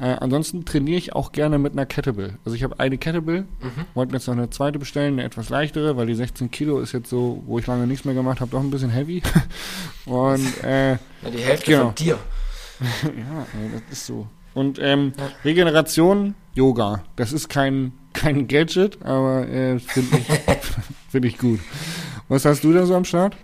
Äh, 0.00 0.16
ansonsten 0.20 0.64
trainiere 0.64 0.96
ich 0.96 1.14
auch 1.14 1.32
gerne 1.32 1.58
mit 1.58 1.72
einer 1.74 1.84
Kettlebell. 1.84 2.38
Also 2.44 2.56
ich 2.56 2.62
habe 2.64 2.80
eine 2.80 2.96
Kettlebell, 2.96 3.44
wollte 3.94 4.12
mir 4.12 4.18
jetzt 4.18 4.26
noch 4.28 4.34
eine 4.34 4.48
zweite 4.48 4.78
bestellen, 4.78 5.14
eine 5.14 5.24
etwas 5.24 5.50
leichtere, 5.50 5.96
weil 5.96 6.06
die 6.06 6.14
16 6.14 6.50
Kilo 6.50 6.80
ist 6.80 6.92
jetzt 6.92 7.10
so, 7.10 7.42
wo 7.46 7.58
ich 7.58 7.66
lange 7.66 7.86
nichts 7.86 8.04
mehr 8.06 8.14
gemacht 8.14 8.40
habe, 8.40 8.50
doch 8.50 8.60
ein 8.60 8.70
bisschen 8.70 8.90
heavy. 8.90 9.22
und 10.06 10.64
äh, 10.64 10.92
ja 10.92 10.98
die 11.32 11.38
Hälfte 11.42 11.70
Genau. 11.72 11.84
von 11.86 11.94
dir. 11.96 12.18
ja, 12.80 13.46
ey, 13.62 13.70
das 13.88 13.98
ist 13.98 14.06
so. 14.06 14.26
Und 14.54 14.78
ähm, 14.80 15.12
Regeneration, 15.44 16.34
Yoga. 16.54 17.04
Das 17.16 17.32
ist 17.32 17.48
kein, 17.48 17.92
kein 18.14 18.48
Gadget, 18.48 19.02
aber 19.04 19.46
äh, 19.48 19.78
finde 19.78 20.16
ich, 20.16 20.26
find 21.10 21.24
ich 21.26 21.38
gut. 21.38 21.60
Was 22.28 22.44
hast 22.46 22.64
du 22.64 22.72
da 22.72 22.86
so 22.86 22.94
am 22.94 23.04
Start? 23.04 23.36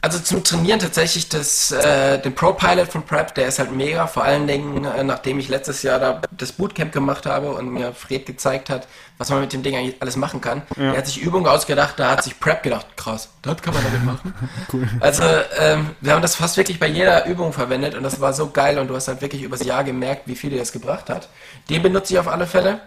Also 0.00 0.20
zum 0.20 0.44
Trainieren 0.44 0.78
tatsächlich 0.78 1.28
das, 1.28 1.72
äh, 1.72 2.20
den 2.20 2.32
Pro 2.34 2.52
Pilot 2.52 2.88
von 2.88 3.02
Prep, 3.02 3.34
der 3.34 3.48
ist 3.48 3.58
halt 3.58 3.72
mega, 3.72 4.06
vor 4.06 4.22
allen 4.22 4.46
Dingen, 4.46 4.84
äh, 4.84 5.02
nachdem 5.02 5.40
ich 5.40 5.48
letztes 5.48 5.82
Jahr 5.82 5.98
da 5.98 6.22
das 6.30 6.52
Bootcamp 6.52 6.92
gemacht 6.92 7.26
habe 7.26 7.50
und 7.50 7.68
mir 7.72 7.92
Fred 7.92 8.24
gezeigt 8.24 8.70
hat, 8.70 8.86
was 9.18 9.30
man 9.30 9.40
mit 9.40 9.52
dem 9.52 9.64
Ding 9.64 9.74
eigentlich 9.74 10.00
alles 10.00 10.14
machen 10.14 10.40
kann. 10.40 10.62
Er 10.76 10.96
hat 10.96 11.06
sich 11.06 11.20
Übungen 11.20 11.46
ausgedacht, 11.48 11.94
da 11.98 12.12
hat 12.12 12.22
sich 12.22 12.38
Prep 12.38 12.62
gedacht, 12.62 12.86
krass, 12.96 13.30
das 13.42 13.60
kann 13.60 13.74
man 13.74 13.82
damit 13.82 14.04
machen. 14.04 14.34
Also 15.00 15.24
ähm, 15.58 15.90
wir 16.00 16.12
haben 16.12 16.22
das 16.22 16.36
fast 16.36 16.56
wirklich 16.56 16.78
bei 16.78 16.86
jeder 16.86 17.26
Übung 17.26 17.52
verwendet 17.52 17.94
und 17.94 18.02
das 18.02 18.20
war 18.20 18.32
so 18.32 18.50
geil 18.50 18.78
und 18.78 18.88
du 18.88 18.94
hast 18.94 19.08
halt 19.08 19.20
wirklich 19.20 19.42
übers 19.42 19.64
Jahr 19.64 19.82
gemerkt, 19.82 20.22
wie 20.26 20.36
viel 20.36 20.50
dir 20.50 20.58
das 20.58 20.72
gebracht 20.72 21.08
hat. 21.10 21.28
Den 21.68 21.82
benutze 21.82 22.12
ich 22.12 22.18
auf 22.18 22.28
alle 22.28 22.46
Fälle. 22.46 22.80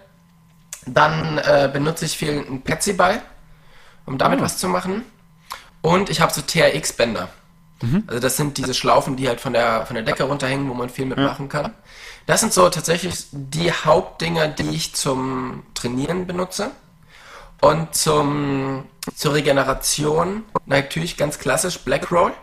Dann 0.85 1.37
äh, 1.39 1.69
benutze 1.71 2.05
ich 2.05 2.17
viel 2.17 2.31
einen 2.31 2.61
Petsy-Ball, 2.61 3.21
um 4.05 4.17
damit 4.17 4.41
was 4.41 4.57
zu 4.57 4.67
machen. 4.67 5.03
Und 5.81 6.09
ich 6.09 6.21
habe 6.21 6.33
so 6.33 6.41
TRX-Bänder. 6.41 7.29
Also 8.07 8.19
das 8.19 8.37
sind 8.37 8.57
diese 8.57 8.73
Schlaufen, 8.73 9.15
die 9.15 9.27
halt 9.27 9.41
von 9.41 9.53
der, 9.53 9.85
von 9.85 9.95
der 9.95 10.03
Decke 10.03 10.23
runterhängen, 10.23 10.69
wo 10.69 10.73
man 10.73 10.89
viel 10.89 11.05
mitmachen 11.05 11.49
kann. 11.49 11.73
Das 12.27 12.39
sind 12.39 12.53
so 12.53 12.69
tatsächlich 12.69 13.25
die 13.31 13.71
Hauptdinger, 13.71 14.47
die 14.47 14.69
ich 14.69 14.93
zum 14.93 15.63
Trainieren 15.73 16.27
benutze. 16.27 16.71
Und 17.59 17.93
zum, 17.95 18.85
zur 19.15 19.33
Regeneration 19.33 20.43
natürlich 20.65 21.17
ganz 21.17 21.39
klassisch 21.39 21.79
Black 21.79 22.11
Roll. 22.11 22.33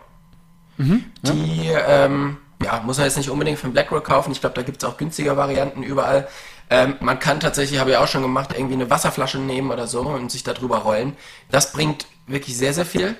Die 1.23 1.69
ähm, 1.73 2.37
ja, 2.63 2.81
muss 2.85 2.97
man 2.97 3.05
jetzt 3.05 3.17
nicht 3.17 3.29
unbedingt 3.29 3.59
von 3.59 3.73
Black 3.73 3.91
Roll 3.91 4.01
kaufen. 4.01 4.31
Ich 4.31 4.41
glaube, 4.41 4.55
da 4.55 4.61
gibt 4.61 4.83
es 4.83 4.89
auch 4.89 4.97
günstige 4.97 5.35
Varianten 5.37 5.83
überall. 5.83 6.27
Ähm, 6.69 6.95
man 6.99 7.19
kann 7.19 7.39
tatsächlich, 7.39 7.79
habe 7.79 7.91
ich 7.91 7.97
auch 7.97 8.07
schon 8.07 8.21
gemacht, 8.21 8.51
irgendwie 8.53 8.75
eine 8.75 8.89
Wasserflasche 8.89 9.39
nehmen 9.39 9.71
oder 9.71 9.87
so 9.87 10.01
und 10.01 10.31
sich 10.31 10.43
da 10.43 10.53
drüber 10.53 10.79
rollen. 10.79 11.15
Das 11.49 11.71
bringt 11.71 12.05
wirklich 12.27 12.57
sehr, 12.57 12.73
sehr 12.73 12.85
viel. 12.85 13.15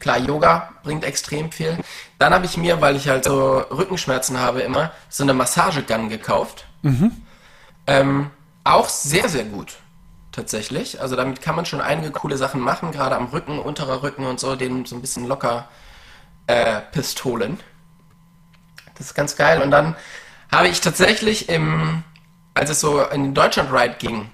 Klar, 0.00 0.18
Yoga 0.18 0.70
bringt 0.82 1.04
extrem 1.04 1.52
viel. 1.52 1.78
Dann 2.18 2.32
habe 2.34 2.46
ich 2.46 2.56
mir, 2.56 2.80
weil 2.80 2.96
ich 2.96 3.08
halt 3.08 3.24
so 3.24 3.58
Rückenschmerzen 3.58 4.40
habe 4.40 4.60
immer, 4.62 4.92
so 5.08 5.22
eine 5.22 5.34
Massagegun 5.34 6.08
gekauft. 6.08 6.66
Ähm, 7.86 8.30
auch 8.64 8.88
sehr, 8.88 9.28
sehr 9.28 9.44
gut. 9.44 9.76
Tatsächlich. 10.32 11.00
Also 11.00 11.16
damit 11.16 11.42
kann 11.42 11.56
man 11.56 11.66
schon 11.66 11.80
einige 11.80 12.12
coole 12.12 12.36
Sachen 12.36 12.60
machen, 12.60 12.92
gerade 12.92 13.16
am 13.16 13.26
Rücken, 13.26 13.58
unterer 13.58 14.02
Rücken 14.02 14.24
und 14.24 14.40
so, 14.40 14.56
den 14.56 14.86
so 14.86 14.96
ein 14.96 15.00
bisschen 15.00 15.26
locker 15.26 15.68
äh, 16.46 16.80
pistolen. 16.92 17.60
Das 18.96 19.08
ist 19.08 19.14
ganz 19.14 19.36
geil. 19.36 19.60
Und 19.60 19.70
dann 19.70 19.96
habe 20.50 20.68
ich 20.68 20.80
tatsächlich 20.80 21.48
im, 21.48 22.04
als 22.54 22.70
es 22.70 22.80
so 22.80 23.02
in 23.02 23.22
den 23.24 23.34
Deutschland 23.34 23.72
Ride 23.72 23.96
ging, 23.98 24.30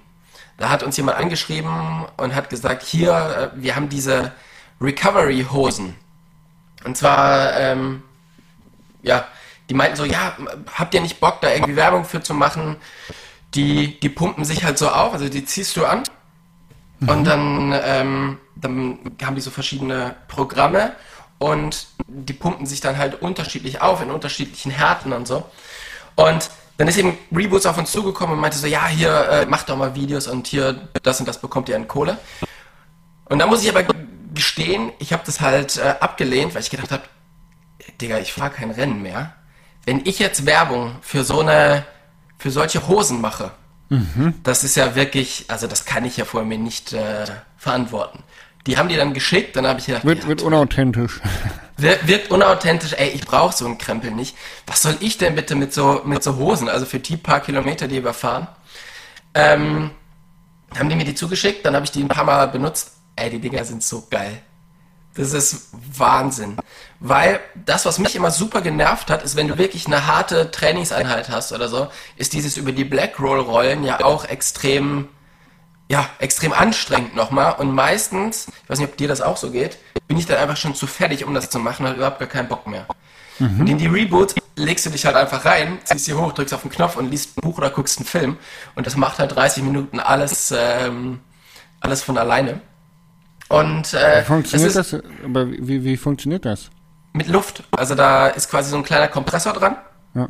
da 0.57 0.69
hat 0.69 0.83
uns 0.83 0.97
jemand 0.97 1.17
angeschrieben 1.17 2.05
und 2.17 2.35
hat 2.35 2.49
gesagt, 2.49 2.83
hier, 2.83 3.51
äh, 3.55 3.61
wir 3.61 3.75
haben 3.75 3.89
diese 3.89 4.33
Recovery-Hosen. 4.81 5.95
Und 6.83 6.97
zwar, 6.97 7.57
ähm, 7.57 8.03
ja, 9.01 9.27
die 9.69 9.73
meinten 9.73 9.97
so, 9.97 10.05
ja, 10.05 10.37
habt 10.73 10.93
ihr 10.93 11.01
nicht 11.01 11.19
Bock, 11.19 11.41
da 11.41 11.51
irgendwie 11.51 11.75
Werbung 11.75 12.05
für 12.05 12.21
zu 12.21 12.33
machen? 12.33 12.77
Die, 13.53 13.99
die 13.99 14.09
pumpen 14.09 14.45
sich 14.45 14.63
halt 14.63 14.77
so 14.77 14.89
auf, 14.89 15.13
also 15.13 15.29
die 15.29 15.45
ziehst 15.45 15.77
du 15.77 15.85
an 15.85 16.03
und 17.05 17.25
dann, 17.25 17.73
ähm, 17.83 18.37
dann 18.55 18.99
haben 19.23 19.35
die 19.35 19.41
so 19.41 19.51
verschiedene 19.51 20.15
Programme 20.27 20.93
und 21.37 21.87
die 22.07 22.33
pumpen 22.33 22.65
sich 22.65 22.81
dann 22.81 22.97
halt 22.97 23.21
unterschiedlich 23.21 23.81
auf 23.81 24.01
in 24.01 24.09
unterschiedlichen 24.11 24.71
Härten 24.71 25.13
und 25.13 25.27
so. 25.27 25.45
Und 26.15 26.49
dann 26.77 26.87
ist 26.87 26.97
eben 26.97 27.17
Reboots 27.35 27.65
auf 27.65 27.77
uns 27.77 27.91
zugekommen 27.91 28.35
und 28.35 28.41
meinte 28.41 28.57
so, 28.57 28.67
ja, 28.67 28.87
hier, 28.87 29.29
äh, 29.29 29.45
macht 29.45 29.69
doch 29.69 29.77
mal 29.77 29.95
Videos 29.95 30.27
und 30.27 30.47
hier, 30.47 30.87
das 31.03 31.19
und 31.19 31.27
das 31.27 31.39
bekommt 31.39 31.69
ihr 31.69 31.75
an 31.75 31.87
Kohle. 31.87 32.17
Und 33.25 33.39
da 33.39 33.47
muss 33.47 33.63
ich 33.63 33.69
aber 33.69 33.83
gestehen, 34.37 34.93
ich 34.99 35.11
habe 35.11 35.23
das 35.25 35.41
halt 35.41 35.77
äh, 35.77 35.95
abgelehnt, 35.99 36.55
weil 36.55 36.61
ich 36.61 36.69
gedacht 36.69 36.91
habe, 36.91 37.03
Digga, 37.99 38.19
ich 38.19 38.31
fahre 38.31 38.51
kein 38.51 38.71
Rennen 38.71 39.01
mehr. 39.01 39.33
wenn 39.85 40.05
ich 40.05 40.19
jetzt 40.19 40.45
Werbung 40.45 40.95
für 41.01 41.23
so 41.23 41.41
eine, 41.41 41.85
für 42.37 42.51
solche 42.51 42.87
Hosen 42.87 43.19
mache, 43.19 43.51
mhm. 43.89 44.35
das 44.43 44.63
ist 44.63 44.75
ja 44.75 44.95
wirklich, 44.95 45.45
also 45.47 45.67
das 45.67 45.85
kann 45.85 46.05
ich 46.05 46.17
ja 46.17 46.25
vor 46.25 46.43
mir 46.43 46.57
nicht 46.57 46.93
äh, 46.93 47.25
verantworten. 47.57 48.23
Die 48.65 48.77
haben 48.77 48.89
die 48.89 48.97
dann 48.97 49.13
geschickt, 49.13 49.55
dann 49.55 49.65
habe 49.65 49.79
ich 49.79 49.85
gedacht, 49.85 50.03
wird, 50.05 50.23
ja, 50.23 50.27
wird 50.27 50.41
unauthentisch. 50.41 51.19
Wirkt, 51.79 52.07
wirkt 52.07 52.31
unauthentisch, 52.31 52.93
ey, 52.93 53.09
ich 53.09 53.21
brauche 53.21 53.55
so 53.55 53.63
einen 53.65 53.77
Krempel 53.77 54.09
nicht. 54.09 54.35
Was 54.65 54.81
soll 54.81 54.97
ich 54.99 55.19
denn 55.19 55.35
bitte 55.35 55.53
mit 55.53 55.75
so, 55.75 56.01
mit 56.05 56.23
so 56.23 56.35
Hosen, 56.37 56.69
also 56.69 56.87
für 56.87 56.97
die 56.97 57.17
paar 57.17 57.39
Kilometer, 57.39 57.87
die 57.87 58.03
wir 58.03 58.13
fahren? 58.13 58.47
Ähm, 59.35 59.91
haben 60.75 60.89
die 60.89 60.95
mir 60.95 61.05
die 61.05 61.13
zugeschickt, 61.13 61.63
dann 61.65 61.75
habe 61.75 61.85
ich 61.85 61.91
die 61.91 62.01
ein 62.01 62.07
paar 62.07 62.23
Mal 62.23 62.47
benutzt. 62.47 62.96
Ey, 63.17 63.29
die 63.29 63.39
Dinger 63.39 63.65
sind 63.65 63.83
so 63.83 64.07
geil. 64.09 64.41
Das 65.17 65.33
ist 65.33 65.69
Wahnsinn. 65.97 66.57
Weil 66.99 67.39
das, 67.55 67.85
was 67.85 67.97
mich 67.97 68.15
immer 68.15 68.31
super 68.31 68.61
genervt 68.61 69.09
hat, 69.09 69.23
ist, 69.23 69.35
wenn 69.35 69.47
du 69.47 69.57
wirklich 69.57 69.87
eine 69.87 70.05
harte 70.05 70.51
Trainingseinheit 70.51 71.29
hast 71.29 71.51
oder 71.51 71.67
so, 71.67 71.87
ist 72.15 72.33
dieses 72.33 72.55
über 72.55 72.71
die 72.71 72.83
Black 72.83 73.19
Roll 73.19 73.39
Rollen 73.39 73.83
ja 73.83 74.03
auch 74.03 74.25
extrem, 74.25 75.09
ja, 75.89 76.07
extrem 76.19 76.53
anstrengend 76.53 77.15
nochmal. 77.15 77.55
Und 77.55 77.73
meistens, 77.73 78.47
ich 78.63 78.69
weiß 78.69 78.79
nicht, 78.79 78.89
ob 78.89 78.97
dir 78.97 79.07
das 79.07 79.21
auch 79.21 79.37
so 79.37 79.49
geht, 79.49 79.79
bin 80.07 80.17
ich 80.17 80.27
dann 80.27 80.37
einfach 80.37 80.57
schon 80.57 80.75
zu 80.75 80.85
fertig, 80.85 81.25
um 81.25 81.33
das 81.33 81.49
zu 81.49 81.59
machen, 81.59 81.87
und 81.87 81.95
überhaupt 81.95 82.19
gar 82.19 82.29
keinen 82.29 82.47
Bock 82.47 82.67
mehr. 82.67 82.85
Mhm. 83.39 83.61
Und 83.61 83.67
in 83.67 83.77
die 83.79 83.87
Reboot 83.87 84.35
legst 84.55 84.85
du 84.85 84.89
dich 84.91 85.05
halt 85.05 85.15
einfach 85.15 85.45
rein, 85.45 85.79
ziehst 85.83 86.05
sie 86.05 86.13
hoch, 86.13 86.31
drückst 86.31 86.53
auf 86.53 86.61
den 86.61 86.71
Knopf 86.71 86.95
und 86.95 87.09
liest 87.09 87.37
ein 87.37 87.41
Buch 87.41 87.57
oder 87.57 87.71
guckst 87.71 87.97
einen 87.97 88.07
Film. 88.07 88.37
Und 88.75 88.85
das 88.85 88.95
macht 88.95 89.19
halt 89.19 89.35
30 89.35 89.63
Minuten 89.63 89.99
alles, 89.99 90.53
ähm, 90.55 91.21
alles 91.79 92.03
von 92.03 92.17
alleine. 92.17 92.61
Und 93.49 93.93
äh, 93.93 94.21
wie 94.21 94.25
funktioniert 94.25 94.75
das? 94.75 94.95
Aber 95.23 95.51
wie, 95.51 95.83
wie 95.83 95.97
funktioniert 95.97 96.45
das? 96.45 96.69
Mit 97.13 97.27
Luft. 97.27 97.63
Also 97.71 97.95
da 97.95 98.27
ist 98.27 98.49
quasi 98.49 98.69
so 98.69 98.77
ein 98.77 98.83
kleiner 98.83 99.07
Kompressor 99.07 99.53
dran. 99.53 99.77
Ja. 100.13 100.29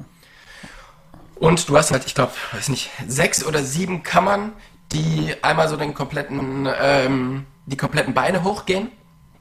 Und 1.36 1.70
du 1.70 1.78
hast 1.78 1.92
halt, 1.92 2.06
ich 2.06 2.16
glaube, 2.16 2.32
weiß 2.52 2.70
nicht, 2.70 2.90
sechs 3.08 3.46
oder 3.46 3.64
sieben 3.64 4.04
Kammern, 4.04 4.54
die 4.92 5.34
einmal 5.42 5.68
so 5.68 5.78
den 5.78 5.94
kompletten, 5.94 6.68
ähm, 6.82 7.46
die 7.66 7.78
kompletten 7.78 8.14
Beine 8.14 8.44
hochgehen. 8.44 8.90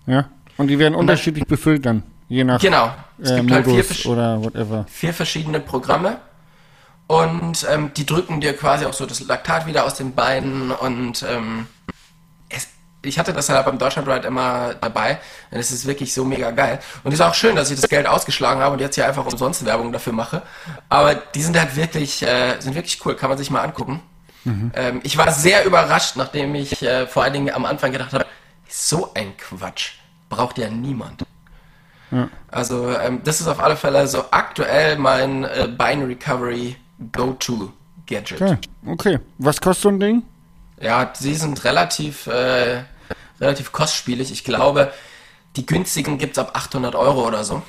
Ja. 0.07 0.29
Und 0.57 0.69
die 0.69 0.79
werden 0.79 0.95
und 0.95 1.01
unterschiedlich 1.01 1.45
dann, 1.45 1.49
befüllt 1.49 1.87
dann, 1.87 2.03
je 2.29 2.45
nach 2.45 2.61
genau. 2.61 2.91
Es 3.19 3.31
äh, 3.31 3.37
gibt 3.37 3.51
Modus 3.51 3.75
halt 3.75 3.87
vier, 3.87 4.11
oder 4.11 4.43
whatever. 4.43 4.87
Vier 4.89 5.15
verschiedene 5.15 5.61
Programme. 5.61 6.19
Und 7.07 7.67
ähm, 7.71 7.93
die 7.97 8.05
drücken 8.05 8.41
dir 8.41 8.57
quasi 8.57 8.85
auch 8.85 8.93
so 8.93 9.07
das 9.07 9.21
Laktat 9.21 9.67
wieder 9.67 9.85
aus 9.85 9.95
den 9.95 10.15
Beinen 10.15 10.73
und 10.73 11.25
ähm, 11.29 11.67
ich 13.07 13.19
hatte 13.19 13.33
das 13.33 13.49
halt 13.49 13.65
beim 13.65 13.79
Deutschland 13.79 14.09
Ride 14.09 14.27
immer 14.27 14.75
dabei. 14.81 15.19
Und 15.51 15.59
es 15.59 15.71
ist 15.71 15.87
wirklich 15.87 16.13
so 16.13 16.25
mega 16.25 16.51
geil. 16.51 16.79
Und 17.05 17.13
es 17.13 17.21
ist 17.21 17.25
auch 17.25 17.35
schön, 17.35 17.57
dass 17.57 17.71
ich 17.71 17.81
das 17.81 17.89
Geld 17.89 18.07
ausgeschlagen 18.07 18.61
habe 18.61 18.75
und 18.75 18.81
jetzt 18.81 18.95
hier 18.95 19.07
einfach 19.07 19.27
umsonst 19.27 19.65
Werbung 19.65 19.93
dafür 19.93 20.13
mache. 20.13 20.43
Aber 20.89 21.15
die 21.15 21.43
sind 21.43 21.59
halt 21.59 21.77
wirklich, 21.77 22.23
äh, 22.23 22.61
sind 22.61 22.75
wirklich 22.75 23.05
cool. 23.05 23.17
Kann 23.17 23.29
man 23.29 23.39
sich 23.39 23.51
mal 23.51 23.63
angucken. 23.63 24.03
Mhm. 24.45 24.73
Ähm, 24.75 25.01
ich 25.03 25.17
war 25.17 25.31
sehr 25.33 25.65
überrascht, 25.65 26.17
nachdem 26.17 26.55
ich 26.55 26.83
äh, 26.83 27.07
vor 27.07 27.25
allen 27.25 27.33
Dingen 27.33 27.55
am 27.55 27.65
Anfang 27.65 27.93
gedacht 27.93 28.13
habe, 28.13 28.27
so 28.69 29.13
ein 29.15 29.37
Quatsch. 29.37 29.95
Braucht 30.29 30.59
ja 30.59 30.69
niemand. 30.69 31.25
Ja. 32.11 32.29
Also, 32.49 32.91
ähm, 32.91 33.21
das 33.25 33.41
ist 33.41 33.49
auf 33.49 33.61
alle 33.61 33.77
Fälle 33.77 34.07
so 34.07 34.25
aktuell 34.31 34.97
mein 34.97 35.45
äh, 35.45 35.69
Binary 35.69 36.15
Recovery 36.15 36.77
Go-To 37.13 37.73
Gadget. 38.07 38.41
Okay. 38.41 38.59
okay. 38.87 39.19
Was 39.39 39.61
kostet 39.61 39.83
so 39.83 39.89
ein 39.89 40.01
Ding? 40.01 40.23
Ja, 40.81 41.11
sie 41.15 41.35
sind 41.35 41.65
relativ 41.65 42.27
äh, 42.27 42.83
relativ 43.41 43.73
kostspielig. 43.73 44.31
Ich 44.31 44.45
glaube, 44.45 44.93
die 45.57 45.67
günstigen 45.67 46.19
gibt 46.19 46.37
es 46.37 46.39
ab 46.39 46.53
800 46.55 46.95
Euro 46.95 47.27
oder 47.27 47.45
so. 47.45 47.63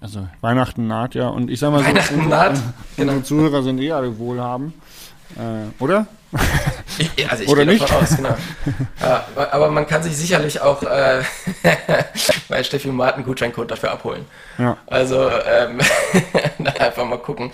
Also 0.00 0.26
Weihnachten 0.40 0.86
naht 0.88 1.14
ja 1.14 1.28
und 1.28 1.50
ich 1.50 1.60
sag 1.60 1.70
mal 1.70 1.78
so, 1.78 1.86
Weihnachten 1.86 2.14
unsere, 2.14 2.30
naht, 2.30 2.58
genau. 2.96 3.20
Zuhörer 3.20 3.62
sind 3.62 3.80
eh 3.80 3.92
alle 3.92 4.18
wohlhabend, 4.18 4.74
äh, 5.36 5.82
oder? 5.82 6.06
Ich, 6.98 7.30
also 7.30 7.42
ich 7.42 7.48
oder 7.48 7.64
nicht? 7.64 7.92
aus, 7.92 8.16
genau. 8.16 8.34
aber 9.36 9.70
man 9.70 9.86
kann 9.86 10.02
sich 10.02 10.16
sicherlich 10.16 10.60
auch 10.60 10.82
äh, 10.82 11.22
bei 12.48 12.62
Steffi 12.62 12.88
Martin 12.88 13.24
Gutscheincode 13.24 13.70
dafür 13.70 13.92
abholen. 13.92 14.24
Ja. 14.58 14.76
Also 14.86 15.28
ähm, 15.28 15.80
einfach 16.78 17.04
mal 17.04 17.18
gucken. 17.18 17.52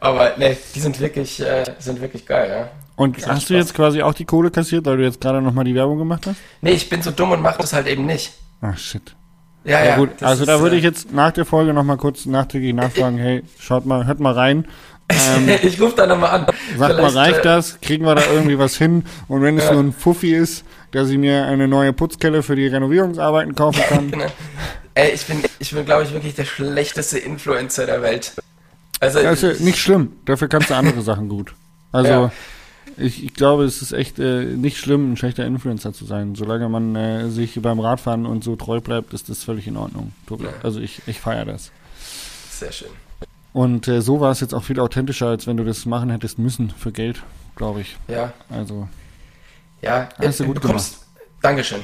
Aber 0.00 0.36
ne, 0.36 0.56
die 0.74 0.80
sind 0.80 0.98
wirklich, 1.00 1.40
äh, 1.40 1.64
sind 1.78 2.00
wirklich 2.00 2.26
geil, 2.26 2.50
ja. 2.50 2.68
Und 3.00 3.16
hast 3.16 3.24
Spaß. 3.24 3.44
du 3.46 3.54
jetzt 3.54 3.72
quasi 3.72 4.02
auch 4.02 4.12
die 4.12 4.26
Kohle 4.26 4.50
kassiert, 4.50 4.84
weil 4.84 4.98
du 4.98 5.04
jetzt 5.04 5.22
gerade 5.22 5.40
nochmal 5.40 5.64
die 5.64 5.74
Werbung 5.74 5.96
gemacht 5.96 6.26
hast? 6.26 6.36
Nee, 6.60 6.72
ich 6.72 6.90
bin 6.90 7.00
so 7.00 7.10
dumm 7.10 7.30
und 7.30 7.40
mache 7.40 7.56
das 7.58 7.72
halt 7.72 7.86
eben 7.86 8.04
nicht. 8.04 8.34
Ach, 8.60 8.76
shit. 8.76 9.16
Ja, 9.64 9.78
ja. 9.78 9.84
ja 9.86 9.96
gut, 9.96 10.22
also 10.22 10.44
da 10.44 10.60
würde 10.60 10.76
ich 10.76 10.84
äh, 10.84 10.88
jetzt 10.88 11.10
nach 11.10 11.30
der 11.30 11.46
Folge 11.46 11.72
nochmal 11.72 11.96
kurz 11.96 12.26
nachträglich 12.26 12.74
nachfragen, 12.74 13.16
hey, 13.16 13.42
schaut 13.58 13.86
mal, 13.86 14.06
hört 14.06 14.20
mal 14.20 14.34
rein. 14.34 14.66
Ähm, 15.12 15.48
ich 15.64 15.80
rufe 15.80 15.96
da 15.96 16.06
nochmal 16.06 16.30
an. 16.30 16.46
Sagt 16.78 16.98
mal, 16.98 17.10
reicht 17.10 17.40
äh, 17.40 17.42
das? 17.42 17.80
Kriegen 17.80 18.04
wir 18.04 18.14
da 18.14 18.22
irgendwie 18.32 18.60
was 18.60 18.76
hin? 18.76 19.02
Und 19.26 19.42
wenn 19.42 19.58
es 19.58 19.64
ja. 19.64 19.72
nur 19.72 19.82
ein 19.82 19.92
Fuffi 19.92 20.32
ist, 20.32 20.64
dass 20.92 21.10
ich 21.10 21.18
mir 21.18 21.46
eine 21.46 21.66
neue 21.66 21.92
Putzkelle 21.92 22.44
für 22.44 22.54
die 22.54 22.68
Renovierungsarbeiten 22.68 23.56
kaufen 23.56 23.82
kann. 23.88 24.10
genau. 24.12 24.26
Ey, 24.94 25.10
ich 25.10 25.26
bin, 25.26 25.42
ich 25.58 25.72
bin, 25.72 25.84
glaube 25.84 26.04
ich, 26.04 26.12
wirklich 26.12 26.36
der 26.36 26.44
schlechteste 26.44 27.18
Influencer 27.18 27.86
der 27.86 28.02
Welt. 28.02 28.34
Also, 29.00 29.20
das 29.20 29.42
ist 29.42 29.58
ja 29.58 29.64
nicht 29.64 29.80
schlimm. 29.80 30.12
Dafür 30.26 30.46
kannst 30.46 30.70
du 30.70 30.76
andere 30.76 31.02
Sachen 31.02 31.28
gut. 31.28 31.56
Also, 31.90 32.08
ja. 32.08 32.32
Ich, 32.96 33.24
ich, 33.24 33.34
glaube, 33.34 33.64
es 33.64 33.82
ist 33.82 33.92
echt 33.92 34.18
äh, 34.18 34.44
nicht 34.44 34.78
schlimm, 34.78 35.12
ein 35.12 35.16
schlechter 35.16 35.46
Influencer 35.46 35.92
zu 35.92 36.04
sein. 36.04 36.34
Solange 36.34 36.68
man 36.68 36.96
äh, 36.96 37.30
sich 37.30 37.60
beim 37.60 37.80
Radfahren 37.80 38.26
und 38.26 38.44
so 38.44 38.56
treu 38.56 38.80
bleibt, 38.80 39.14
ist 39.14 39.28
das 39.28 39.44
völlig 39.44 39.66
in 39.66 39.76
Ordnung. 39.76 40.12
Also 40.62 40.80
ich, 40.80 41.02
ich 41.06 41.20
feiere 41.20 41.44
das. 41.44 41.72
Sehr 42.50 42.72
schön. 42.72 42.88
Und 43.52 43.88
äh, 43.88 44.00
so 44.00 44.20
war 44.20 44.30
es 44.30 44.40
jetzt 44.40 44.54
auch 44.54 44.62
viel 44.62 44.78
authentischer, 44.78 45.28
als 45.28 45.46
wenn 45.46 45.56
du 45.56 45.64
das 45.64 45.86
machen 45.86 46.10
hättest 46.10 46.38
müssen 46.38 46.70
für 46.70 46.92
Geld, 46.92 47.22
glaube 47.56 47.80
ich. 47.80 47.96
Ja. 48.06 48.32
Also. 48.48 48.88
Ja, 49.82 50.08
hast 50.18 50.40
du 50.40 50.44
gut 50.44 50.60
gemacht. 50.60 50.98
Dankeschön. 51.42 51.80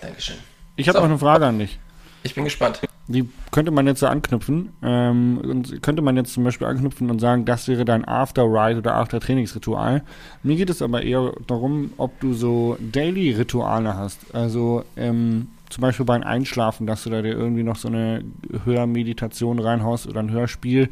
Dankeschön. 0.00 0.36
Ich 0.76 0.88
habe 0.88 0.98
so. 0.98 1.02
noch 1.02 1.10
eine 1.10 1.18
Frage 1.18 1.46
an 1.46 1.58
dich. 1.58 1.78
Ich 2.22 2.34
bin 2.34 2.44
gespannt. 2.44 2.80
Die 3.08 3.28
könnte 3.50 3.70
man 3.70 3.86
jetzt 3.86 4.00
so 4.00 4.06
anknüpfen. 4.06 4.70
Ähm, 4.82 5.38
und 5.38 5.82
könnte 5.82 6.02
man 6.02 6.16
jetzt 6.16 6.32
zum 6.32 6.44
Beispiel 6.44 6.66
anknüpfen 6.66 7.10
und 7.10 7.18
sagen, 7.18 7.44
das 7.44 7.66
wäre 7.66 7.84
dein 7.84 8.06
After-Ride 8.06 8.78
oder 8.78 8.94
After-Trainingsritual. 8.94 10.02
Mir 10.42 10.56
geht 10.56 10.70
es 10.70 10.82
aber 10.82 11.02
eher 11.02 11.32
darum, 11.46 11.92
ob 11.96 12.18
du 12.20 12.34
so 12.34 12.76
Daily-Rituale 12.80 13.96
hast. 13.96 14.34
Also 14.34 14.84
ähm, 14.96 15.48
zum 15.70 15.82
Beispiel 15.82 16.06
beim 16.06 16.22
Einschlafen, 16.22 16.86
dass 16.86 17.04
du 17.04 17.10
da 17.10 17.22
dir 17.22 17.32
irgendwie 17.32 17.62
noch 17.62 17.76
so 17.76 17.88
eine 17.88 18.22
Hörmeditation 18.64 19.58
reinhaust 19.58 20.06
oder 20.06 20.20
ein 20.20 20.30
Hörspiel. 20.30 20.90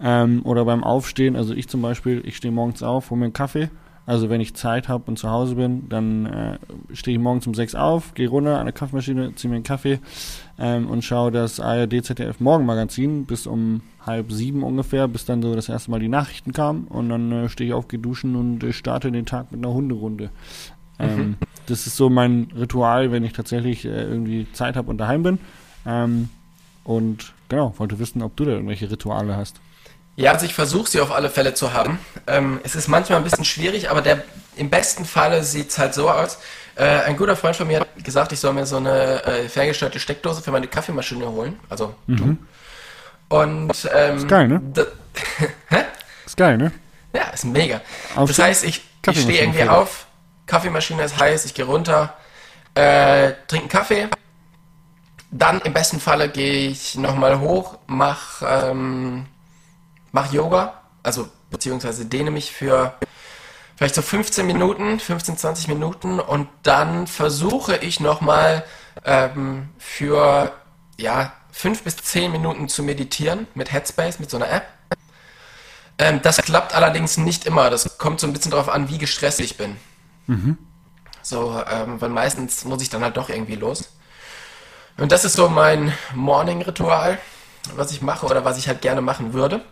Ähm, 0.00 0.42
oder 0.44 0.64
beim 0.64 0.84
Aufstehen, 0.84 1.34
also 1.34 1.54
ich 1.54 1.68
zum 1.68 1.82
Beispiel, 1.82 2.22
ich 2.24 2.36
stehe 2.36 2.52
morgens 2.52 2.84
auf, 2.84 3.10
hole 3.10 3.18
mir 3.18 3.24
einen 3.26 3.32
Kaffee 3.32 3.68
also 4.08 4.30
wenn 4.30 4.40
ich 4.40 4.54
Zeit 4.54 4.88
habe 4.88 5.04
und 5.06 5.18
zu 5.18 5.28
Hause 5.28 5.56
bin, 5.56 5.86
dann 5.90 6.24
äh, 6.24 6.58
stehe 6.94 7.18
ich 7.18 7.22
morgens 7.22 7.46
um 7.46 7.52
sechs 7.52 7.74
auf, 7.74 8.14
gehe 8.14 8.30
runter 8.30 8.58
an 8.58 8.64
der 8.64 8.72
Kaffeemaschine, 8.72 9.34
ziehe 9.34 9.50
mir 9.50 9.56
einen 9.56 9.64
Kaffee 9.64 9.98
ähm, 10.58 10.88
und 10.88 11.02
schaue 11.04 11.30
das 11.30 11.60
ARD 11.60 12.04
ZDF 12.04 12.40
Morgenmagazin 12.40 13.26
bis 13.26 13.46
um 13.46 13.82
halb 14.04 14.32
sieben 14.32 14.62
ungefähr, 14.62 15.06
bis 15.06 15.24
dann 15.24 15.42
so 15.42 15.54
das 15.54 15.68
erste 15.68 15.90
Mal 15.90 16.00
die 16.00 16.08
Nachrichten 16.08 16.52
kamen 16.52 16.86
und 16.88 17.08
dann 17.08 17.30
äh, 17.32 17.48
stehe 17.48 17.68
ich 17.68 17.74
auf, 17.74 17.88
gehe 17.88 18.00
duschen 18.00 18.36
und 18.36 18.64
äh, 18.64 18.72
starte 18.72 19.12
den 19.12 19.26
Tag 19.26 19.52
mit 19.52 19.64
einer 19.64 19.72
Hunderunde. 19.72 20.30
Ähm, 20.98 21.16
mhm. 21.16 21.36
Das 21.66 21.86
ist 21.86 21.96
so 21.96 22.10
mein 22.10 22.48
Ritual, 22.58 23.12
wenn 23.12 23.24
ich 23.24 23.32
tatsächlich 23.32 23.84
äh, 23.84 24.02
irgendwie 24.02 24.46
Zeit 24.52 24.76
habe 24.76 24.90
und 24.90 24.98
daheim 24.98 25.22
bin. 25.22 25.38
Ähm, 25.86 26.28
und 26.84 27.34
genau, 27.48 27.74
wollte 27.76 27.98
wissen, 27.98 28.22
ob 28.22 28.36
du 28.36 28.44
da 28.44 28.52
irgendwelche 28.52 28.90
Rituale 28.90 29.36
hast. 29.36 29.60
Ja, 30.16 30.32
also 30.32 30.46
ich 30.46 30.54
versuche 30.54 30.90
sie 30.90 31.00
auf 31.00 31.12
alle 31.12 31.30
Fälle 31.30 31.54
zu 31.54 31.72
haben. 31.72 32.00
Ähm, 32.26 32.58
es 32.64 32.74
ist 32.74 32.88
manchmal 32.88 33.18
ein 33.18 33.24
bisschen 33.24 33.44
schwierig, 33.44 33.90
aber 33.90 34.02
der, 34.02 34.24
im 34.56 34.68
besten 34.70 35.04
Falle 35.04 35.44
sieht 35.44 35.68
es 35.68 35.78
halt 35.78 35.94
so 35.94 36.10
aus. 36.10 36.38
Äh, 36.78 37.02
ein 37.06 37.16
guter 37.16 37.34
Freund 37.34 37.56
von 37.56 37.66
mir 37.66 37.80
hat 37.80 38.04
gesagt, 38.04 38.30
ich 38.32 38.38
soll 38.38 38.52
mir 38.52 38.64
so 38.64 38.76
eine 38.76 39.24
äh, 39.24 39.48
ferngesteuerte 39.48 39.98
Steckdose 39.98 40.42
für 40.42 40.52
meine 40.52 40.68
Kaffeemaschine 40.68 41.28
holen. 41.28 41.58
Also 41.68 41.94
mhm. 42.06 42.16
du. 42.16 42.36
Und 43.36 43.90
ähm, 43.92 44.16
ist 44.16 44.28
geil, 44.28 44.46
ne? 44.46 44.62
Hä? 45.68 45.84
Ist 46.24 46.36
geil, 46.36 46.56
ne? 46.56 46.72
Ja, 47.12 47.24
ist 47.30 47.44
mega. 47.44 47.80
Auf 48.14 48.28
das 48.28 48.38
heißt, 48.38 48.64
ich, 48.64 48.82
ich 49.10 49.20
stehe 49.20 49.40
irgendwie 49.40 49.58
Fehler. 49.58 49.76
auf, 49.76 50.06
Kaffeemaschine 50.46 51.02
ist 51.02 51.18
heiß, 51.18 51.44
ich 51.46 51.54
gehe 51.54 51.64
runter, 51.64 52.14
äh, 52.74 53.32
trinke 53.48 53.64
einen 53.64 53.68
Kaffee. 53.68 54.08
Dann 55.32 55.60
im 55.62 55.72
besten 55.72 55.98
Falle 55.98 56.28
gehe 56.28 56.70
ich 56.70 56.94
nochmal 56.94 57.40
hoch, 57.40 57.78
mache 57.86 58.46
ähm, 58.46 59.26
mache 60.12 60.34
Yoga, 60.34 60.80
also 61.02 61.28
beziehungsweise 61.50 62.06
dehne 62.06 62.30
mich 62.30 62.52
für 62.52 62.94
vielleicht 63.78 63.94
so 63.94 64.02
15 64.02 64.44
Minuten, 64.44 64.98
15, 64.98 65.38
20 65.38 65.68
Minuten 65.68 66.18
und 66.18 66.48
dann 66.64 67.06
versuche 67.06 67.76
ich 67.76 68.00
nochmal 68.00 68.64
ähm, 69.04 69.68
für 69.78 70.52
ja, 70.98 71.32
5 71.52 71.84
bis 71.84 71.96
10 71.96 72.32
Minuten 72.32 72.68
zu 72.68 72.82
meditieren 72.82 73.46
mit 73.54 73.72
Headspace, 73.72 74.18
mit 74.18 74.30
so 74.30 74.36
einer 74.36 74.50
App. 74.50 74.66
Ähm, 75.96 76.20
das 76.22 76.38
klappt 76.38 76.74
allerdings 76.74 77.18
nicht 77.18 77.46
immer. 77.46 77.70
Das 77.70 77.98
kommt 77.98 78.18
so 78.18 78.26
ein 78.26 78.32
bisschen 78.32 78.50
darauf 78.50 78.68
an, 78.68 78.88
wie 78.88 78.98
gestresst 78.98 79.38
ich 79.38 79.56
bin. 79.56 79.76
Mhm. 80.26 80.58
So, 81.22 81.62
ähm, 81.70 82.00
weil 82.00 82.10
meistens 82.10 82.64
muss 82.64 82.82
ich 82.82 82.90
dann 82.90 83.04
halt 83.04 83.16
doch 83.16 83.28
irgendwie 83.28 83.54
los. 83.54 83.92
Und 84.96 85.12
das 85.12 85.24
ist 85.24 85.34
so 85.34 85.48
mein 85.48 85.92
Morning-Ritual. 86.14 87.18
was 87.76 87.92
ich 87.92 88.02
mache 88.02 88.26
oder 88.26 88.44
was 88.44 88.58
ich 88.58 88.66
halt 88.66 88.80
gerne 88.82 89.02
machen 89.02 89.34
würde. 89.34 89.64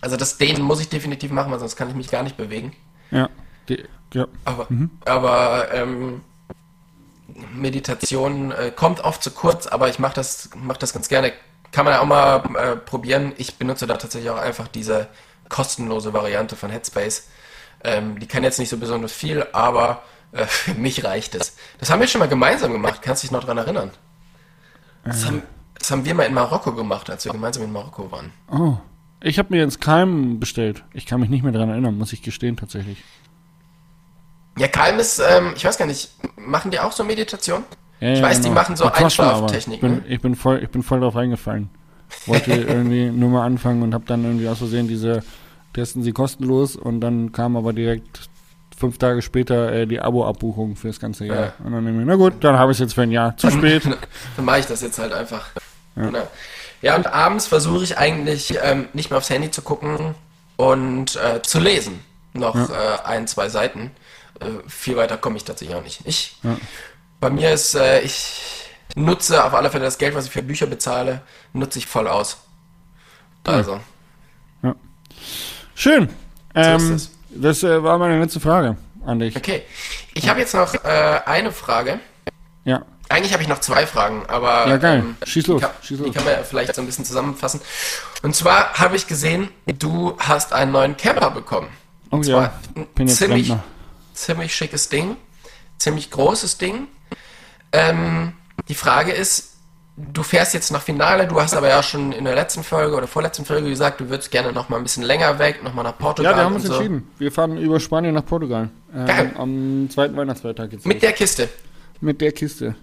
Also 0.00 0.16
das 0.16 0.38
Dehnen 0.38 0.62
muss 0.62 0.80
ich 0.80 0.88
definitiv 0.88 1.32
machen, 1.32 1.50
weil 1.50 1.58
sonst 1.58 1.74
kann 1.74 1.88
ich 1.88 1.96
mich 1.96 2.08
gar 2.08 2.22
nicht 2.22 2.36
bewegen. 2.36 2.72
Ja. 3.10 3.28
Die, 3.68 3.84
ja. 4.12 4.26
Aber, 4.44 4.66
aber 5.04 5.72
ähm, 5.72 6.22
Meditation 7.54 8.52
äh, 8.52 8.72
kommt 8.74 9.00
oft 9.00 9.22
zu 9.22 9.30
kurz, 9.30 9.66
aber 9.66 9.88
ich 9.88 9.98
mache 9.98 10.14
das, 10.14 10.50
mach 10.56 10.76
das 10.76 10.92
ganz 10.92 11.08
gerne. 11.08 11.32
Kann 11.72 11.84
man 11.84 11.94
ja 11.94 12.00
auch 12.00 12.06
mal 12.06 12.42
äh, 12.56 12.76
probieren. 12.76 13.32
Ich 13.36 13.56
benutze 13.56 13.86
da 13.86 13.96
tatsächlich 13.96 14.30
auch 14.30 14.38
einfach 14.38 14.68
diese 14.68 15.08
kostenlose 15.48 16.12
Variante 16.12 16.56
von 16.56 16.70
Headspace. 16.70 17.28
Ähm, 17.84 18.18
die 18.18 18.26
kann 18.26 18.42
jetzt 18.42 18.58
nicht 18.58 18.68
so 18.68 18.76
besonders 18.76 19.12
viel, 19.12 19.46
aber 19.52 20.02
äh, 20.32 20.44
für 20.46 20.74
mich 20.74 21.04
reicht 21.04 21.34
es. 21.34 21.56
Das 21.78 21.90
haben 21.90 22.00
wir 22.00 22.08
schon 22.08 22.18
mal 22.18 22.28
gemeinsam 22.28 22.72
gemacht. 22.72 23.02
Kannst 23.02 23.22
du 23.22 23.26
dich 23.26 23.32
noch 23.32 23.44
dran 23.44 23.58
erinnern? 23.58 23.90
Das 25.04 25.24
haben, 25.24 25.42
das 25.78 25.90
haben 25.90 26.04
wir 26.04 26.14
mal 26.14 26.24
in 26.24 26.34
Marokko 26.34 26.72
gemacht, 26.72 27.08
als 27.08 27.24
wir 27.24 27.32
gemeinsam 27.32 27.64
in 27.64 27.72
Marokko 27.72 28.10
waren. 28.10 28.32
Oh. 28.50 28.76
Ich 29.22 29.38
habe 29.38 29.54
mir 29.54 29.62
ins 29.64 29.80
Keim 29.80 30.40
bestellt. 30.40 30.84
Ich 30.94 31.06
kann 31.06 31.20
mich 31.20 31.28
nicht 31.28 31.42
mehr 31.42 31.52
daran 31.52 31.68
erinnern, 31.68 31.98
muss 31.98 32.12
ich 32.12 32.22
gestehen, 32.22 32.56
tatsächlich. 32.56 33.02
Ja, 34.58 34.68
Calm 34.68 34.98
ist, 34.98 35.20
ähm, 35.20 35.52
ich 35.56 35.64
weiß 35.64 35.78
gar 35.78 35.86
nicht, 35.86 36.10
machen 36.36 36.70
die 36.70 36.80
auch 36.80 36.92
so 36.92 37.04
Meditation? 37.04 37.64
Ja, 38.00 38.12
ich 38.12 38.18
ja, 38.18 38.24
weiß, 38.24 38.38
die 38.38 38.42
genau. 38.44 38.54
machen 38.54 38.76
so 38.76 38.84
Die 38.84 38.90
aber. 38.90 39.04
Einschlaftechniken. 39.04 39.92
Ich 39.92 40.02
bin, 40.02 40.12
ich, 40.12 40.20
bin 40.20 40.34
voll, 40.34 40.62
ich 40.62 40.70
bin 40.70 40.82
voll 40.82 41.00
drauf 41.00 41.16
eingefallen. 41.16 41.68
Wollte 42.26 42.52
irgendwie 42.68 43.10
nur 43.10 43.30
mal 43.30 43.44
anfangen 43.44 43.82
und 43.82 43.94
habe 43.94 44.04
dann 44.06 44.24
irgendwie 44.24 44.48
aus 44.48 44.58
Versehen 44.58 44.88
diese 44.88 45.22
testen 45.72 46.02
sie 46.02 46.12
kostenlos 46.12 46.74
und 46.74 47.00
dann 47.00 47.30
kam 47.30 47.56
aber 47.56 47.72
direkt 47.72 48.28
fünf 48.76 48.98
Tage 48.98 49.22
später 49.22 49.72
äh, 49.72 49.86
die 49.86 50.00
Abo-Abbuchung 50.00 50.74
fürs 50.74 50.98
ganze 50.98 51.26
Jahr. 51.26 51.40
Ja. 51.40 51.52
Und 51.62 51.72
dann 51.72 51.84
nehme 51.84 52.00
ich, 52.00 52.06
na 52.06 52.16
gut, 52.16 52.34
dann 52.40 52.58
habe 52.58 52.72
ich 52.72 52.76
es 52.76 52.80
jetzt 52.80 52.94
für 52.94 53.02
ein 53.02 53.10
Jahr. 53.10 53.36
Zu 53.36 53.50
spät. 53.50 53.82
Dann 54.36 54.44
mache 54.44 54.60
ich 54.60 54.66
das 54.66 54.80
jetzt 54.80 54.98
halt 54.98 55.12
einfach. 55.12 55.50
Ja, 55.96 56.06
genau. 56.06 56.26
Ja 56.82 56.96
und 56.96 57.06
abends 57.06 57.46
versuche 57.46 57.84
ich 57.84 57.98
eigentlich 57.98 58.58
ähm, 58.62 58.88
nicht 58.92 59.10
mehr 59.10 59.18
aufs 59.18 59.30
Handy 59.30 59.50
zu 59.50 59.62
gucken 59.62 60.14
und 60.56 61.16
äh, 61.16 61.42
zu 61.42 61.58
lesen. 61.58 62.04
Noch 62.32 62.54
äh, 62.70 62.98
ein, 63.04 63.26
zwei 63.26 63.48
Seiten. 63.48 63.90
Äh, 64.40 64.68
viel 64.68 64.96
weiter 64.96 65.16
komme 65.16 65.36
ich 65.36 65.44
tatsächlich 65.44 65.76
auch 65.76 65.82
nicht. 65.82 66.00
Ich, 66.04 66.38
Bei 67.18 67.30
mir 67.30 67.50
ist, 67.52 67.74
äh, 67.74 68.00
ich 68.00 68.68
nutze 68.94 69.44
auf 69.44 69.54
alle 69.54 69.70
Fälle 69.70 69.84
das 69.84 69.98
Geld, 69.98 70.14
was 70.14 70.26
ich 70.26 70.30
für 70.30 70.42
Bücher 70.42 70.66
bezahle, 70.66 71.22
nutze 71.52 71.78
ich 71.78 71.86
voll 71.86 72.06
aus. 72.08 72.38
Also, 73.44 73.80
Schön. 75.74 76.10
Ähm, 76.54 76.76
ist 76.76 76.90
es. 76.90 77.10
das 77.30 77.62
äh, 77.62 77.82
war 77.82 77.96
meine 77.96 78.20
letzte 78.20 78.38
Frage 78.38 78.76
an 79.06 79.18
dich. 79.18 79.34
okay. 79.34 79.62
Ich 80.12 80.28
habe 80.28 80.40
jetzt 80.40 80.54
noch 80.54 80.74
äh, 80.74 81.20
eine 81.24 81.52
Frage. 81.52 82.00
Ja. 82.64 82.84
Eigentlich 83.10 83.32
habe 83.32 83.42
ich 83.42 83.48
noch 83.48 83.58
zwei 83.60 83.86
Fragen, 83.86 84.24
aber 84.28 84.68
Ja, 84.68 84.76
geil. 84.76 85.00
ähm, 85.00 85.16
Schieß 85.24 85.44
die 85.44 85.50
los, 85.50 85.60
kann, 85.60 85.70
schieß 85.82 85.98
die 85.98 86.04
los. 86.04 86.14
kann 86.14 86.24
man 86.24 86.32
ja 86.34 86.42
vielleicht 86.42 86.74
so 86.74 86.80
ein 86.80 86.86
bisschen 86.86 87.04
zusammenfassen. 87.04 87.60
Und 88.22 88.34
zwar 88.36 88.72
habe 88.74 88.96
ich 88.96 89.06
gesehen, 89.06 89.48
du 89.66 90.16
hast 90.18 90.52
einen 90.52 90.70
neuen 90.72 90.96
Camper 90.96 91.30
bekommen. 91.30 91.68
Oh 92.10 92.16
Und 92.16 92.26
ja, 92.26 92.52
bin 92.94 93.08
jetzt 93.08 93.18
ziemlich, 93.18 93.50
Rentner. 93.50 93.64
ziemlich 94.14 94.54
schickes 94.54 94.88
Ding, 94.88 95.16
ziemlich 95.78 96.10
großes 96.10 96.58
Ding. 96.58 96.86
Ähm, 97.72 98.32
die 98.68 98.74
Frage 98.74 99.12
ist, 99.12 99.54
du 99.96 100.22
fährst 100.22 100.54
jetzt 100.54 100.70
nach 100.70 100.82
Finale, 100.82 101.26
du 101.26 101.40
hast 101.40 101.54
aber 101.54 101.68
ja 101.68 101.82
schon 101.82 102.12
in 102.12 102.24
der 102.24 102.34
letzten 102.34 102.62
Folge 102.64 102.94
oder 102.96 103.06
vorletzten 103.06 103.44
Folge 103.44 103.68
gesagt, 103.68 104.00
du 104.00 104.08
würdest 104.08 104.30
gerne 104.30 104.52
noch 104.52 104.68
mal 104.68 104.76
ein 104.76 104.82
bisschen 104.84 105.02
länger 105.02 105.38
weg, 105.38 105.62
noch 105.62 105.74
mal 105.74 105.82
nach 105.82 105.98
Portugal. 105.98 106.32
Ja, 106.32 106.38
wir 106.38 106.44
haben 106.44 106.54
uns 106.54 106.64
so. 106.64 106.74
entschieden. 106.74 107.08
Wir 107.18 107.32
fahren 107.32 107.58
über 107.58 107.80
Spanien 107.80 108.14
nach 108.14 108.24
Portugal. 108.26 108.70
Ähm, 108.94 109.06
Geil. 109.06 109.32
Am 109.36 109.88
zweiten 109.90 110.16
Weihnachtsfeiertag 110.16 110.72
jetzt. 110.72 110.86
Mit 110.86 110.96
los. 110.96 111.00
der 111.02 111.12
Kiste. 111.12 111.48
Mit 112.00 112.20
der 112.20 112.32
Kiste. 112.32 112.74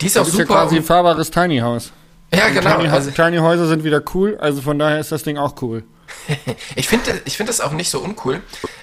Die 0.00 0.06
ist 0.06 0.16
auch 0.18 0.22
Das 0.24 0.32
ist 0.32 0.38
ja 0.38 0.44
super. 0.46 0.60
quasi 0.60 0.76
ein 0.76 0.82
fahrbares 0.84 1.30
Tiny 1.30 1.58
House. 1.58 1.92
ja, 2.34 2.48
genau. 2.48 2.76
Tiny, 2.78 2.88
Also, 2.88 3.10
Tiny 3.10 3.38
Häuser 3.38 3.66
sind 3.66 3.84
wieder 3.84 4.02
cool, 4.14 4.36
also 4.40 4.60
von 4.62 4.78
daher 4.78 4.98
ist 5.00 5.12
das 5.12 5.22
Ding 5.22 5.36
auch 5.38 5.60
cool. 5.62 5.84
Ich 6.76 6.88
finde 6.88 7.20
ich 7.24 7.36
find 7.36 7.48
das 7.48 7.60
auch 7.60 7.72
nicht 7.72 7.90
so 7.90 8.00
uncool, 8.00 8.40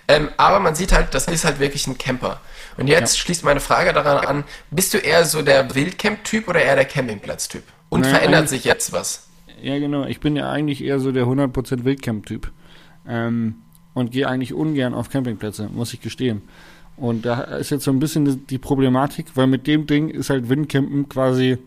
ähm, 0.08 0.30
aber 0.38 0.60
man 0.60 0.76
sieht 0.76 0.92
halt, 0.92 1.14
das 1.14 1.28
ist 1.28 1.46
halt 1.46 1.60
wirklich 1.60 1.88
ein 1.88 1.98
Camper. 1.98 2.42
Und 2.78 2.88
jetzt 2.88 3.18
schließt 3.20 3.44
meine 3.46 3.60
Frage 3.60 3.94
daran 3.94 4.26
an, 4.26 4.44
bist 4.72 4.94
du 4.94 4.98
eher 4.98 5.24
so 5.26 5.42
der 5.42 5.74
Wildcamp-Typ 5.76 6.48
oder 6.48 6.62
eher 6.62 6.76
der 6.76 6.86
Campingplatz-Typ? 6.86 7.64
Und 7.90 8.02
Naja, 8.02 8.16
verändert 8.16 8.50
sich 8.50 8.64
jetzt 8.66 8.92
was? 8.92 9.28
Ja, 9.62 9.78
genau. 9.80 10.06
Ich 10.06 10.20
bin 10.20 10.36
ja 10.36 10.50
eigentlich 10.50 10.84
eher 10.84 11.00
so 11.00 11.12
der 11.12 11.26
100% 11.26 11.84
Wildcamp-Typ. 11.86 12.52
Ähm, 13.08 13.56
und 13.94 14.12
gehe 14.12 14.28
eigentlich 14.28 14.54
ungern 14.54 14.94
auf 14.96 15.10
Campingplätze, 15.12 15.70
muss 15.72 15.94
ich 15.94 16.02
gestehen. 16.02 16.42
Und 16.98 17.26
da 17.26 17.42
ist 17.42 17.70
jetzt 17.72 17.84
so 17.86 17.92
ein 17.92 18.00
bisschen 18.00 18.46
die- 18.48 18.58
Problematik, 18.60 19.28
weil 19.36 19.48
mit 19.48 19.66
dem 19.68 19.88
Ding 19.88 20.10
ist 20.10 20.30
halt 20.30 20.48
Windcampen 20.50 21.10
quasi, 21.10 21.58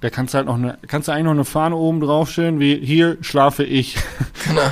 da 0.00 0.10
kannst 0.10 0.34
du 0.34 0.38
halt 0.38 0.46
noch 0.46 0.56
eine, 0.56 0.78
kannst 0.86 1.08
du 1.08 1.12
eigentlich 1.12 1.24
noch 1.24 1.30
eine 1.32 1.44
Fahne 1.44 1.76
oben 1.76 2.00
draufstellen, 2.00 2.60
wie 2.60 2.76
hier 2.76 3.16
schlafe 3.22 3.64
ich. 3.64 3.96
Genau. 4.48 4.60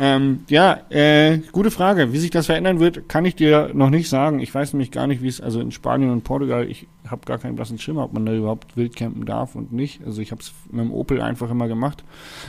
Ähm, 0.00 0.40
ja, 0.48 0.80
äh, 0.90 1.38
gute 1.52 1.70
Frage. 1.70 2.12
Wie 2.12 2.18
sich 2.18 2.30
das 2.30 2.46
verändern 2.46 2.80
wird, 2.80 3.08
kann 3.08 3.24
ich 3.24 3.36
dir 3.36 3.70
noch 3.74 3.90
nicht 3.90 4.08
sagen. 4.08 4.40
Ich 4.40 4.52
weiß 4.54 4.72
nämlich 4.72 4.90
gar 4.90 5.06
nicht, 5.06 5.22
wie 5.22 5.28
es, 5.28 5.40
also 5.40 5.60
in 5.60 5.70
Spanien 5.70 6.10
und 6.10 6.24
Portugal, 6.24 6.68
ich 6.68 6.88
habe 7.06 7.26
gar 7.26 7.38
keinen 7.38 7.54
blassen 7.54 7.78
Schimmer, 7.78 8.04
ob 8.04 8.12
man 8.12 8.26
da 8.26 8.32
überhaupt 8.34 8.76
wildcampen 8.76 9.24
darf 9.26 9.54
und 9.54 9.72
nicht. 9.72 10.00
Also 10.04 10.20
ich 10.22 10.30
habe 10.32 10.40
es 10.40 10.52
mit 10.70 10.80
dem 10.80 10.92
Opel 10.92 11.20
einfach 11.20 11.50
immer 11.50 11.68
gemacht. 11.68 12.02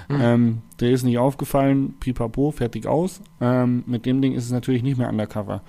Ähm, 0.09 0.59
der 0.79 0.91
ist 0.91 1.03
nicht 1.03 1.17
aufgefallen, 1.19 1.95
pipapo, 1.99 2.51
fertig 2.51 2.87
aus. 2.87 3.21
Ähm, 3.41 3.83
mit 3.85 4.05
dem 4.05 4.21
Ding 4.21 4.33
ist 4.33 4.45
es 4.45 4.51
natürlich 4.51 4.81
nicht 4.81 4.97
mehr 4.97 5.09
undercover. 5.09 5.61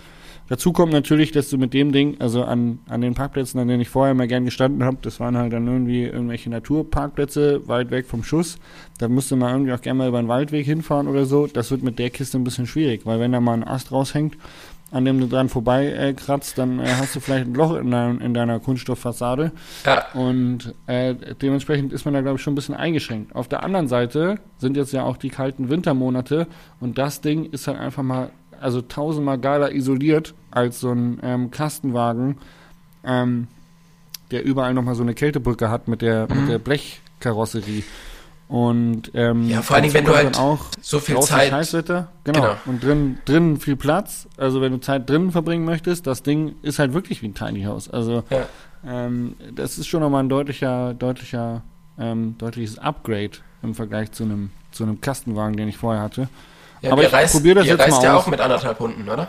Dazu 0.51 0.73
kommt 0.73 0.93
natürlich, 0.93 1.31
dass 1.31 1.49
du 1.49 1.59
mit 1.59 1.73
dem 1.75 1.93
Ding, 1.93 2.17
also 2.19 2.43
an, 2.43 2.81
an 2.89 3.01
den 3.01 3.15
Parkplätzen, 3.15 3.61
an 3.61 3.69
denen 3.69 3.81
ich 3.81 3.89
vorher 3.89 4.15
mal 4.15 4.27
gern 4.27 4.45
gestanden 4.45 4.83
habe, 4.83 4.99
das 5.01 5.21
waren 5.21 5.37
halt 5.37 5.53
dann 5.53 5.65
irgendwie 5.65 6.03
irgendwelche 6.03 6.51
Naturparkplätze 6.51 7.69
weit 7.69 7.93
weg 7.93 8.07
vom 8.07 8.25
Schuss. 8.25 8.59
Da 8.99 9.09
musste 9.09 9.37
man 9.37 9.53
irgendwie 9.53 9.73
auch 9.73 9.81
gerne 9.81 9.99
mal 9.99 10.09
über 10.09 10.19
einen 10.19 10.27
Waldweg 10.27 10.67
hinfahren 10.67 11.07
oder 11.07 11.25
so. 11.25 11.47
Das 11.47 11.71
wird 11.71 11.85
mit 11.85 12.01
der 12.01 12.11
Kiste 12.11 12.37
ein 12.37 12.43
bisschen 12.43 12.67
schwierig, 12.67 13.07
weil 13.07 13.21
wenn 13.21 13.31
da 13.31 13.39
mal 13.39 13.53
ein 13.53 13.63
Ast 13.63 13.93
raushängt, 13.93 14.37
an 14.91 15.05
dem 15.05 15.21
du 15.21 15.29
dran 15.29 15.49
vorbei 15.49 15.87
äh, 15.87 16.15
kratzt, 16.15 16.59
dann 16.59 16.81
äh, 16.81 16.87
hast 16.99 17.15
du 17.15 17.21
vielleicht 17.21 17.47
ein 17.47 17.55
Loch 17.55 17.77
in, 17.77 17.93
dein, 17.93 18.21
in 18.21 18.35
deiner 18.35 18.59
Kunststofffassade. 18.59 19.53
Ja. 19.87 20.07
Und 20.15 20.75
äh, 20.89 21.15
dementsprechend 21.41 21.93
ist 21.93 22.05
man 22.05 22.15
da, 22.15 22.23
glaube 22.23 22.39
ich, 22.39 22.43
schon 22.43 22.55
ein 22.55 22.57
bisschen 22.57 22.75
eingeschränkt. 22.75 23.37
Auf 23.37 23.47
der 23.47 23.63
anderen 23.63 23.87
Seite 23.87 24.41
sind 24.59 24.77
jetzt 24.77 24.93
ja 24.93 25.05
auch 25.05 25.17
die 25.17 25.31
kalten 25.31 25.69
Wintermonate 25.69 26.49
und 26.81 26.99
das 26.99 27.21
Ding 27.21 27.45
ist 27.53 27.69
halt 27.69 27.79
einfach 27.79 28.03
mal, 28.03 28.31
also 28.61 28.83
tausendmal 28.83 29.39
geiler 29.39 29.73
isoliert 29.73 30.35
als 30.51 30.81
so 30.81 30.91
ein 30.93 31.19
ähm, 31.23 31.51
Kastenwagen, 31.51 32.39
ähm, 33.05 33.49
der 34.31 34.45
überall 34.45 34.75
nochmal 34.75 34.95
so 34.95 35.03
eine 35.03 35.15
Kältebrücke 35.15 35.71
hat 35.71 35.89
mit 35.89 36.03
der, 36.03 36.29
mit 36.33 36.49
der 36.49 36.59
Blechkarosserie. 36.59 37.83
Und 38.49 39.13
ähm, 39.15 39.49
Ja, 39.49 39.63
vor 39.63 39.77
allen 39.77 39.85
Dingen, 39.85 39.95
dazu 39.95 40.07
wenn 40.07 40.13
du 40.13 40.17
halt 40.17 40.39
auch 40.39 40.59
so 40.81 40.99
viel 40.99 41.19
Zeit- 41.21 41.51
Scheißwetter, 41.51 42.09
genau. 42.25 42.41
Genau. 42.41 42.55
Und 42.67 42.83
drin, 42.83 43.19
drin 43.25 43.59
viel 43.61 43.77
Platz. 43.77 44.27
Also 44.37 44.61
wenn 44.61 44.73
du 44.73 44.81
Zeit 44.81 45.09
drinnen 45.09 45.31
verbringen 45.31 45.65
möchtest, 45.65 46.07
das 46.09 46.23
Ding 46.25 46.57
ist 46.63 46.79
halt 46.81 46.93
wirklich 46.93 47.23
wie 47.23 47.29
ein 47.29 47.35
Tiny 47.35 47.63
House. 47.63 47.89
Also 47.89 48.25
Ja. 48.31 48.47
ähm, 48.85 49.37
das 49.55 49.79
ist 49.79 49.87
schon 49.87 50.01
nochmal 50.01 50.25
ein 50.25 50.29
deutlicher, 50.29 50.95
deutlicher, 50.95 51.63
ähm, 51.97 52.35
deutliches 52.39 52.79
Upgrade 52.79 53.31
im 53.63 53.75
Vergleich 53.75 54.11
zu 54.13 54.25
einem 54.25 54.51
zu 54.73 54.85
einem 54.85 55.01
Kastenwagen, 55.01 55.57
den 55.57 55.69
ich 55.69 55.77
vorher 55.77 56.01
hatte. 56.03 56.29
Ja, 56.83 56.93
Aber 56.93 57.03
ich 57.05 57.13
reist, 57.13 57.35
probier 57.35 57.55
das 57.57 57.67
ihr 57.67 57.73
jetzt 57.77 57.91
mal 57.91 58.03
ja 58.03 58.17
aus. 58.17 58.23
auch 58.25 58.27
mit 58.31 58.41
anderthalb 58.41 58.79
Hunden, 58.79 59.09
oder? 59.09 59.29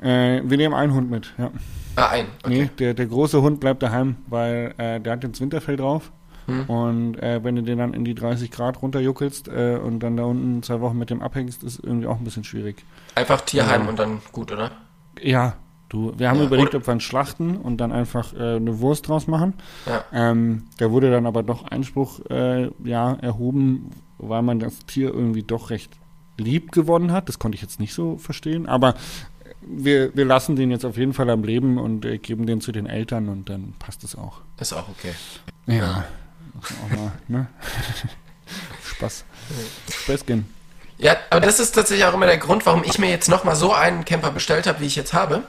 Äh, 0.00 0.42
wir 0.44 0.56
nehmen 0.56 0.74
einen 0.74 0.92
Hund 0.94 1.10
mit, 1.10 1.32
ja. 1.38 1.50
Ah, 1.96 2.08
ein. 2.08 2.26
Okay. 2.44 2.62
Nee, 2.62 2.70
der, 2.78 2.94
der 2.94 3.06
große 3.06 3.40
Hund 3.40 3.60
bleibt 3.60 3.82
daheim, 3.82 4.16
weil 4.26 4.74
äh, 4.78 5.00
der 5.00 5.12
hat 5.12 5.22
jetzt 5.24 5.40
Winterfell 5.40 5.76
drauf. 5.76 6.10
Hm. 6.46 6.64
Und 6.68 7.22
äh, 7.22 7.42
wenn 7.42 7.56
du 7.56 7.62
den 7.62 7.78
dann 7.78 7.94
in 7.94 8.04
die 8.04 8.14
30 8.14 8.50
Grad 8.50 8.82
runterjuckelst 8.82 9.48
äh, 9.48 9.78
und 9.82 10.00
dann 10.00 10.16
da 10.16 10.24
unten 10.24 10.62
zwei 10.62 10.80
Wochen 10.80 10.98
mit 10.98 11.08
dem 11.10 11.22
abhängst, 11.22 11.62
ist 11.64 11.80
irgendwie 11.82 12.06
auch 12.06 12.18
ein 12.18 12.24
bisschen 12.24 12.44
schwierig. 12.44 12.84
Einfach 13.14 13.40
Tierheim 13.40 13.84
Ja. 13.84 13.88
und 13.88 13.98
dann 13.98 14.20
gut, 14.32 14.52
oder? 14.52 14.70
Ja, 15.22 15.54
du, 15.88 16.12
wir 16.18 16.28
haben 16.28 16.40
Ja, 16.40 16.46
überlegt, 16.46 16.70
oder- 16.70 16.78
ob 16.78 16.86
wir 16.86 16.94
ihn 16.94 17.00
schlachten 17.00 17.56
und 17.56 17.78
dann 17.78 17.92
einfach 17.92 18.34
äh, 18.34 18.56
eine 18.56 18.80
Wurst 18.80 19.08
draus 19.08 19.26
machen. 19.26 19.54
Ja. 19.86 20.04
Ähm, 20.12 20.64
da 20.78 20.90
wurde 20.90 21.10
dann 21.10 21.24
aber 21.26 21.42
doch 21.42 21.64
Einspruch 21.64 22.20
äh, 22.28 22.68
ja, 22.84 23.14
erhoben, 23.14 23.90
weil 24.18 24.42
man 24.42 24.58
das 24.58 24.80
Tier 24.86 25.14
irgendwie 25.14 25.44
doch 25.44 25.70
recht 25.70 25.92
lieb 26.36 26.72
gewonnen 26.72 27.12
hat. 27.12 27.28
Das 27.28 27.38
konnte 27.38 27.56
ich 27.56 27.62
jetzt 27.62 27.80
nicht 27.80 27.94
so 27.94 28.16
verstehen, 28.18 28.66
aber 28.66 28.94
wir, 29.66 30.14
wir 30.14 30.24
lassen 30.24 30.56
den 30.56 30.70
jetzt 30.70 30.84
auf 30.84 30.96
jeden 30.96 31.14
Fall 31.14 31.30
am 31.30 31.42
Leben 31.42 31.78
und 31.78 32.04
äh, 32.04 32.18
geben 32.18 32.46
den 32.46 32.60
zu 32.60 32.70
den 32.72 32.86
Eltern 32.86 33.28
und 33.28 33.48
dann 33.48 33.74
passt 33.78 34.04
es 34.04 34.14
auch. 34.16 34.40
Ist 34.60 34.72
auch 34.72 34.88
okay. 34.88 35.12
Ja. 35.66 36.04
Man 36.54 36.62
auch 36.92 36.96
mal, 36.96 37.12
ne? 37.28 37.46
Spaß. 38.84 39.24
Späßchen. 39.90 40.46
Ja, 40.98 41.16
aber 41.30 41.40
das 41.40 41.58
ist 41.60 41.72
tatsächlich 41.72 42.06
auch 42.06 42.14
immer 42.14 42.26
der 42.26 42.38
Grund, 42.38 42.64
warum 42.66 42.82
ich 42.84 42.98
mir 42.98 43.10
jetzt 43.10 43.28
nochmal 43.28 43.56
so 43.56 43.72
einen 43.72 44.04
Camper 44.04 44.30
bestellt 44.30 44.66
habe, 44.66 44.80
wie 44.80 44.86
ich 44.86 44.96
jetzt 44.96 45.12
habe. 45.12 45.42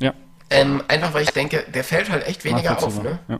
Ja. 0.00 0.14
Ähm, 0.50 0.82
einfach 0.88 1.14
weil 1.14 1.22
ich 1.22 1.30
denke, 1.30 1.64
der 1.72 1.84
fällt 1.84 2.10
halt 2.10 2.26
echt 2.26 2.44
weniger 2.44 2.82
auf, 2.82 3.00
ne? 3.02 3.20
Ja. 3.28 3.38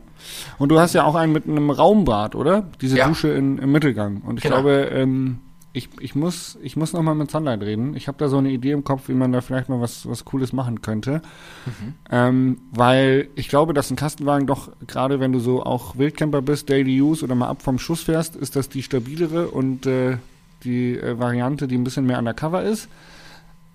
Und 0.57 0.69
du 0.69 0.79
hast 0.79 0.93
ja 0.93 1.03
auch 1.03 1.15
einen 1.15 1.33
mit 1.33 1.45
einem 1.45 1.69
Raumbad, 1.69 2.35
oder? 2.35 2.69
Diese 2.79 2.97
Ja. 2.97 3.07
Dusche 3.07 3.27
in, 3.29 3.57
im 3.57 3.71
Mittelgang. 3.71 4.21
Und 4.21 4.37
ich 4.37 4.43
Genau. 4.43 4.57
glaube, 4.61 4.89
ähm, 4.93 5.39
ich, 5.73 5.89
ich 5.99 6.15
muss, 6.15 6.57
ich 6.61 6.75
muss 6.75 6.91
nochmal 6.93 7.15
mit 7.15 7.31
Sunlight 7.31 7.61
reden. 7.61 7.95
Ich 7.95 8.07
habe 8.07 8.17
da 8.17 8.27
so 8.27 8.37
eine 8.37 8.49
Idee 8.49 8.71
im 8.71 8.83
Kopf, 8.83 9.07
wie 9.07 9.13
man 9.13 9.31
da 9.31 9.41
vielleicht 9.41 9.69
mal 9.69 9.79
was, 9.79 10.07
was 10.07 10.25
Cooles 10.25 10.51
machen 10.51 10.81
könnte. 10.81 11.21
Mhm. 11.65 11.93
Ähm, 12.09 12.57
weil 12.71 13.29
ich 13.35 13.47
glaube, 13.47 13.73
dass 13.73 13.89
ein 13.89 13.95
Kastenwagen 13.95 14.47
doch, 14.47 14.71
gerade 14.87 15.19
wenn 15.19 15.31
du 15.31 15.39
so 15.39 15.63
auch 15.63 15.97
Wildcamper 15.97 16.41
bist, 16.41 16.69
Daily 16.69 17.01
Use 17.01 17.23
oder 17.23 17.35
mal 17.35 17.47
ab 17.47 17.61
vom 17.61 17.79
Schuss 17.79 18.03
fährst, 18.03 18.35
ist 18.35 18.55
das 18.55 18.67
die 18.67 18.83
stabilere 18.83 19.47
und 19.47 19.85
äh, 19.85 20.17
die 20.63 20.97
äh, 20.97 21.17
Variante, 21.17 21.67
die 21.67 21.77
ein 21.77 21.83
bisschen 21.83 22.05
mehr 22.05 22.19
undercover 22.19 22.63
ist. 22.63 22.89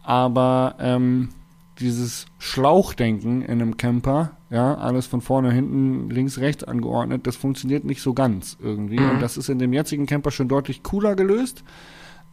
Aber 0.02 0.76
ähm, 0.78 1.30
dieses 1.78 2.26
Schlauchdenken 2.38 3.42
in 3.42 3.60
einem 3.60 3.76
Camper, 3.76 4.32
ja, 4.50 4.74
alles 4.76 5.06
von 5.06 5.20
vorne, 5.20 5.52
hinten, 5.52 6.08
links, 6.10 6.38
rechts 6.38 6.64
angeordnet, 6.64 7.26
das 7.26 7.36
funktioniert 7.36 7.84
nicht 7.84 8.02
so 8.02 8.14
ganz 8.14 8.56
irgendwie. 8.60 8.98
Mhm. 8.98 9.10
Und 9.10 9.22
das 9.22 9.36
ist 9.36 9.48
in 9.48 9.58
dem 9.58 9.72
jetzigen 9.72 10.06
Camper 10.06 10.30
schon 10.30 10.48
deutlich 10.48 10.82
cooler 10.82 11.14
gelöst. 11.16 11.64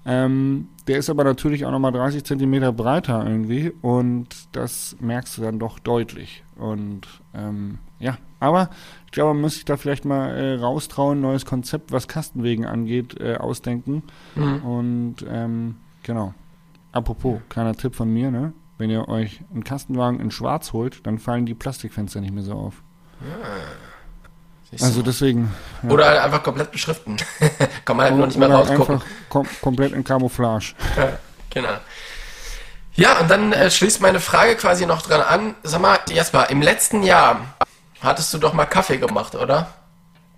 Ähm, 0.06 0.68
der 0.88 0.98
ist 0.98 1.10
aber 1.10 1.24
natürlich 1.24 1.66
auch 1.66 1.72
nochmal 1.72 1.94
30 1.94 2.26
Zentimeter 2.26 2.74
breiter 2.74 3.26
irgendwie 3.26 3.72
und 3.82 4.28
das 4.52 4.98
merkst 5.00 5.38
du 5.38 5.42
dann 5.44 5.60
doch 5.60 5.80
deutlich. 5.80 6.44
Und 6.58 7.08
ähm, 7.34 7.80
ja, 8.00 8.18
aber 8.40 8.70
ich 9.06 9.12
glaube, 9.12 9.34
man 9.34 9.42
muss 9.42 9.54
sich 9.56 9.66
da 9.66 9.78
vielleicht 9.78 10.04
mal 10.04 10.30
äh, 10.32 10.56
raustrauen, 10.56 11.22
neues 11.22 11.46
Konzept, 11.46 11.94
was 11.94 12.10
Kastenwegen 12.10 12.66
angeht, 12.66 13.20
äh, 13.22 13.38
ausdenken. 13.38 14.04
Mhm. 14.36 14.66
Und 14.66 15.16
ähm, 15.30 15.76
genau. 16.04 16.34
Apropos, 16.92 17.40
kleiner 17.50 17.74
Tipp 17.74 17.96
von 17.96 18.14
mir, 18.14 18.30
ne? 18.30 18.54
Wenn 18.84 18.90
ihr 18.90 19.08
euch 19.08 19.40
einen 19.54 19.64
Kastenwagen 19.64 20.20
in 20.20 20.30
schwarz 20.30 20.74
holt, 20.74 21.08
dann 21.08 21.18
fallen 21.18 21.46
die 21.46 21.54
Plastikfenster 21.54 22.20
nicht 22.20 22.34
mehr 22.34 22.44
so 22.44 22.52
auf. 22.52 22.74
Ah, 23.22 24.84
also 24.84 25.02
deswegen. 25.02 25.54
Ja. 25.84 25.90
Oder 25.90 26.08
halt 26.08 26.20
einfach 26.20 26.44
komplett 26.44 26.74
beschriften. 26.74 27.16
Kann 27.86 27.96
man 27.96 28.08
halt 28.08 28.18
nur 28.18 28.28
nicht 28.28 28.38
mehr 28.38 28.50
rausgucken. 28.52 28.96
Einfach 28.96 29.08
kom 29.30 29.48
komplett 29.62 29.94
in 29.94 30.04
Camouflage. 30.04 30.74
genau. 31.50 31.70
Ja, 32.96 33.22
und 33.22 33.32
dann 33.32 33.54
äh, 33.54 33.72
schließt 33.72 34.02
meine 34.02 34.20
Frage 34.20 34.58
quasi 34.58 34.86
noch 34.86 35.02
dran 35.02 35.22
an. 35.22 35.56
Sag 35.64 35.80
mal, 35.80 35.98
Jasper, 36.10 36.50
im 36.50 36.62
letzten 36.62 37.04
Jahr 37.04 37.56
hattest 38.02 38.34
du 38.34 38.38
doch 38.38 38.52
mal 38.52 38.66
Kaffee 38.66 38.98
gemacht, 38.98 39.36
oder? 39.36 39.68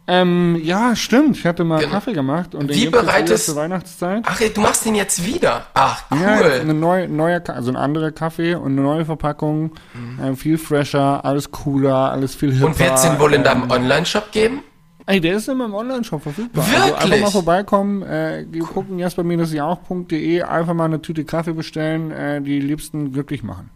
Ähm, 0.07 0.59
ja, 0.61 0.95
stimmt. 0.95 1.37
Ich 1.37 1.45
hatte 1.45 1.63
mal 1.63 1.79
genau. 1.79 1.93
Kaffee 1.93 2.13
gemacht 2.13 2.53
und 2.53 2.69
den 2.69 2.77
Wie 2.77 2.89
bereitest 2.89 3.47
zur 3.47 3.55
Weihnachtszeit. 3.55 4.23
Ach, 4.25 4.39
du 4.39 4.61
machst 4.61 4.85
den 4.85 4.93
jetzt 4.93 5.25
wieder. 5.25 5.65
Ach, 5.73 6.03
cool. 6.11 6.19
Ja, 6.21 6.61
eine 6.61 6.73
neue, 6.75 7.09
neue, 7.09 7.47
also 7.49 7.71
ein 7.71 7.75
anderer 7.75 8.11
Kaffee 8.11 8.53
und 8.55 8.73
eine 8.73 8.81
neue 8.81 9.05
Verpackung, 9.05 9.71
mhm. 9.93 10.23
äh, 10.23 10.35
viel 10.35 10.59
fresher, 10.59 11.25
alles 11.25 11.49
cooler, 11.49 12.11
alles 12.11 12.35
viel 12.35 12.53
hipper. 12.53 12.67
Und 12.67 12.79
wird 12.79 12.93
es 12.93 13.01
den 13.01 13.19
wohl 13.19 13.33
in 13.33 13.43
deinem 13.43 13.63
ähm, 13.63 13.71
Online-Shop 13.71 14.31
geben? 14.31 14.61
Ey, 15.07 15.19
der 15.21 15.37
ist 15.37 15.47
immer 15.49 15.65
im 15.65 15.73
Online-Shop 15.73 16.21
verfügbar. 16.21 16.65
Wirklich? 16.65 16.83
Also 16.83 16.97
einfach 16.97 17.19
mal 17.19 17.31
vorbeikommen, 17.31 18.01
äh, 18.03 18.45
gucken 18.73 18.99
jasper-jauch.de, 18.99 20.41
einfach 20.43 20.73
mal 20.73 20.85
eine 20.85 21.01
Tüte 21.01 21.25
Kaffee 21.25 21.53
bestellen, 21.53 22.11
äh, 22.11 22.41
die 22.41 22.59
Liebsten 22.59 23.11
glücklich 23.11 23.43
machen. 23.43 23.69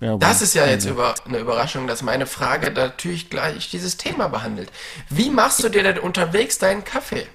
Werbung. 0.00 0.20
Das 0.20 0.42
ist 0.42 0.54
ja 0.54 0.66
jetzt 0.66 0.86
über, 0.86 1.14
eine 1.26 1.38
Überraschung, 1.38 1.86
dass 1.86 2.02
meine 2.02 2.26
Frage 2.26 2.70
natürlich 2.70 3.30
gleich 3.30 3.70
dieses 3.70 3.96
Thema 3.96 4.28
behandelt. 4.28 4.70
Wie 5.10 5.30
machst 5.30 5.62
du 5.62 5.68
dir 5.68 5.82
denn 5.82 5.98
unterwegs 5.98 6.58
deinen 6.58 6.84
Kaffee? 6.84 7.26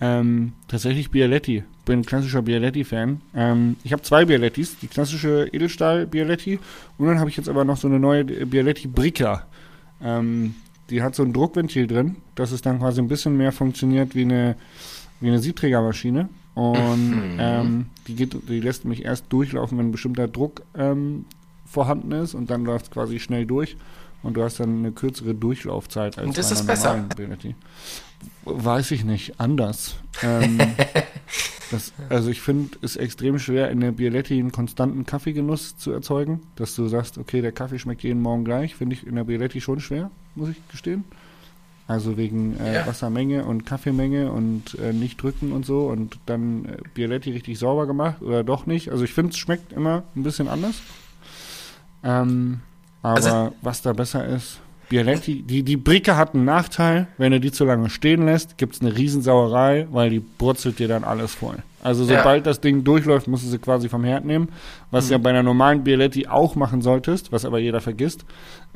Ähm, 0.00 0.52
tatsächlich 0.68 1.10
Bialetti. 1.10 1.64
Bin 1.84 2.00
ein 2.00 2.04
klassischer 2.04 2.42
Bialetti-Fan. 2.42 3.20
Ähm, 3.34 3.76
ich 3.84 3.92
habe 3.92 4.02
zwei 4.02 4.24
Bialettis, 4.24 4.78
die 4.80 4.88
klassische 4.88 5.48
Edelstahl-Bialetti 5.52 6.58
und 6.98 7.06
dann 7.06 7.20
habe 7.20 7.30
ich 7.30 7.36
jetzt 7.36 7.48
aber 7.48 7.64
noch 7.64 7.76
so 7.76 7.88
eine 7.88 7.98
neue 8.00 8.24
Bialetti 8.24 8.88
Bricca. 8.88 9.46
Ähm, 10.02 10.56
die 10.90 11.02
hat 11.02 11.14
so 11.14 11.22
ein 11.22 11.32
Druckventil 11.32 11.86
drin, 11.86 12.16
dass 12.34 12.52
es 12.52 12.62
dann 12.62 12.80
quasi 12.80 13.00
ein 13.00 13.08
bisschen 13.08 13.36
mehr 13.36 13.52
funktioniert 13.52 14.14
wie 14.14 14.22
eine, 14.22 14.56
wie 15.20 15.28
eine 15.28 15.38
Siebträgermaschine. 15.38 16.28
Und 16.54 17.34
mhm. 17.34 17.38
ähm, 17.38 17.86
die, 18.06 18.14
geht, 18.14 18.36
die 18.48 18.60
lässt 18.60 18.84
mich 18.84 19.04
erst 19.04 19.32
durchlaufen, 19.32 19.78
wenn 19.78 19.88
ein 19.88 19.92
bestimmter 19.92 20.28
Druck 20.28 20.62
ähm, 20.76 21.24
vorhanden 21.72 22.12
ist 22.12 22.34
und 22.34 22.50
dann 22.50 22.64
läuft 22.64 22.86
es 22.86 22.90
quasi 22.90 23.18
schnell 23.18 23.46
durch 23.46 23.76
und 24.22 24.34
du 24.36 24.42
hast 24.42 24.60
dann 24.60 24.78
eine 24.78 24.92
kürzere 24.92 25.34
Durchlaufzeit 25.34 26.18
als 26.18 26.26
und 26.26 26.38
ist 26.38 26.50
das 26.50 26.64
besser? 26.64 27.04
Bialetti. 27.16 27.54
Weiß 28.44 28.90
ich 28.92 29.04
nicht, 29.04 29.40
anders. 29.40 29.96
Ähm, 30.22 30.58
das, 31.70 31.92
also 32.08 32.30
ich 32.30 32.40
finde 32.40 32.76
es 32.82 32.96
extrem 32.96 33.38
schwer, 33.38 33.70
in 33.70 33.80
der 33.80 33.92
Bialetti 33.92 34.38
einen 34.38 34.52
konstanten 34.52 35.06
Kaffeegenuss 35.06 35.76
zu 35.76 35.92
erzeugen, 35.92 36.42
dass 36.56 36.76
du 36.76 36.86
sagst, 36.86 37.18
okay, 37.18 37.40
der 37.40 37.52
Kaffee 37.52 37.78
schmeckt 37.78 38.02
jeden 38.02 38.22
Morgen 38.22 38.44
gleich, 38.44 38.76
finde 38.76 38.94
ich 38.94 39.06
in 39.06 39.16
der 39.16 39.24
Bialetti 39.24 39.60
schon 39.60 39.80
schwer, 39.80 40.10
muss 40.34 40.50
ich 40.50 40.68
gestehen. 40.68 41.04
Also 41.88 42.16
wegen 42.16 42.58
äh, 42.60 42.74
ja. 42.74 42.86
Wassermenge 42.86 43.44
und 43.44 43.66
Kaffeemenge 43.66 44.30
und 44.30 44.78
äh, 44.78 44.92
nicht 44.92 45.20
drücken 45.20 45.52
und 45.52 45.66
so 45.66 45.88
und 45.88 46.20
dann 46.26 46.64
äh, 46.64 46.76
Bialetti 46.94 47.32
richtig 47.32 47.58
sauber 47.58 47.86
gemacht 47.86 48.22
oder 48.22 48.44
doch 48.44 48.66
nicht. 48.66 48.90
Also 48.90 49.02
ich 49.02 49.12
finde, 49.12 49.32
es 49.32 49.38
schmeckt 49.38 49.72
immer 49.72 50.04
ein 50.14 50.22
bisschen 50.22 50.46
anders. 50.46 50.80
Ähm, 52.04 52.60
aber 53.02 53.16
also, 53.16 53.54
was 53.62 53.82
da 53.82 53.92
besser 53.92 54.24
ist, 54.26 54.60
Bialetti, 54.92 55.42
die, 55.42 55.62
die 55.62 55.78
Bricke 55.78 56.18
hat 56.18 56.34
einen 56.34 56.44
Nachteil, 56.44 57.06
wenn 57.16 57.32
du 57.32 57.40
die 57.40 57.50
zu 57.50 57.64
lange 57.64 57.88
stehen 57.88 58.26
lässt, 58.26 58.58
gibt 58.58 58.74
es 58.74 58.82
eine 58.82 58.94
Riesensauerei, 58.94 59.86
weil 59.90 60.10
die 60.10 60.20
brutzelt 60.20 60.78
dir 60.78 60.86
dann 60.86 61.02
alles 61.02 61.34
voll. 61.34 61.56
Also 61.82 62.04
sobald 62.04 62.44
ja. 62.44 62.50
das 62.50 62.60
Ding 62.60 62.84
durchläuft, 62.84 63.26
musst 63.26 63.44
du 63.44 63.48
sie 63.48 63.58
quasi 63.58 63.88
vom 63.88 64.04
Herd 64.04 64.26
nehmen, 64.26 64.50
was 64.90 65.06
mhm. 65.06 65.12
ja 65.12 65.18
bei 65.18 65.30
einer 65.30 65.42
normalen 65.42 65.82
Bialetti 65.82 66.26
auch 66.26 66.56
machen 66.56 66.82
solltest, 66.82 67.32
was 67.32 67.46
aber 67.46 67.58
jeder 67.58 67.80
vergisst. 67.80 68.26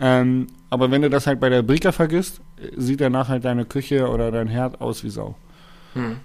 Ähm, 0.01 0.47
aber 0.71 0.91
wenn 0.91 1.03
du 1.03 1.11
das 1.11 1.27
halt 1.27 1.39
bei 1.39 1.51
der 1.51 1.63
Bricke 1.63 1.93
vergisst, 1.93 2.41
sieht 2.77 3.03
danach 3.03 3.29
halt 3.29 3.45
deine 3.45 3.67
Küche 3.67 4.09
oder 4.09 4.31
dein 4.33 4.49
Herd 4.49 4.81
aus 4.81 5.05
wie 5.05 5.11
Sau. 5.11 5.37
Mhm. 5.95 6.17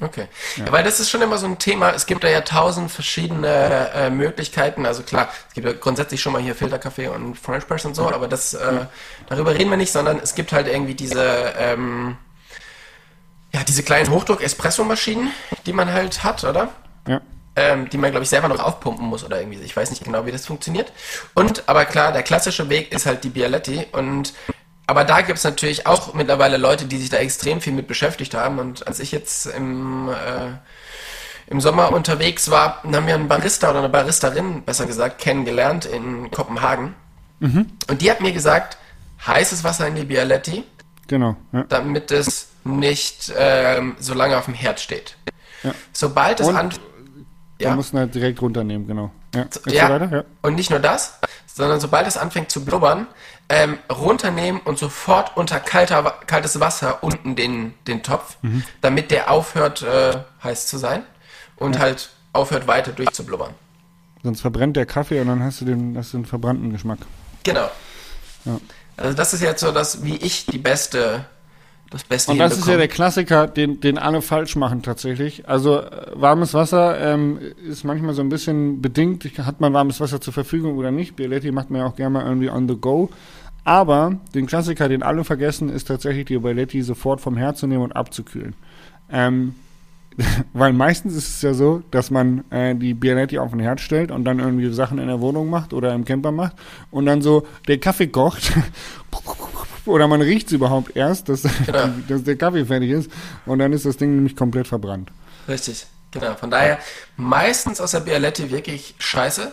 Okay. 0.00 0.28
Ja. 0.56 0.66
ja. 0.66 0.72
weil 0.72 0.84
das 0.84 1.00
ist 1.00 1.10
schon 1.10 1.22
immer 1.22 1.38
so 1.38 1.46
ein 1.46 1.58
Thema. 1.58 1.90
Es 1.90 2.06
gibt 2.06 2.22
da 2.22 2.28
ja 2.28 2.40
tausend 2.42 2.90
verschiedene 2.90 3.90
äh, 3.94 4.10
Möglichkeiten. 4.10 4.86
Also 4.86 5.02
klar, 5.02 5.28
es 5.48 5.54
gibt 5.54 5.66
ja 5.66 5.72
grundsätzlich 5.72 6.20
schon 6.20 6.32
mal 6.32 6.42
hier 6.42 6.54
Filterkaffee 6.54 7.08
und 7.08 7.36
French 7.36 7.66
Press 7.66 7.84
und 7.84 7.94
so, 7.94 8.08
aber 8.08 8.28
das 8.28 8.54
äh, 8.54 8.86
darüber 9.28 9.54
reden 9.54 9.70
wir 9.70 9.76
nicht, 9.76 9.92
sondern 9.92 10.20
es 10.20 10.34
gibt 10.34 10.52
halt 10.52 10.68
irgendwie 10.68 10.94
diese 10.94 11.52
ähm, 11.58 12.16
ja 13.52 13.64
diese 13.64 13.82
kleinen 13.82 14.10
Hochdruck-Espresso-Maschinen, 14.10 15.32
die 15.66 15.72
man 15.72 15.92
halt 15.92 16.22
hat, 16.22 16.44
oder? 16.44 16.68
Ja. 17.06 17.20
Ähm, 17.56 17.88
die 17.90 17.98
man, 17.98 18.12
glaube 18.12 18.22
ich, 18.22 18.30
selber 18.30 18.46
noch 18.46 18.60
aufpumpen 18.60 19.04
muss 19.04 19.24
oder 19.24 19.40
irgendwie. 19.40 19.58
Ich 19.60 19.76
weiß 19.76 19.90
nicht 19.90 20.04
genau, 20.04 20.26
wie 20.26 20.30
das 20.30 20.46
funktioniert. 20.46 20.92
Und, 21.34 21.68
aber 21.68 21.86
klar, 21.86 22.12
der 22.12 22.22
klassische 22.22 22.68
Weg 22.68 22.92
ist 22.92 23.04
halt 23.04 23.24
die 23.24 23.30
Bialetti. 23.30 23.86
Und 23.90 24.32
aber 24.88 25.04
da 25.04 25.20
gibt 25.20 25.36
es 25.36 25.44
natürlich 25.44 25.86
auch 25.86 26.14
mittlerweile 26.14 26.56
Leute, 26.56 26.86
die 26.86 26.96
sich 26.96 27.10
da 27.10 27.18
extrem 27.18 27.60
viel 27.60 27.74
mit 27.74 27.86
beschäftigt 27.86 28.34
haben. 28.34 28.58
Und 28.58 28.86
als 28.86 29.00
ich 29.00 29.12
jetzt 29.12 29.44
im, 29.44 30.08
äh, 30.08 30.52
im 31.46 31.60
Sommer 31.60 31.92
unterwegs 31.92 32.50
war, 32.50 32.82
haben 32.82 33.06
wir 33.06 33.14
einen 33.14 33.28
Barista 33.28 33.68
oder 33.68 33.80
eine 33.80 33.90
Baristerin, 33.90 34.62
besser 34.62 34.86
gesagt, 34.86 35.18
kennengelernt 35.20 35.84
in 35.84 36.30
Kopenhagen. 36.30 36.94
Mhm. 37.40 37.66
Und 37.90 38.00
die 38.00 38.10
hat 38.10 38.22
mir 38.22 38.32
gesagt, 38.32 38.78
heißes 39.26 39.62
Wasser 39.62 39.86
in 39.88 39.94
die 39.94 40.04
Bialetti, 40.04 40.64
genau, 41.06 41.36
ja. 41.52 41.64
damit 41.68 42.10
es 42.10 42.48
nicht 42.64 43.30
ähm, 43.36 43.94
so 43.98 44.14
lange 44.14 44.38
auf 44.38 44.46
dem 44.46 44.54
Herd 44.54 44.80
steht. 44.80 45.18
Ja. 45.64 45.74
Sobald 45.92 46.40
es 46.40 46.48
an... 46.48 46.70
Ja. 47.60 47.70
Da 47.70 47.76
muss 47.76 47.92
man 47.92 48.04
halt 48.04 48.14
direkt 48.14 48.40
runternehmen, 48.40 48.86
genau. 48.86 49.10
Ja, 49.34 49.46
ja. 49.66 50.24
Und 50.40 50.54
nicht 50.54 50.70
nur 50.70 50.78
das, 50.78 51.18
sondern 51.58 51.80
sobald 51.80 52.06
es 52.06 52.16
anfängt 52.16 52.52
zu 52.52 52.64
blubbern, 52.64 53.08
ähm, 53.48 53.78
runternehmen 53.90 54.60
und 54.60 54.78
sofort 54.78 55.36
unter 55.36 55.58
kalter, 55.58 56.04
kaltes 56.26 56.60
Wasser 56.60 57.02
unten 57.02 57.34
den, 57.34 57.74
den 57.88 58.04
Topf, 58.04 58.36
mhm. 58.42 58.62
damit 58.80 59.10
der 59.10 59.28
aufhört, 59.28 59.82
äh, 59.82 60.18
heiß 60.42 60.68
zu 60.68 60.78
sein 60.78 61.02
und 61.56 61.74
ja. 61.74 61.80
halt 61.80 62.10
aufhört 62.32 62.68
weiter 62.68 62.92
durchzublubbern. 62.92 63.54
Sonst 64.22 64.40
verbrennt 64.40 64.76
der 64.76 64.86
Kaffee 64.86 65.20
und 65.20 65.26
dann 65.26 65.42
hast 65.42 65.60
du 65.60 65.64
den, 65.64 65.98
hast 65.98 66.12
du 66.12 66.18
den 66.18 66.26
verbrannten 66.26 66.70
Geschmack. 66.70 67.00
Genau. 67.42 67.68
Ja. 68.44 68.60
Also 68.96 69.16
das 69.16 69.34
ist 69.34 69.42
jetzt 69.42 69.60
so 69.60 69.72
das, 69.72 70.04
wie 70.04 70.16
ich 70.16 70.46
die 70.46 70.58
beste 70.58 71.24
das 71.90 72.04
Beste 72.04 72.32
Und 72.32 72.38
das 72.38 72.58
ist 72.58 72.68
ja 72.68 72.76
der 72.76 72.88
Klassiker, 72.88 73.46
den, 73.46 73.80
den 73.80 73.96
alle 73.96 74.20
falsch 74.20 74.56
machen 74.56 74.82
tatsächlich. 74.82 75.48
Also 75.48 75.80
äh, 75.80 76.10
warmes 76.14 76.52
Wasser 76.52 77.00
ähm, 77.00 77.38
ist 77.66 77.84
manchmal 77.84 78.14
so 78.14 78.22
ein 78.22 78.28
bisschen 78.28 78.82
bedingt, 78.82 79.24
hat 79.38 79.60
man 79.60 79.72
warmes 79.72 80.00
Wasser 80.00 80.20
zur 80.20 80.32
Verfügung 80.32 80.76
oder 80.76 80.90
nicht. 80.90 81.16
Bialetti 81.16 81.50
macht 81.50 81.70
man 81.70 81.80
ja 81.80 81.86
auch 81.86 81.96
gerne 81.96 82.10
mal 82.10 82.26
irgendwie 82.26 82.50
on 82.50 82.68
the 82.68 82.76
go. 82.76 83.08
Aber 83.64 84.16
den 84.34 84.46
Klassiker, 84.46 84.88
den 84.88 85.02
alle 85.02 85.24
vergessen, 85.24 85.68
ist 85.68 85.88
tatsächlich 85.88 86.26
die 86.26 86.38
Bialetti 86.38 86.82
sofort 86.82 87.20
vom 87.20 87.36
Herd 87.36 87.56
zu 87.56 87.66
nehmen 87.66 87.84
und 87.84 87.96
abzukühlen. 87.96 88.54
Ähm, 89.10 89.54
weil 90.52 90.72
meistens 90.72 91.14
ist 91.14 91.28
es 91.28 91.42
ja 91.42 91.54
so, 91.54 91.82
dass 91.90 92.10
man 92.10 92.44
äh, 92.50 92.74
die 92.74 92.92
Bialetti 92.94 93.38
auf 93.38 93.50
den 93.50 93.60
Herd 93.60 93.80
stellt 93.80 94.10
und 94.10 94.24
dann 94.24 94.40
irgendwie 94.40 94.70
Sachen 94.72 94.98
in 94.98 95.06
der 95.06 95.20
Wohnung 95.20 95.48
macht 95.48 95.72
oder 95.72 95.94
im 95.94 96.04
Camper 96.04 96.32
macht 96.32 96.56
und 96.90 97.06
dann 97.06 97.22
so 97.22 97.46
der 97.66 97.78
Kaffee 97.78 98.08
kocht 98.08 98.52
oder 99.88 100.06
man 100.06 100.20
riecht 100.20 100.48
es 100.48 100.52
überhaupt 100.52 100.96
erst, 100.96 101.28
dass, 101.28 101.42
genau. 101.66 101.88
dass 102.08 102.24
der 102.24 102.36
Kaffee 102.36 102.64
fertig 102.64 102.90
ist 102.90 103.10
und 103.46 103.58
dann 103.58 103.72
ist 103.72 103.84
das 103.84 103.96
Ding 103.96 104.14
nämlich 104.14 104.36
komplett 104.36 104.68
verbrannt. 104.68 105.10
Richtig. 105.48 105.86
Genau, 106.10 106.34
von 106.36 106.50
daher 106.50 106.78
meistens 107.16 107.80
aus 107.82 107.90
der 107.90 108.00
Bialetti 108.00 108.50
wirklich 108.50 108.94
scheiße. 108.98 109.52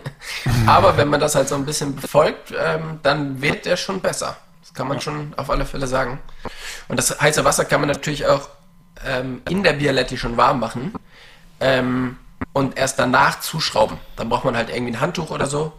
Aber 0.66 0.96
wenn 0.98 1.08
man 1.08 1.20
das 1.20 1.34
halt 1.34 1.48
so 1.48 1.54
ein 1.54 1.64
bisschen 1.64 1.96
befolgt, 1.96 2.52
ähm, 2.58 3.00
dann 3.02 3.40
wird 3.40 3.64
der 3.64 3.76
schon 3.76 4.00
besser. 4.00 4.36
Das 4.60 4.74
kann 4.74 4.88
man 4.88 5.00
schon 5.00 5.32
auf 5.38 5.48
alle 5.48 5.64
Fälle 5.64 5.86
sagen. 5.86 6.18
Und 6.88 6.98
das 6.98 7.18
heiße 7.18 7.44
Wasser 7.46 7.64
kann 7.64 7.80
man 7.80 7.88
natürlich 7.88 8.26
auch 8.26 8.50
ähm, 9.06 9.40
in 9.48 9.62
der 9.62 9.72
Bialetti 9.72 10.18
schon 10.18 10.36
warm 10.36 10.60
machen 10.60 10.92
ähm, 11.60 12.18
und 12.52 12.76
erst 12.76 12.98
danach 12.98 13.40
zuschrauben. 13.40 13.96
Dann 14.16 14.28
braucht 14.28 14.44
man 14.44 14.54
halt 14.54 14.68
irgendwie 14.68 14.92
ein 14.92 15.00
Handtuch 15.00 15.30
oder 15.30 15.46
so, 15.46 15.72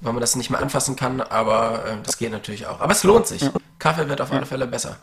weil 0.00 0.12
man 0.12 0.20
das 0.20 0.36
nicht 0.36 0.50
mehr 0.50 0.60
anfassen 0.60 0.96
kann, 0.96 1.20
aber 1.20 1.84
äh, 1.86 1.96
das 2.04 2.18
geht 2.18 2.30
natürlich 2.30 2.66
auch. 2.66 2.80
Aber 2.80 2.92
es 2.92 3.02
lohnt 3.04 3.26
sich. 3.26 3.42
Ja. 3.42 3.52
Kaffee 3.78 4.08
wird 4.08 4.20
auf 4.20 4.32
alle 4.32 4.46
Fälle 4.46 4.66
besser. 4.66 4.96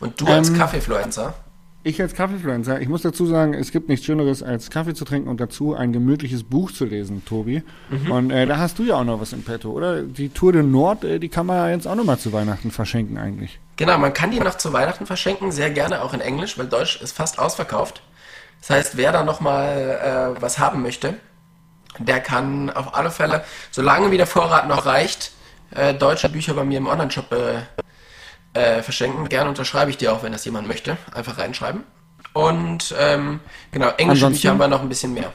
Und 0.00 0.20
du 0.20 0.26
als 0.26 0.48
ähm, 0.48 0.58
Kaffeefluencer? 0.58 1.34
Ich 1.82 2.02
als 2.02 2.14
Kaffeefluencer, 2.14 2.80
ich 2.80 2.88
muss 2.88 3.02
dazu 3.02 3.26
sagen, 3.26 3.54
es 3.54 3.70
gibt 3.70 3.88
nichts 3.88 4.04
Schöneres 4.04 4.42
als 4.42 4.70
Kaffee 4.70 4.94
zu 4.94 5.04
trinken 5.04 5.28
und 5.28 5.40
dazu 5.40 5.74
ein 5.74 5.92
gemütliches 5.92 6.42
Buch 6.42 6.72
zu 6.72 6.84
lesen, 6.84 7.24
Tobi. 7.24 7.62
Mhm. 7.90 8.10
Und 8.10 8.30
äh, 8.32 8.44
da 8.44 8.58
hast 8.58 8.80
du 8.80 8.82
ja 8.82 8.96
auch 8.96 9.04
noch 9.04 9.20
was 9.20 9.32
im 9.32 9.44
Petto, 9.44 9.70
oder? 9.70 10.02
Die 10.02 10.28
Tour 10.30 10.52
de 10.52 10.64
Nord, 10.64 11.04
äh, 11.04 11.20
die 11.20 11.28
kann 11.28 11.46
man 11.46 11.56
ja 11.58 11.68
jetzt 11.68 11.86
auch 11.86 11.94
noch 11.94 12.04
mal 12.04 12.18
zu 12.18 12.32
Weihnachten 12.32 12.72
verschenken 12.72 13.18
eigentlich. 13.18 13.60
Genau, 13.76 13.98
man 13.98 14.12
kann 14.12 14.32
die 14.32 14.40
noch 14.40 14.56
zu 14.56 14.72
Weihnachten 14.72 15.06
verschenken, 15.06 15.52
sehr 15.52 15.70
gerne 15.70 16.02
auch 16.02 16.12
in 16.12 16.20
Englisch, 16.20 16.58
weil 16.58 16.66
Deutsch 16.66 17.00
ist 17.00 17.16
fast 17.16 17.38
ausverkauft. 17.38 18.02
Das 18.60 18.70
heißt, 18.70 18.96
wer 18.96 19.12
da 19.12 19.22
noch 19.22 19.40
mal 19.40 20.34
äh, 20.36 20.42
was 20.42 20.58
haben 20.58 20.82
möchte, 20.82 21.14
der 21.98 22.20
kann 22.20 22.70
auf 22.70 22.94
alle 22.94 23.10
Fälle, 23.10 23.44
solange 23.70 24.10
wie 24.10 24.16
der 24.16 24.26
Vorrat 24.26 24.68
noch 24.68 24.86
reicht, 24.86 25.32
äh, 25.70 25.94
deutsche 25.94 26.28
Bücher 26.28 26.54
bei 26.54 26.64
mir 26.64 26.78
im 26.78 26.86
Online-Shop 26.86 27.32
äh, 27.32 27.60
äh, 28.56 28.82
verschenken. 28.82 29.28
Gerne 29.28 29.48
unterschreibe 29.48 29.90
ich 29.90 29.96
dir 29.96 30.12
auch, 30.12 30.22
wenn 30.22 30.32
das 30.32 30.44
jemand 30.44 30.68
möchte. 30.68 30.96
Einfach 31.12 31.38
reinschreiben. 31.38 31.82
Und 32.32 32.94
ähm, 32.98 33.40
genau, 33.70 33.88
englische 33.96 34.28
Bücher 34.28 34.50
haben 34.50 34.58
wir 34.58 34.68
noch 34.68 34.82
ein 34.82 34.88
bisschen 34.88 35.14
mehr. 35.14 35.32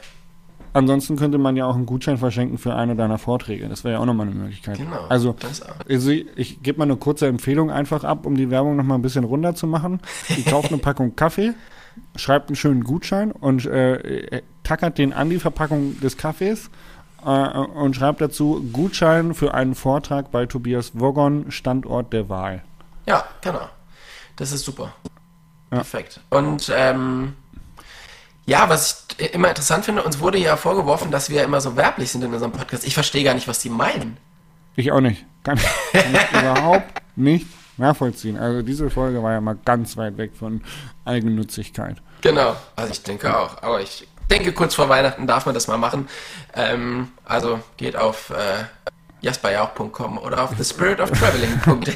Ansonsten 0.74 1.18
könnte 1.18 1.38
man 1.38 1.58
ja 1.58 1.66
auch 1.66 1.76
einen 1.76 1.86
Gutschein 1.86 2.18
verschenken 2.18 2.58
für 2.58 2.76
eine 2.76 2.96
deiner 2.96 3.18
Vorträge. 3.18 3.68
Das 3.68 3.84
wäre 3.84 3.96
ja 3.96 4.00
auch 4.00 4.06
nochmal 4.06 4.28
eine 4.28 4.36
Möglichkeit. 4.36 4.78
Genau. 4.78 5.06
Also, 5.10 5.36
also 5.90 6.12
ich, 6.12 6.28
ich 6.36 6.64
gebe 6.64 6.78
mal 6.78 6.86
eine 6.86 6.96
kurze 6.96 7.28
Empfehlung 7.28 7.70
einfach 7.72 8.04
ab, 8.04 8.26
um 8.26 8.36
die 8.36 8.50
Werbung 8.50 8.78
nochmal 8.78 8.98
ein 8.98 9.02
bisschen 9.02 9.26
runter 9.26 9.56
zu 9.56 9.68
machen. 9.68 10.00
Ich 10.30 10.46
kaufe 10.46 10.70
eine 10.70 10.78
Packung 10.78 11.16
Kaffee, 11.16 11.54
schreibt 12.16 12.50
einen 12.50 12.56
schönen 12.56 12.84
Gutschein 12.84 13.32
und 13.32 13.66
äh, 13.66 14.42
tackert 14.72 14.98
den 14.98 15.12
an 15.12 15.30
die 15.30 15.40
Verpackung 15.40 16.00
des 16.00 16.16
Kaffees 16.16 16.70
äh, 17.26 17.28
und 17.28 17.94
schreibt 17.94 18.22
dazu 18.22 18.66
Gutschein 18.72 19.34
für 19.34 19.54
einen 19.54 19.76
Vortrag 19.76 20.32
bei 20.32 20.46
Tobias 20.46 20.94
Woggon, 20.94 21.52
Standort 21.52 22.14
der 22.14 22.30
Wahl. 22.30 22.64
Ja, 23.06 23.26
genau. 23.42 23.68
Das 24.38 24.54
ist 24.54 24.64
super. 24.64 24.94
Ja. 25.72 25.80
Perfekt. 25.80 26.22
Und 26.30 26.72
ähm, 26.74 27.36
ja, 28.46 28.70
was 28.70 29.08
ich 29.18 29.34
immer 29.34 29.50
interessant 29.50 29.84
finde, 29.84 30.04
uns 30.04 30.20
wurde 30.20 30.38
ja 30.38 30.56
vorgeworfen, 30.56 31.12
dass 31.12 31.30
wir 31.30 31.44
immer 31.44 31.60
so 31.60 31.76
werblich 31.76 32.10
sind 32.10 32.24
in 32.24 32.34
unserem 32.34 32.54
Podcast. 32.54 32.86
Ich 32.88 32.94
verstehe 32.94 33.26
gar 33.26 33.34
nicht, 33.34 33.50
was 33.50 33.60
die 33.60 33.70
meinen. 33.70 34.16
Ich 34.78 34.94
auch 34.94 35.02
nicht. 35.02 35.26
Kann, 35.44 35.60
kann 35.92 36.16
ich 36.16 36.32
überhaupt 36.40 37.02
nicht 37.18 37.48
nachvollziehen. 37.76 38.38
Also 38.38 38.62
diese 38.62 38.90
Folge 38.90 39.22
war 39.22 39.34
ja 39.34 39.42
mal 39.42 39.58
ganz 39.66 39.98
weit 39.98 40.18
weg 40.18 40.32
von 40.34 40.62
Eigennützigkeit. 41.04 41.98
Genau, 42.22 42.56
also 42.78 42.94
ich 42.94 43.04
denke 43.04 43.38
auch. 43.38 43.62
Aber 43.62 43.82
ich 43.82 44.08
denke, 44.32 44.52
kurz 44.54 44.76
vor 44.76 44.90
Weihnachten 44.90 45.28
darf 45.28 45.46
man 45.46 45.54
das 45.54 45.68
mal 45.68 45.78
machen. 45.78 46.08
Ähm, 46.56 47.10
also 47.26 47.60
geht 47.78 47.96
auf 47.96 48.32
äh, 48.32 48.64
jasperjauch.com 49.22 50.18
oder 50.18 50.44
auf 50.44 50.56
thespiritoftraveling.de. 50.56 51.94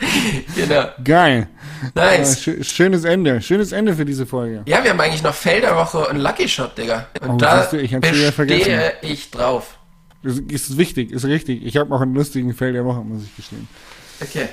genau. 0.54 0.88
Geil. 1.04 1.48
Nice. 1.94 2.46
Äh, 2.46 2.64
schönes 2.64 3.04
Ende. 3.04 3.42
Schönes 3.42 3.72
Ende 3.72 3.94
für 3.94 4.04
diese 4.04 4.26
Folge. 4.26 4.62
Ja, 4.66 4.82
wir 4.82 4.90
haben 4.90 5.00
eigentlich 5.00 5.22
noch 5.22 5.34
Felderwoche 5.34 6.06
und 6.08 6.16
Lucky 6.16 6.48
Shot, 6.48 6.78
Digga. 6.78 7.06
Und 7.20 7.30
oh, 7.30 7.36
da 7.36 7.64
du, 7.64 7.80
ich 7.80 7.98
bestehe 7.98 8.94
ich 9.02 9.30
drauf. 9.30 9.76
Das 10.22 10.38
ist 10.38 10.76
wichtig, 10.76 11.12
ist 11.12 11.24
richtig. 11.24 11.64
Ich 11.64 11.76
habe 11.78 11.94
auch 11.94 12.00
einen 12.02 12.14
lustigen 12.14 12.52
Feld 12.54 12.74
der 12.74 12.84
Woche, 12.84 13.00
muss 13.00 13.22
ich 13.24 13.34
gestehen. 13.34 13.66
Okay. 14.20 14.48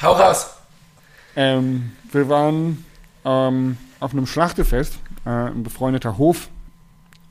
Hau 0.00 0.12
raus. 0.12 0.50
Ähm, 1.36 1.92
wir 2.10 2.28
waren 2.28 2.84
ähm, 3.24 3.76
auf 4.02 4.12
einem 4.12 4.26
Schlachtefest, 4.26 4.98
äh, 5.24 5.30
ein 5.30 5.62
befreundeter 5.62 6.18
Hof. 6.18 6.48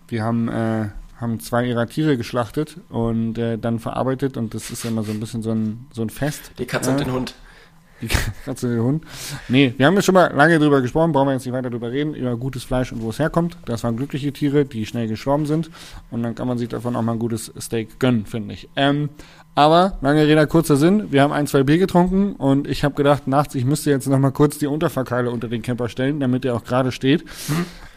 Wir 0.07 0.23
haben 0.23 0.47
äh, 0.49 0.89
haben 1.21 1.39
zwei 1.39 1.65
ihrer 1.65 1.87
Tiere 1.87 2.17
geschlachtet 2.17 2.77
und 2.89 3.37
äh, 3.37 3.57
dann 3.57 3.79
verarbeitet 3.79 4.37
und 4.37 4.55
das 4.55 4.71
ist 4.71 4.83
ja 4.83 4.89
immer 4.89 5.03
so 5.03 5.11
ein 5.11 5.19
bisschen 5.19 5.43
so 5.43 5.51
ein, 5.51 5.85
so 5.93 6.01
ein 6.01 6.09
Fest. 6.09 6.51
Die 6.57 6.65
Katze 6.65 6.89
äh, 6.89 6.93
und 6.93 6.99
den 6.99 7.11
Hund. 7.11 7.35
Die 8.01 8.07
Katze 8.45 8.67
und 8.67 8.73
den 8.73 8.83
Hund. 8.83 9.03
Nee, 9.47 9.75
wir 9.77 9.85
haben 9.85 9.93
ja 9.93 10.01
schon 10.01 10.15
mal 10.15 10.33
lange 10.33 10.57
drüber 10.57 10.81
gesprochen, 10.81 11.11
brauchen 11.11 11.27
wir 11.27 11.33
jetzt 11.33 11.45
nicht 11.45 11.53
weiter 11.53 11.69
drüber 11.69 11.91
reden, 11.91 12.15
über 12.15 12.35
gutes 12.35 12.63
Fleisch 12.63 12.91
und 12.91 13.03
wo 13.03 13.11
es 13.11 13.19
herkommt. 13.19 13.55
Das 13.65 13.83
waren 13.83 13.95
glückliche 13.95 14.33
Tiere, 14.33 14.65
die 14.65 14.87
schnell 14.87 15.07
gestorben 15.07 15.45
sind 15.45 15.69
und 16.09 16.23
dann 16.23 16.33
kann 16.33 16.47
man 16.47 16.57
sich 16.57 16.69
davon 16.69 16.95
auch 16.95 17.03
mal 17.03 17.13
ein 17.13 17.19
gutes 17.19 17.53
Steak 17.59 17.99
gönnen, 17.99 18.25
finde 18.25 18.55
ich. 18.55 18.67
Ähm, 18.75 19.09
aber, 19.53 19.97
lange 20.01 20.25
Rede, 20.25 20.47
kurzer 20.47 20.77
Sinn, 20.77 21.11
wir 21.11 21.21
haben 21.21 21.33
ein, 21.33 21.45
zwei 21.45 21.63
Bier 21.63 21.77
getrunken 21.77 22.33
und 22.33 22.67
ich 22.67 22.85
habe 22.85 22.95
gedacht, 22.95 23.27
nachts, 23.27 23.53
ich 23.53 23.65
müsste 23.65 23.89
jetzt 23.89 24.07
noch 24.07 24.17
mal 24.17 24.31
kurz 24.31 24.57
die 24.57 24.67
Unterverkeile 24.67 25.29
unter 25.29 25.49
den 25.49 25.61
Camper 25.61 25.89
stellen, 25.89 26.21
damit 26.21 26.45
er 26.45 26.55
auch 26.55 26.63
gerade 26.63 26.93
steht. 26.93 27.25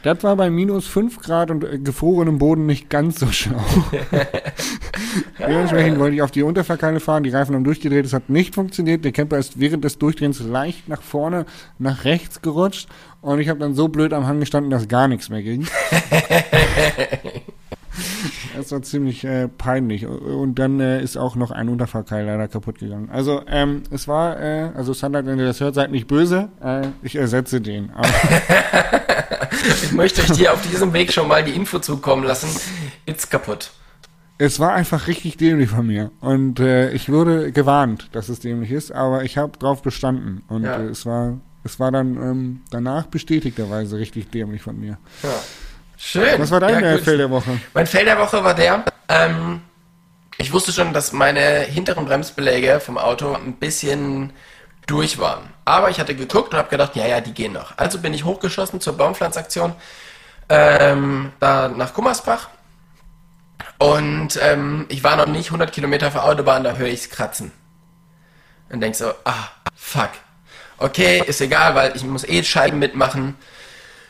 Das 0.02 0.22
war 0.22 0.36
bei 0.36 0.50
minus 0.50 0.86
5 0.86 1.20
Grad 1.20 1.50
und 1.50 1.64
äh, 1.64 1.78
gefrorenem 1.78 2.38
Boden 2.38 2.66
nicht 2.66 2.90
ganz 2.90 3.20
so 3.20 3.26
schlau. 3.28 3.64
Dementsprechend 5.38 5.98
wollte 5.98 6.16
ich 6.16 6.22
auf 6.22 6.30
die 6.30 6.42
Unterverkeile 6.42 7.00
fahren, 7.00 7.22
die 7.22 7.30
Reifen 7.30 7.54
haben 7.54 7.64
durchgedreht, 7.64 8.04
es 8.04 8.12
hat 8.12 8.28
nicht 8.28 8.54
funktioniert. 8.54 9.04
Der 9.04 9.12
Camper 9.12 9.38
ist 9.38 9.58
während 9.58 9.84
des 9.84 9.96
Durchdrehens 9.98 10.40
leicht 10.40 10.88
nach 10.88 11.02
vorne, 11.02 11.46
nach 11.78 12.04
rechts 12.04 12.42
gerutscht 12.42 12.88
und 13.22 13.38
ich 13.38 13.48
habe 13.48 13.60
dann 13.60 13.74
so 13.74 13.88
blöd 13.88 14.12
am 14.12 14.26
Hang 14.26 14.40
gestanden, 14.40 14.70
dass 14.70 14.88
gar 14.88 15.08
nichts 15.08 15.30
mehr 15.30 15.42
ging. 15.42 15.66
War 18.74 18.82
ziemlich 18.82 19.22
äh, 19.24 19.46
peinlich. 19.46 20.04
Und 20.04 20.58
dann 20.58 20.80
äh, 20.80 21.00
ist 21.00 21.16
auch 21.16 21.36
noch 21.36 21.52
ein 21.52 21.68
Unterfahrkeil 21.68 22.26
leider 22.26 22.48
kaputt 22.48 22.80
gegangen. 22.80 23.08
Also 23.08 23.42
ähm, 23.46 23.84
es 23.92 24.08
war, 24.08 24.40
äh, 24.40 24.70
also 24.74 24.92
Sunlight, 24.92 25.26
wenn 25.26 25.38
ihr 25.38 25.46
das 25.46 25.60
hört, 25.60 25.76
seid 25.76 25.92
nicht 25.92 26.08
böse. 26.08 26.48
Äh, 26.60 26.88
ich 27.02 27.14
ersetze 27.14 27.60
den. 27.60 27.92
ich 29.82 29.92
möchte 29.92 30.22
euch 30.22 30.32
dir 30.32 30.52
auf 30.52 30.62
diesem 30.68 30.92
Weg 30.92 31.12
schon 31.12 31.28
mal 31.28 31.44
die 31.44 31.52
Info 31.52 31.78
zukommen 31.78 32.24
lassen. 32.24 32.48
Ist 33.06 33.30
kaputt. 33.30 33.70
Es 34.38 34.58
war 34.58 34.72
einfach 34.72 35.06
richtig 35.06 35.36
dämlich 35.36 35.70
von 35.70 35.86
mir. 35.86 36.10
Und 36.20 36.58
äh, 36.58 36.90
ich 36.90 37.08
wurde 37.12 37.52
gewarnt, 37.52 38.08
dass 38.10 38.28
es 38.28 38.40
dämlich 38.40 38.72
ist, 38.72 38.90
aber 38.90 39.22
ich 39.22 39.38
habe 39.38 39.56
drauf 39.56 39.82
bestanden. 39.82 40.42
Und 40.48 40.64
ja. 40.64 40.78
äh, 40.78 40.86
es 40.86 41.06
war 41.06 41.38
es 41.62 41.78
war 41.78 41.92
dann 41.92 42.16
ähm, 42.16 42.60
danach 42.70 43.06
bestätigterweise 43.06 43.98
richtig 43.98 44.30
dämlich 44.30 44.62
von 44.62 44.78
mir. 44.78 44.98
Ja. 45.22 45.30
Schön. 45.96 46.40
Was 46.40 46.50
war 46.50 46.60
dein 46.60 46.82
ja, 46.82 46.98
Fell 46.98 47.18
der 47.18 47.30
Woche? 47.30 47.60
Mein 47.72 47.86
Fell 47.86 48.04
der 48.04 48.18
Woche 48.18 48.42
war 48.42 48.54
der, 48.54 48.84
ähm, 49.08 49.62
ich 50.38 50.52
wusste 50.52 50.72
schon, 50.72 50.92
dass 50.92 51.12
meine 51.12 51.60
hinteren 51.60 52.04
Bremsbeläge 52.06 52.80
vom 52.80 52.98
Auto 52.98 53.34
ein 53.34 53.54
bisschen 53.54 54.32
durch 54.86 55.18
waren. 55.18 55.48
Aber 55.64 55.90
ich 55.90 56.00
hatte 56.00 56.14
geguckt 56.14 56.52
und 56.52 56.58
habe 56.58 56.68
gedacht, 56.68 56.96
ja, 56.96 57.06
ja, 57.06 57.20
die 57.20 57.32
gehen 57.32 57.52
noch. 57.52 57.78
Also 57.78 57.98
bin 57.98 58.12
ich 58.12 58.24
hochgeschossen 58.24 58.80
zur 58.80 58.96
Baumpflanzaktion 58.96 59.74
ähm, 60.48 61.32
da 61.40 61.68
nach 61.68 61.94
Gummersbach. 61.94 62.48
Und 63.78 64.38
ähm, 64.42 64.86
ich 64.88 65.02
war 65.04 65.16
noch 65.16 65.26
nicht 65.26 65.46
100 65.46 65.72
Kilometer 65.72 66.10
vor 66.10 66.24
Autobahn, 66.24 66.64
da 66.64 66.74
höre 66.74 66.88
ich 66.88 67.00
es 67.00 67.10
kratzen. 67.10 67.52
Und 68.70 68.80
denk 68.80 68.94
so, 68.94 69.12
ah, 69.24 69.48
fuck. 69.74 70.10
Okay, 70.78 71.22
ist 71.26 71.40
egal, 71.40 71.74
weil 71.74 71.96
ich 71.96 72.04
muss 72.04 72.24
eh 72.24 72.42
Scheiben 72.42 72.78
mitmachen. 72.78 73.36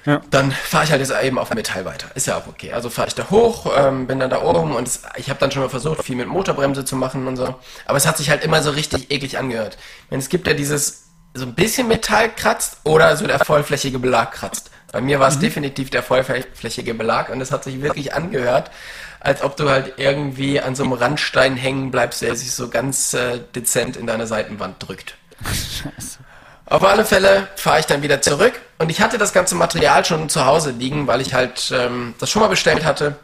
Ja. 0.06 0.20
Dann 0.30 0.52
fahre 0.52 0.84
ich 0.84 0.90
halt 0.90 1.00
jetzt 1.00 1.12
eben 1.22 1.38
auf 1.38 1.52
Metall 1.54 1.84
weiter. 1.84 2.08
Ist 2.14 2.26
ja 2.26 2.36
auch 2.36 2.46
okay. 2.46 2.72
Also 2.72 2.90
fahre 2.90 3.08
ich 3.08 3.14
da 3.14 3.30
hoch, 3.30 3.72
ähm, 3.76 4.06
bin 4.06 4.20
dann 4.20 4.30
da 4.30 4.42
oben 4.42 4.74
und 4.74 4.86
es, 4.86 5.02
ich 5.16 5.30
habe 5.30 5.40
dann 5.40 5.50
schon 5.50 5.62
mal 5.62 5.68
versucht, 5.68 6.04
viel 6.04 6.16
mit 6.16 6.28
Motorbremse 6.28 6.84
zu 6.84 6.96
machen 6.96 7.26
und 7.26 7.36
so. 7.36 7.54
Aber 7.86 7.96
es 7.96 8.06
hat 8.06 8.18
sich 8.18 8.28
halt 8.28 8.44
immer 8.44 8.62
so 8.62 8.70
richtig 8.70 9.10
eklig 9.10 9.38
angehört. 9.38 9.78
Wenn 10.10 10.18
es 10.18 10.28
gibt 10.28 10.46
ja 10.46 10.52
dieses 10.52 11.04
so 11.34 11.46
ein 11.46 11.54
bisschen 11.54 11.88
Metall 11.88 12.30
kratzt 12.34 12.78
oder 12.84 13.16
so 13.16 13.26
der 13.26 13.40
vollflächige 13.40 13.98
Belag 13.98 14.32
kratzt. 14.32 14.70
Bei 14.92 15.00
mir 15.00 15.18
war 15.18 15.28
es 15.28 15.36
mhm. 15.36 15.40
definitiv 15.40 15.90
der 15.90 16.04
vollflächige 16.04 16.94
Belag 16.94 17.30
und 17.30 17.40
es 17.40 17.50
hat 17.50 17.64
sich 17.64 17.82
wirklich 17.82 18.14
angehört, 18.14 18.70
als 19.18 19.42
ob 19.42 19.56
du 19.56 19.68
halt 19.68 19.94
irgendwie 19.96 20.60
an 20.60 20.76
so 20.76 20.84
einem 20.84 20.92
Randstein 20.92 21.56
hängen 21.56 21.90
bleibst, 21.90 22.22
der 22.22 22.36
sich 22.36 22.52
so 22.52 22.68
ganz 22.68 23.14
äh, 23.14 23.40
dezent 23.54 23.96
in 23.96 24.06
deine 24.06 24.28
Seitenwand 24.28 24.76
drückt. 24.86 25.16
Scheiße. 25.44 26.18
Auf 26.66 26.82
alle 26.82 27.04
Fälle 27.04 27.48
fahre 27.56 27.80
ich 27.80 27.86
dann 27.86 28.02
wieder 28.02 28.22
zurück 28.22 28.54
und 28.78 28.90
ich 28.90 29.00
hatte 29.00 29.18
das 29.18 29.32
ganze 29.32 29.54
Material 29.54 30.04
schon 30.04 30.28
zu 30.28 30.46
Hause 30.46 30.70
liegen, 30.70 31.06
weil 31.06 31.20
ich 31.20 31.34
halt 31.34 31.70
ähm, 31.74 32.14
das 32.18 32.30
schon 32.30 32.40
mal 32.40 32.48
bestellt 32.48 32.84
hatte. 32.84 33.16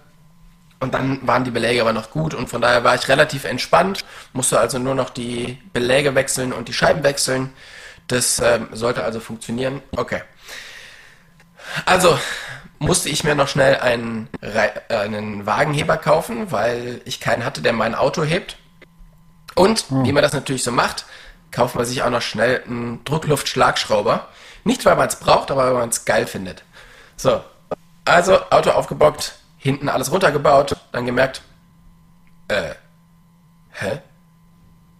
Und 0.79 0.95
dann 0.95 1.27
waren 1.27 1.45
die 1.45 1.51
Beläge 1.51 1.83
aber 1.83 1.93
noch 1.93 2.11
gut 2.11 2.33
und 2.35 2.49
von 2.49 2.63
daher 2.63 2.85
war 2.85 2.95
ich 2.95 3.09
relativ 3.09 3.45
entspannt, 3.45 4.05
musste 4.33 4.59
also 4.59 4.79
nur 4.79 4.95
noch 4.95 5.11
die 5.11 5.59
Beläge 5.75 6.15
wechseln 6.15 6.53
und 6.53 6.69
die 6.69 6.73
Scheiben 6.73 7.03
wechseln. 7.03 7.53
Das 8.09 8.41
ähm, 8.41 8.69
sollte 8.73 9.05
also 9.05 9.21
funktionieren. 9.21 9.83
Okay. 9.95 10.23
Also 11.85 12.19
musste 12.79 13.11
ich 13.11 13.25
mir 13.25 13.35
noch 13.35 13.49
schnell 13.49 13.77
einen, 13.77 14.29
einen 14.89 15.45
Wagenheber 15.45 15.99
kaufen, 15.99 16.51
weil 16.51 17.03
ich 17.05 17.21
keinen 17.21 17.45
hatte, 17.45 17.61
der 17.61 17.75
mein 17.75 17.95
Auto 17.95 18.25
hebt. 18.25 18.57
Und 19.55 19.85
oh. 19.91 20.05
wie 20.05 20.13
man 20.13 20.23
das 20.23 20.33
natürlich 20.33 20.65
so 20.65 20.73
macht, 20.73 21.05
kauft 21.51 21.75
man 21.75 21.85
sich 21.85 22.03
auch 22.03 22.11
noch 22.11 22.23
schnell 22.23 22.63
einen 22.67 23.05
Druckluftschlagschrauber. 23.05 24.29
Nicht, 24.65 24.85
weil 24.85 24.97
man 24.97 25.09
es 25.09 25.17
braucht, 25.17 25.51
aber 25.51 25.67
weil 25.67 25.75
man 25.75 25.89
es 25.89 26.05
geil 26.05 26.27
findet. 26.27 26.65
So, 27.17 27.43
also 28.05 28.41
Auto 28.51 28.71
aufgebockt, 28.71 29.35
hinten 29.59 29.89
alles 29.89 30.11
runtergebaut, 30.11 30.77
dann 30.93 31.07
gemerkt, 31.07 31.43
äh, 32.49 32.75
hä? 33.73 34.01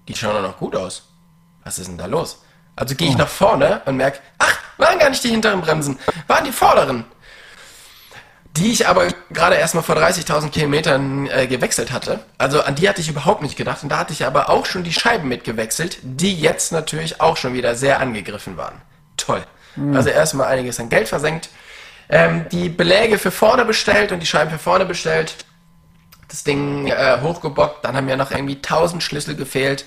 Die 0.09 0.15
schauen 0.15 0.35
doch 0.35 0.43
noch 0.43 0.59
gut 0.59 0.75
aus. 0.77 1.09
Was 1.65 1.79
ist 1.79 1.89
denn 1.89 1.99
da 1.99 2.07
los? 2.07 2.43
Also 2.77 2.95
gehe 2.95 3.09
ich 3.09 3.15
oh. 3.15 3.19
nach 3.19 3.29
vorne 3.29 3.83
und 3.85 3.97
merke, 3.97 4.21
ach, 4.39 4.61
Waren 4.81 4.99
gar 4.99 5.11
nicht 5.11 5.23
die 5.23 5.29
hinteren 5.29 5.61
Bremsen, 5.61 5.99
waren 6.27 6.45
die 6.45 6.53
vorderen. 6.53 7.05
Die 8.57 8.73
ich 8.73 8.89
aber 8.89 9.09
gerade 9.31 9.57
erst 9.57 9.75
mal 9.75 9.83
vor 9.83 9.97
30.000 9.97 10.51
Kilometern 10.51 11.29
äh, 11.29 11.47
gewechselt 11.47 11.93
hatte. 11.93 12.21
Also 12.37 12.63
an 12.63 12.75
die 12.75 12.89
hatte 12.89 13.01
ich 13.01 13.09
überhaupt 13.09 13.43
nicht 13.43 13.57
gedacht. 13.57 13.83
Und 13.83 13.91
da 13.91 13.99
hatte 13.99 14.13
ich 14.13 14.27
aber 14.27 14.51
auch 14.51 14.67
schon 14.67 14.83
die 14.83 14.93
Scheiben 14.93 15.29
mitgewechselt, 15.29 15.99
die 16.03 16.35
jetzt 16.35 16.73
natürlich 16.73 17.21
auch 17.21 17.37
schon 17.37 17.55
wieder 17.55 17.77
sehr 17.77 18.01
angegriffen 18.01 18.57
waren. 18.57 18.83
Toll. 19.17 19.45
Also 19.95 20.11
erstmal 20.11 20.49
einiges 20.49 20.81
an 20.81 20.89
Geld 20.89 21.09
versenkt. 21.09 21.49
Ähm, 22.09 22.47
die 22.51 22.69
Beläge 22.69 23.19
für 23.19 23.31
vorne 23.31 23.65
bestellt 23.65 24.11
und 24.11 24.21
die 24.21 24.27
Scheiben 24.27 24.51
für 24.51 24.59
vorne 24.59 24.85
bestellt. 24.85 25.37
Das 26.29 26.43
Ding 26.43 26.89
äh, 26.89 27.19
hochgebockt. 27.21 27.85
Dann 27.85 27.97
haben 27.97 28.07
mir 28.07 28.17
noch 28.17 28.33
irgendwie 28.33 28.57
1000 28.57 29.03
Schlüssel 29.03 29.37
gefehlt. 29.37 29.85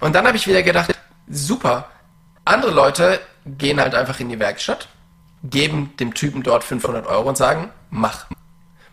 Und 0.00 0.14
dann 0.14 0.26
habe 0.26 0.36
ich 0.36 0.46
wieder 0.46 0.62
gedacht, 0.62 0.94
super. 1.28 1.88
Andere 2.44 2.72
Leute 2.72 3.20
gehen 3.46 3.80
halt 3.80 3.94
einfach 3.94 4.20
in 4.20 4.28
die 4.28 4.38
Werkstatt, 4.38 4.88
geben 5.42 5.94
dem 5.98 6.12
Typen 6.14 6.42
dort 6.42 6.64
500 6.64 7.06
Euro 7.06 7.28
und 7.28 7.36
sagen, 7.36 7.70
mach. 7.94 8.26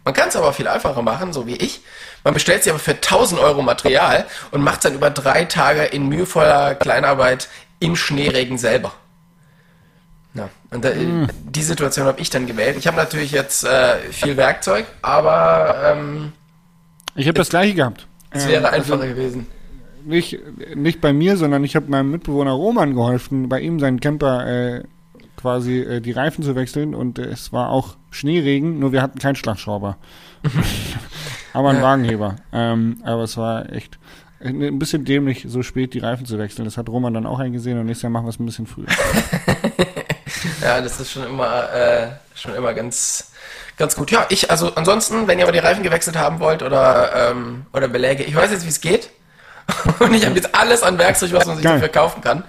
Man 0.03 0.13
kann 0.13 0.29
es 0.29 0.35
aber 0.35 0.51
viel 0.53 0.67
einfacher 0.67 1.01
machen, 1.01 1.31
so 1.33 1.45
wie 1.45 1.55
ich. 1.55 1.81
Man 2.23 2.33
bestellt 2.33 2.63
sich 2.63 2.71
aber 2.71 2.79
für 2.79 2.91
1000 2.93 3.39
Euro 3.39 3.61
Material 3.61 4.25
und 4.51 4.61
macht 4.63 4.77
es 4.77 4.83
dann 4.83 4.95
über 4.95 5.09
drei 5.09 5.45
Tage 5.45 5.83
in 5.83 6.07
mühevoller 6.07 6.75
Kleinarbeit 6.75 7.49
im 7.79 7.95
Schneeregen 7.95 8.57
selber. 8.57 8.93
Ja, 10.33 10.49
und 10.69 10.85
da, 10.85 10.91
die 10.93 11.61
Situation 11.61 12.07
habe 12.07 12.21
ich 12.21 12.29
dann 12.29 12.47
gewählt. 12.47 12.77
Ich 12.77 12.87
habe 12.87 12.95
natürlich 12.97 13.31
jetzt 13.31 13.63
äh, 13.65 13.97
viel 14.11 14.37
Werkzeug, 14.37 14.85
aber 15.01 15.75
ähm, 15.93 16.31
Ich 17.15 17.27
habe 17.27 17.37
das 17.37 17.49
gleiche 17.49 17.73
gehabt. 17.75 18.07
es 18.31 18.45
Ähm, 18.45 18.49
wäre 18.51 18.69
also 18.69 18.93
einfacher 18.93 19.09
gewesen. 19.09 19.47
nicht, 20.05 20.39
nicht 20.75 21.01
bei 21.01 21.11
mir, 21.11 21.35
sondern 21.37 21.63
ich 21.63 21.75
habe 21.75 21.89
meinem 21.91 22.11
Mitbewohner 22.11 22.51
Roman 22.53 22.95
geholfen, 22.95 23.49
bei 23.49 23.59
ihm 23.59 23.79
seinen 23.79 23.99
Camper 23.99 24.47
äh, 24.47 24.83
quasi 25.35 25.79
äh, 25.81 25.99
die 26.01 26.11
Reifen 26.13 26.43
zu 26.43 26.55
wechseln 26.55 26.95
und 26.95 27.19
äh, 27.19 27.23
es 27.25 27.51
war 27.51 27.69
auch 27.69 27.97
Schneeregen, 28.11 28.79
nur 28.79 28.91
wir 28.91 29.01
hatten 29.01 29.19
keinen 29.19 29.35
Schlagschrauber. 29.35 29.97
aber 31.53 31.69
einen 31.69 31.79
Ja. 31.79 31.85
Wagenheber. 31.85 32.35
Ähm, 32.53 33.01
aber 33.03 33.23
es 33.23 33.37
war 33.37 33.71
echt 33.71 33.97
äh, 34.39 34.49
ein 34.49 34.77
bisschen 34.79 35.05
dämlich, 35.05 35.45
so 35.47 35.63
spät 35.63 35.93
die 35.93 35.99
Reifen 35.99 36.25
zu 36.25 36.37
wechseln. 36.37 36.65
Das 36.65 36.77
hat 36.77 36.89
Roman 36.89 37.13
dann 37.13 37.25
auch 37.25 37.39
eingesehen 37.39 37.79
und 37.79 37.85
nächstes 37.85 38.03
Jahr 38.03 38.11
machen 38.11 38.25
wir 38.25 38.29
es 38.29 38.39
ein 38.39 38.45
bisschen 38.45 38.67
früher. 38.67 38.87
Ja, 40.61 40.79
das 40.81 40.99
ist 40.99 41.11
schon 41.11 41.23
immer, 41.25 41.71
äh, 41.73 42.07
schon 42.35 42.55
immer 42.55 42.73
ganz, 42.73 43.31
ganz 43.77 43.95
gut. 43.95 44.11
Ja, 44.11 44.25
ich, 44.29 44.49
also 44.49 44.73
ansonsten, 44.75 45.27
wenn 45.27 45.37
ihr 45.39 45.45
aber 45.45 45.51
die 45.51 45.59
Reifen 45.59 45.83
gewechselt 45.83 46.17
haben 46.17 46.39
wollt 46.39 46.63
oder, 46.63 47.31
ähm, 47.31 47.65
oder 47.73 47.87
Beläge, 47.87 48.23
ich 48.23 48.35
weiß 48.35 48.51
jetzt, 48.51 48.65
wie 48.65 48.69
es 48.69 48.81
geht. 48.81 49.09
Und 49.99 50.13
ich 50.13 50.25
habe 50.25 50.35
jetzt 50.35 50.53
alles 50.55 50.83
an 50.83 50.97
Werkzeug, 50.97 51.33
was 51.33 51.45
man 51.45 51.55
sich 51.57 51.63
Geil. 51.63 51.75
dafür 51.75 51.89
kaufen 51.89 52.21
kann. 52.21 52.43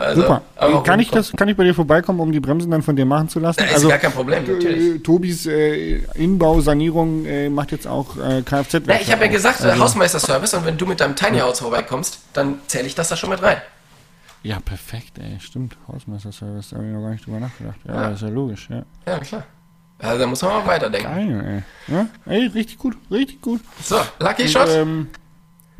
Also, 0.00 0.22
Super. 0.22 0.42
kann 0.84 0.98
ich 0.98 1.10
das, 1.10 1.30
kann 1.32 1.48
ich 1.48 1.56
bei 1.56 1.64
dir 1.64 1.74
vorbeikommen, 1.74 2.20
um 2.20 2.32
die 2.32 2.40
Bremsen 2.40 2.70
dann 2.70 2.80
von 2.82 2.96
dir 2.96 3.04
machen 3.04 3.28
zu 3.28 3.38
lassen? 3.38 3.60
Ja, 3.60 3.76
ist 3.76 3.86
gar 3.86 3.98
kein 3.98 4.12
Problem, 4.12 4.44
natürlich. 4.46 4.94
äh, 4.96 4.98
Tobis 5.00 5.44
äh, 5.46 5.96
Inbau, 6.14 6.60
Sanierung 6.62 7.26
äh, 7.26 7.50
macht 7.50 7.70
jetzt 7.72 7.86
auch 7.86 8.16
äh, 8.16 8.40
Kfz. 8.42 8.80
Na, 8.86 8.98
ich 9.00 9.12
habe 9.12 9.26
ja 9.26 9.30
gesagt, 9.30 9.60
äh, 9.60 9.64
Also- 9.70 9.82
Hausmeisterservice 9.84 10.54
und 10.54 10.64
wenn 10.64 10.78
du 10.78 10.86
mit 10.86 11.00
deinem 11.00 11.16
Tiny 11.16 11.38
House 11.40 11.60
vorbeikommst, 11.60 12.18
dann 12.32 12.60
zähle 12.66 12.86
ich 12.86 12.94
das 12.94 13.10
da 13.10 13.16
schon 13.16 13.28
mit 13.30 13.42
rein. 13.42 13.58
Ja, 14.42 14.58
perfekt, 14.60 15.18
ey, 15.18 15.38
stimmt. 15.38 15.76
Hausmeisterservice, 15.86 16.70
da 16.70 16.76
habe 16.76 16.86
ich 16.86 16.92
noch 16.94 17.02
gar 17.02 17.10
nicht 17.10 17.26
drüber 17.26 17.40
nachgedacht. 17.40 17.76
Ja, 17.86 17.94
Ja. 17.94 18.08
ist 18.12 18.22
ja 18.22 18.28
logisch, 18.28 18.68
ja. 18.70 18.82
Ja, 19.06 19.18
klar. 19.18 19.42
Also 19.98 20.18
da 20.18 20.26
muss 20.26 20.40
man 20.40 20.52
auch 20.52 20.66
weiterdenken. 20.66 21.08
Geil, 21.14 21.62
ey. 21.88 21.94
Ja, 21.94 22.06
ey, 22.24 22.46
richtig 22.46 22.78
gut, 22.78 22.96
richtig 23.10 23.42
gut. 23.42 23.60
So, 23.82 23.96
Lucky 24.18 24.44
Und, 24.44 24.48
Shot. 24.50 24.68
ähm, 24.70 25.08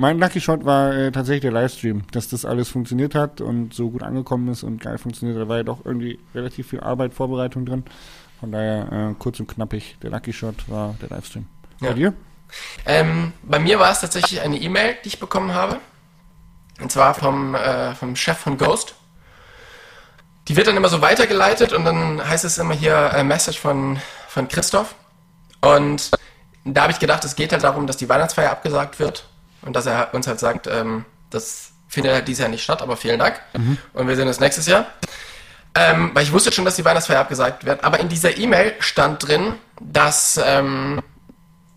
mein 0.00 0.18
Lucky 0.18 0.40
Shot 0.40 0.64
war 0.64 0.94
äh, 0.94 1.12
tatsächlich 1.12 1.42
der 1.42 1.52
Livestream, 1.52 2.04
dass 2.10 2.26
das 2.28 2.46
alles 2.46 2.70
funktioniert 2.70 3.14
hat 3.14 3.42
und 3.42 3.74
so 3.74 3.90
gut 3.90 4.02
angekommen 4.02 4.48
ist 4.48 4.62
und 4.62 4.80
geil 4.80 4.96
funktioniert. 4.96 5.38
Da 5.38 5.46
war 5.46 5.58
ja 5.58 5.62
doch 5.62 5.84
irgendwie 5.84 6.18
relativ 6.34 6.70
viel 6.70 6.80
Arbeit, 6.80 7.12
Vorbereitung 7.12 7.66
drin. 7.66 7.84
Von 8.40 8.50
daher 8.50 9.10
äh, 9.10 9.14
kurz 9.18 9.38
und 9.40 9.46
knappig, 9.48 9.98
der 10.02 10.08
Lucky 10.10 10.32
Shot 10.32 10.70
war 10.70 10.96
der 11.02 11.10
Livestream. 11.10 11.46
Ja. 11.82 11.88
Bei 11.88 11.94
dir? 11.94 12.14
Ähm, 12.86 13.34
bei 13.42 13.58
mir 13.58 13.78
war 13.78 13.92
es 13.92 14.00
tatsächlich 14.00 14.40
eine 14.40 14.56
E-Mail, 14.56 14.96
die 15.04 15.08
ich 15.08 15.20
bekommen 15.20 15.52
habe. 15.52 15.76
Und 16.80 16.90
zwar 16.90 17.12
vom, 17.12 17.54
äh, 17.54 17.94
vom 17.94 18.16
Chef 18.16 18.38
von 18.38 18.56
Ghost. 18.56 18.94
Die 20.48 20.56
wird 20.56 20.66
dann 20.66 20.78
immer 20.78 20.88
so 20.88 21.02
weitergeleitet 21.02 21.74
und 21.74 21.84
dann 21.84 22.26
heißt 22.26 22.46
es 22.46 22.56
immer 22.56 22.72
hier 22.72 23.12
äh, 23.14 23.22
Message 23.22 23.58
von, 23.58 23.98
von 24.28 24.48
Christoph. 24.48 24.94
Und 25.60 26.10
da 26.64 26.82
habe 26.82 26.92
ich 26.92 26.98
gedacht, 26.98 27.22
es 27.26 27.36
geht 27.36 27.52
halt 27.52 27.64
darum, 27.64 27.86
dass 27.86 27.98
die 27.98 28.08
Weihnachtsfeier 28.08 28.50
abgesagt 28.50 28.98
wird 28.98 29.29
und 29.62 29.74
dass 29.74 29.86
er 29.86 30.14
uns 30.14 30.26
halt 30.26 30.40
sagt, 30.40 30.66
ähm, 30.66 31.04
das 31.30 31.72
findet 31.88 32.12
halt 32.12 32.28
dieses 32.28 32.40
Jahr 32.40 32.48
nicht 32.48 32.62
statt, 32.62 32.82
aber 32.82 32.96
vielen 32.96 33.18
Dank. 33.18 33.40
Und 33.92 34.08
wir 34.08 34.16
sehen 34.16 34.28
uns 34.28 34.40
nächstes 34.40 34.66
Jahr. 34.66 34.86
Ähm, 35.74 36.10
weil 36.14 36.24
ich 36.24 36.32
wusste 36.32 36.50
schon, 36.50 36.64
dass 36.64 36.76
die 36.76 36.84
Weihnachtsfeier 36.84 37.20
abgesagt 37.20 37.64
wird. 37.64 37.84
Aber 37.84 38.00
in 38.00 38.08
dieser 38.08 38.36
E-Mail 38.36 38.74
stand 38.80 39.26
drin, 39.26 39.54
dass 39.80 40.40
ähm, 40.44 41.00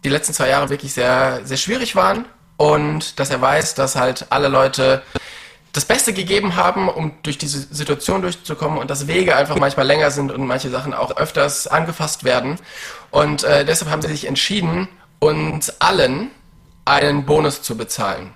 die 0.03 0.09
letzten 0.09 0.34
zwei 0.34 0.49
Jahre 0.49 0.69
wirklich 0.69 0.93
sehr, 0.93 1.41
sehr 1.43 1.57
schwierig 1.57 1.95
waren 1.95 2.25
und 2.57 3.19
dass 3.19 3.29
er 3.29 3.41
weiß, 3.41 3.75
dass 3.75 3.95
halt 3.95 4.27
alle 4.29 4.47
Leute 4.47 5.03
das 5.73 5.86
Beste 5.86 6.13
gegeben 6.13 6.55
haben, 6.55 6.88
um 6.88 7.13
durch 7.23 7.38
diese 7.38 7.59
Situation 7.73 8.21
durchzukommen 8.21 8.77
und 8.77 8.91
dass 8.91 9.07
Wege 9.07 9.36
einfach 9.36 9.57
manchmal 9.57 9.88
länger 9.88 10.11
sind 10.11 10.31
und 10.31 10.45
manche 10.45 10.69
Sachen 10.69 10.93
auch 10.93 11.17
öfters 11.17 11.65
angefasst 11.67 12.23
werden. 12.23 12.57
Und 13.09 13.43
äh, 13.43 13.65
deshalb 13.65 13.89
haben 13.89 14.01
sie 14.01 14.09
sich 14.09 14.27
entschieden, 14.27 14.88
uns 15.19 15.81
allen 15.81 16.29
einen 16.86 17.25
Bonus 17.25 17.61
zu 17.61 17.77
bezahlen. 17.77 18.34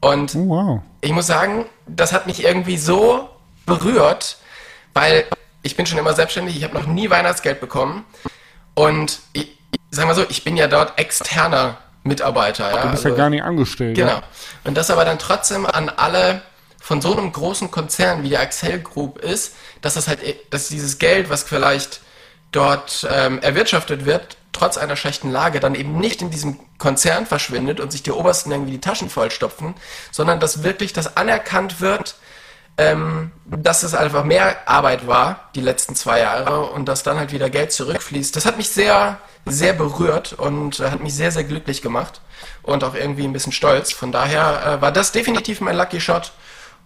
Und 0.00 0.34
Oh, 0.34 0.48
wow. 0.48 0.82
ich 1.00 1.12
muss 1.12 1.26
sagen, 1.26 1.66
das 1.86 2.12
hat 2.12 2.26
mich 2.26 2.44
irgendwie 2.44 2.78
so 2.78 3.28
berührt, 3.66 4.38
weil 4.94 5.24
ich 5.62 5.76
bin 5.76 5.86
schon 5.86 5.98
immer 5.98 6.14
selbstständig, 6.14 6.56
ich 6.56 6.64
habe 6.64 6.74
noch 6.74 6.86
nie 6.86 7.10
Weihnachtsgeld 7.10 7.60
bekommen 7.60 8.04
und 8.74 9.20
ich, 9.32 9.58
sagen 9.90 10.08
wir 10.08 10.14
so, 10.14 10.24
ich 10.28 10.44
bin 10.44 10.56
ja 10.56 10.68
dort 10.68 10.98
externer 10.98 11.78
Mitarbeiter. 12.04 12.70
Ja? 12.74 12.82
Du 12.82 12.90
bist 12.90 13.04
ja 13.04 13.10
gar 13.10 13.28
nicht 13.28 13.42
angestellt. 13.42 13.96
Genau. 13.96 14.08
Ja? 14.12 14.22
Und 14.64 14.76
das 14.76 14.90
aber 14.90 15.04
dann 15.04 15.18
trotzdem 15.18 15.66
an 15.66 15.88
alle 15.88 16.42
von 16.80 17.02
so 17.02 17.12
einem 17.14 17.32
großen 17.32 17.70
Konzern 17.70 18.22
wie 18.22 18.30
der 18.30 18.40
Axel 18.40 18.80
Group 18.80 19.18
ist, 19.18 19.54
dass 19.82 19.94
das 19.94 20.08
halt, 20.08 20.20
dass 20.50 20.68
dieses 20.68 20.98
Geld, 20.98 21.28
was 21.28 21.42
vielleicht 21.42 22.00
dort 22.52 23.06
ähm, 23.12 23.40
erwirtschaftet 23.40 24.06
wird, 24.06 24.37
trotz 24.52 24.78
einer 24.78 24.96
schlechten 24.96 25.30
Lage, 25.30 25.60
dann 25.60 25.74
eben 25.74 25.98
nicht 25.98 26.22
in 26.22 26.30
diesem 26.30 26.58
Konzern 26.78 27.26
verschwindet 27.26 27.80
und 27.80 27.92
sich 27.92 28.02
die 28.02 28.12
Obersten 28.12 28.50
irgendwie 28.50 28.72
die 28.72 28.80
Taschen 28.80 29.10
vollstopfen, 29.10 29.74
sondern 30.10 30.40
dass 30.40 30.62
wirklich 30.62 30.92
das 30.92 31.16
anerkannt 31.16 31.80
wird, 31.80 32.16
ähm, 32.78 33.32
dass 33.44 33.82
es 33.82 33.94
einfach 33.94 34.24
mehr 34.24 34.68
Arbeit 34.68 35.06
war, 35.06 35.50
die 35.54 35.60
letzten 35.60 35.94
zwei 35.94 36.20
Jahre, 36.20 36.70
und 36.70 36.86
dass 36.86 37.02
dann 37.02 37.18
halt 37.18 37.32
wieder 37.32 37.50
Geld 37.50 37.72
zurückfließt. 37.72 38.34
Das 38.36 38.46
hat 38.46 38.56
mich 38.56 38.68
sehr, 38.68 39.18
sehr 39.44 39.72
berührt 39.72 40.32
und 40.32 40.80
äh, 40.80 40.90
hat 40.90 41.02
mich 41.02 41.14
sehr, 41.14 41.32
sehr 41.32 41.44
glücklich 41.44 41.82
gemacht 41.82 42.20
und 42.62 42.84
auch 42.84 42.94
irgendwie 42.94 43.24
ein 43.24 43.32
bisschen 43.32 43.52
stolz. 43.52 43.92
Von 43.92 44.12
daher 44.12 44.78
äh, 44.78 44.80
war 44.80 44.92
das 44.92 45.12
definitiv 45.12 45.60
mein 45.60 45.76
Lucky 45.76 46.00
Shot. 46.00 46.32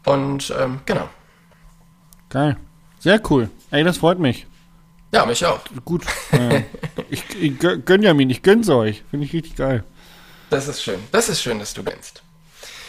Und 0.04 0.52
ähm, 0.58 0.80
genau. 0.86 1.08
Geil. 2.30 2.56
Sehr 2.98 3.20
cool. 3.30 3.50
Ey, 3.70 3.84
das 3.84 3.98
freut 3.98 4.18
mich. 4.18 4.46
Ja, 5.12 5.26
mich 5.26 5.44
auch. 5.44 5.60
Gut. 5.84 6.04
äh, 6.32 6.62
ich, 7.10 7.24
ich 7.40 7.52
gö- 7.60 7.76
gönn 7.78 8.02
ja 8.02 8.14
mir, 8.14 8.26
ich 8.28 8.42
gönn's 8.42 8.68
euch. 8.68 9.02
Finde 9.10 9.26
ich 9.26 9.32
richtig 9.32 9.56
geil. 9.56 9.84
Das 10.50 10.68
ist 10.68 10.82
schön. 10.82 11.00
Das 11.12 11.28
ist 11.28 11.42
schön, 11.42 11.58
dass 11.58 11.74
du 11.74 11.82
gönnst. 11.82 12.22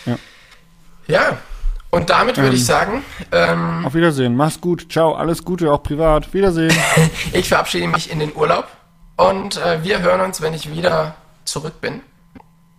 Ja. 0.06 0.18
Ja. 1.08 1.38
Und 1.90 2.10
damit 2.10 2.38
würde 2.38 2.50
Ähm. 2.50 2.56
ich 2.56 2.66
sagen, 2.66 3.04
ähm, 3.32 3.86
Auf 3.86 3.94
Wiedersehen. 3.94 4.36
Mach's 4.36 4.60
gut. 4.60 4.92
Ciao. 4.92 5.14
Alles 5.14 5.44
Gute, 5.44 5.72
auch 5.72 5.84
privat. 5.84 6.34
Wiedersehen. 6.34 6.74
ich 7.34 7.48
verabschiede 7.50 7.88
mich 7.88 8.10
in 8.10 8.20
den 8.20 8.34
Urlaub 8.36 8.68
und 9.18 9.58
äh, 9.58 9.84
wir 9.84 10.00
hören 10.02 10.22
uns, 10.22 10.42
wenn 10.42 10.54
ich 10.54 10.72
wieder 10.72 11.16
zurück 11.46 11.82
bin. 11.82 12.02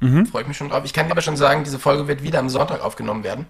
Mhm. 0.01 0.27
Freue 0.27 0.43
ich 0.43 0.49
mich 0.49 0.57
schon 0.57 0.71
drauf. 0.71 0.83
Ich 0.85 0.93
kann 0.93 1.11
aber 1.11 1.21
schon 1.23 1.37
sagen, 1.37 1.65
diese 1.65 1.79
Folge 1.79 2.09
wird 2.09 2.23
wieder 2.23 2.39
am 2.41 2.49
Sonntag 2.49 2.81
aufgenommen 2.83 3.23
werden, 3.25 3.47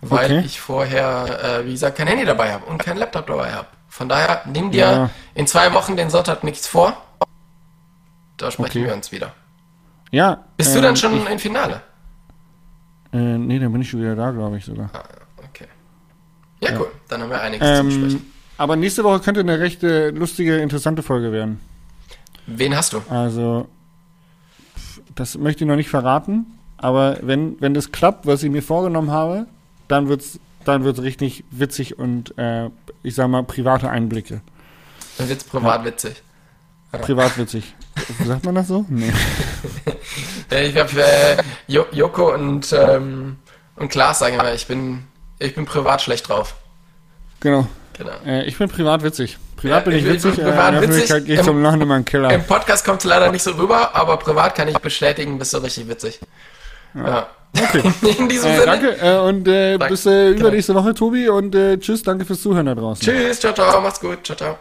weil 0.00 0.26
Okay. 0.38 0.42
ich 0.46 0.60
vorher, 0.60 1.60
äh, 1.60 1.66
wie 1.66 1.72
gesagt, 1.72 1.98
kein 1.98 2.06
Handy 2.06 2.24
dabei 2.24 2.52
habe 2.52 2.64
und 2.66 2.78
kein 2.78 2.96
Laptop 2.96 3.26
dabei 3.26 3.52
habe. 3.52 3.66
Von 3.98 4.08
daher, 4.08 4.42
nimm 4.46 4.70
dir 4.70 4.78
Ja. 4.78 5.10
in 5.34 5.48
zwei 5.48 5.74
Wochen 5.74 5.96
den 5.96 6.08
Sonntag 6.08 6.44
nichts 6.44 6.68
vor. 6.68 6.96
Da 8.36 8.48
sprechen 8.52 8.78
Okay. 8.78 8.86
wir 8.86 8.94
uns 8.94 9.10
wieder. 9.10 9.32
Ja. 10.12 10.44
Bist 10.56 10.72
du 10.72 10.78
ähm, 10.78 10.84
dann 10.84 10.96
schon 10.96 11.26
im 11.26 11.38
Finale? 11.40 11.82
Äh, 13.12 13.16
nee, 13.16 13.58
dann 13.58 13.72
bin 13.72 13.82
ich 13.82 13.90
schon 13.90 14.00
wieder 14.00 14.14
da, 14.14 14.30
glaube 14.30 14.56
ich 14.56 14.64
sogar. 14.64 14.88
Ah, 14.92 15.02
okay. 15.44 15.66
Ja, 16.60 16.78
cool. 16.78 16.92
Dann 17.08 17.22
haben 17.22 17.30
wir 17.30 17.40
einiges 17.40 17.66
zu 17.66 17.74
Ähm, 17.74 17.86
besprechen. 17.88 18.32
aber 18.56 18.76
nächste 18.76 19.02
Woche 19.02 19.18
könnte 19.18 19.40
eine 19.40 19.58
recht 19.58 19.82
äh, 19.82 20.10
lustige, 20.10 20.58
interessante 20.58 21.02
Folge 21.02 21.32
werden. 21.32 21.58
Wen 22.46 22.76
hast 22.76 22.92
du? 22.92 23.02
Also, 23.10 23.66
das 25.16 25.36
möchte 25.36 25.64
ich 25.64 25.68
noch 25.68 25.74
nicht 25.76 25.90
verraten. 25.90 26.46
Aber 26.76 27.18
wenn, 27.22 27.60
wenn 27.60 27.74
das 27.74 27.90
klappt, 27.90 28.26
was 28.26 28.44
ich 28.44 28.50
mir 28.52 28.62
vorgenommen 28.62 29.10
habe, 29.10 29.46
dann 29.88 30.06
wird's, 30.08 30.38
dann 30.68 30.84
wird 30.84 30.98
es 30.98 31.02
richtig 31.02 31.44
witzig 31.50 31.98
und 31.98 32.36
äh, 32.38 32.68
ich 33.02 33.14
sag 33.14 33.28
mal 33.28 33.42
private 33.42 33.88
Einblicke. 33.88 34.42
Dann 35.16 35.28
wird 35.28 35.40
es 35.40 35.44
privat 35.44 35.80
ja. 35.80 35.86
witzig. 35.86 36.22
Privat 36.92 37.36
witzig. 37.38 37.74
Sagt 38.24 38.44
man 38.44 38.54
das 38.54 38.68
so? 38.68 38.84
Nee. 38.90 39.12
ich 40.50 40.76
habe 40.78 41.02
äh, 41.02 41.36
Joko 41.66 42.32
und, 42.32 42.72
ähm, 42.72 43.36
und 43.76 43.90
Klaas 43.90 44.20
sagen 44.20 44.34
immer, 44.34 44.54
ich 44.54 44.66
bin, 44.66 45.04
ich 45.38 45.54
bin 45.54 45.66
privat 45.66 46.00
schlecht 46.00 46.28
drauf. 46.28 46.54
Genau. 47.40 47.66
genau. 47.96 48.12
Äh, 48.24 48.44
ich 48.44 48.56
bin 48.56 48.68
privat 48.68 49.02
witzig. 49.02 49.36
Privat 49.56 49.84
ja, 49.86 49.90
bin 49.90 49.98
ich, 49.98 50.06
ich 50.06 50.12
witzig, 50.12 50.36
bin 50.36 50.44
privat 50.46 50.74
äh, 50.74 50.82
witzig. 50.82 51.08
Gehe 51.26 51.34
ich 51.34 51.40
Im, 51.40 51.44
zum 51.44 51.62
Lachen 51.62 51.82
in 51.82 51.88
meinen 51.88 52.04
Keller. 52.04 52.30
Im 52.30 52.44
Podcast 52.44 52.84
kommt 52.84 53.00
es 53.00 53.04
leider 53.04 53.30
nicht 53.30 53.42
so 53.42 53.52
rüber, 53.52 53.94
aber 53.94 54.16
privat 54.16 54.54
kann 54.54 54.68
ich 54.68 54.78
bestätigen, 54.78 55.38
bist 55.38 55.52
du 55.52 55.58
richtig 55.58 55.88
witzig. 55.88 56.20
Ja. 56.94 57.06
ja. 57.06 57.26
Okay. 57.56 57.82
In 58.18 58.28
diesem 58.28 58.50
äh, 58.50 58.54
Sinne. 58.54 58.66
Danke 58.66 58.96
äh, 59.00 59.18
und 59.18 59.48
äh, 59.48 59.78
bis 59.78 60.06
übernächste 60.06 60.74
Woche, 60.74 60.94
Tobi. 60.94 61.28
Und 61.28 61.52
tschüss, 61.80 62.02
danke 62.02 62.24
fürs 62.24 62.42
Zuhören 62.42 62.66
da 62.66 62.74
draußen. 62.74 63.04
Tschüss, 63.04 63.40
ciao, 63.40 63.52
ciao, 63.52 63.80
macht's 63.80 64.00
gut, 64.00 64.18
ciao, 64.24 64.36
ciao. 64.36 64.58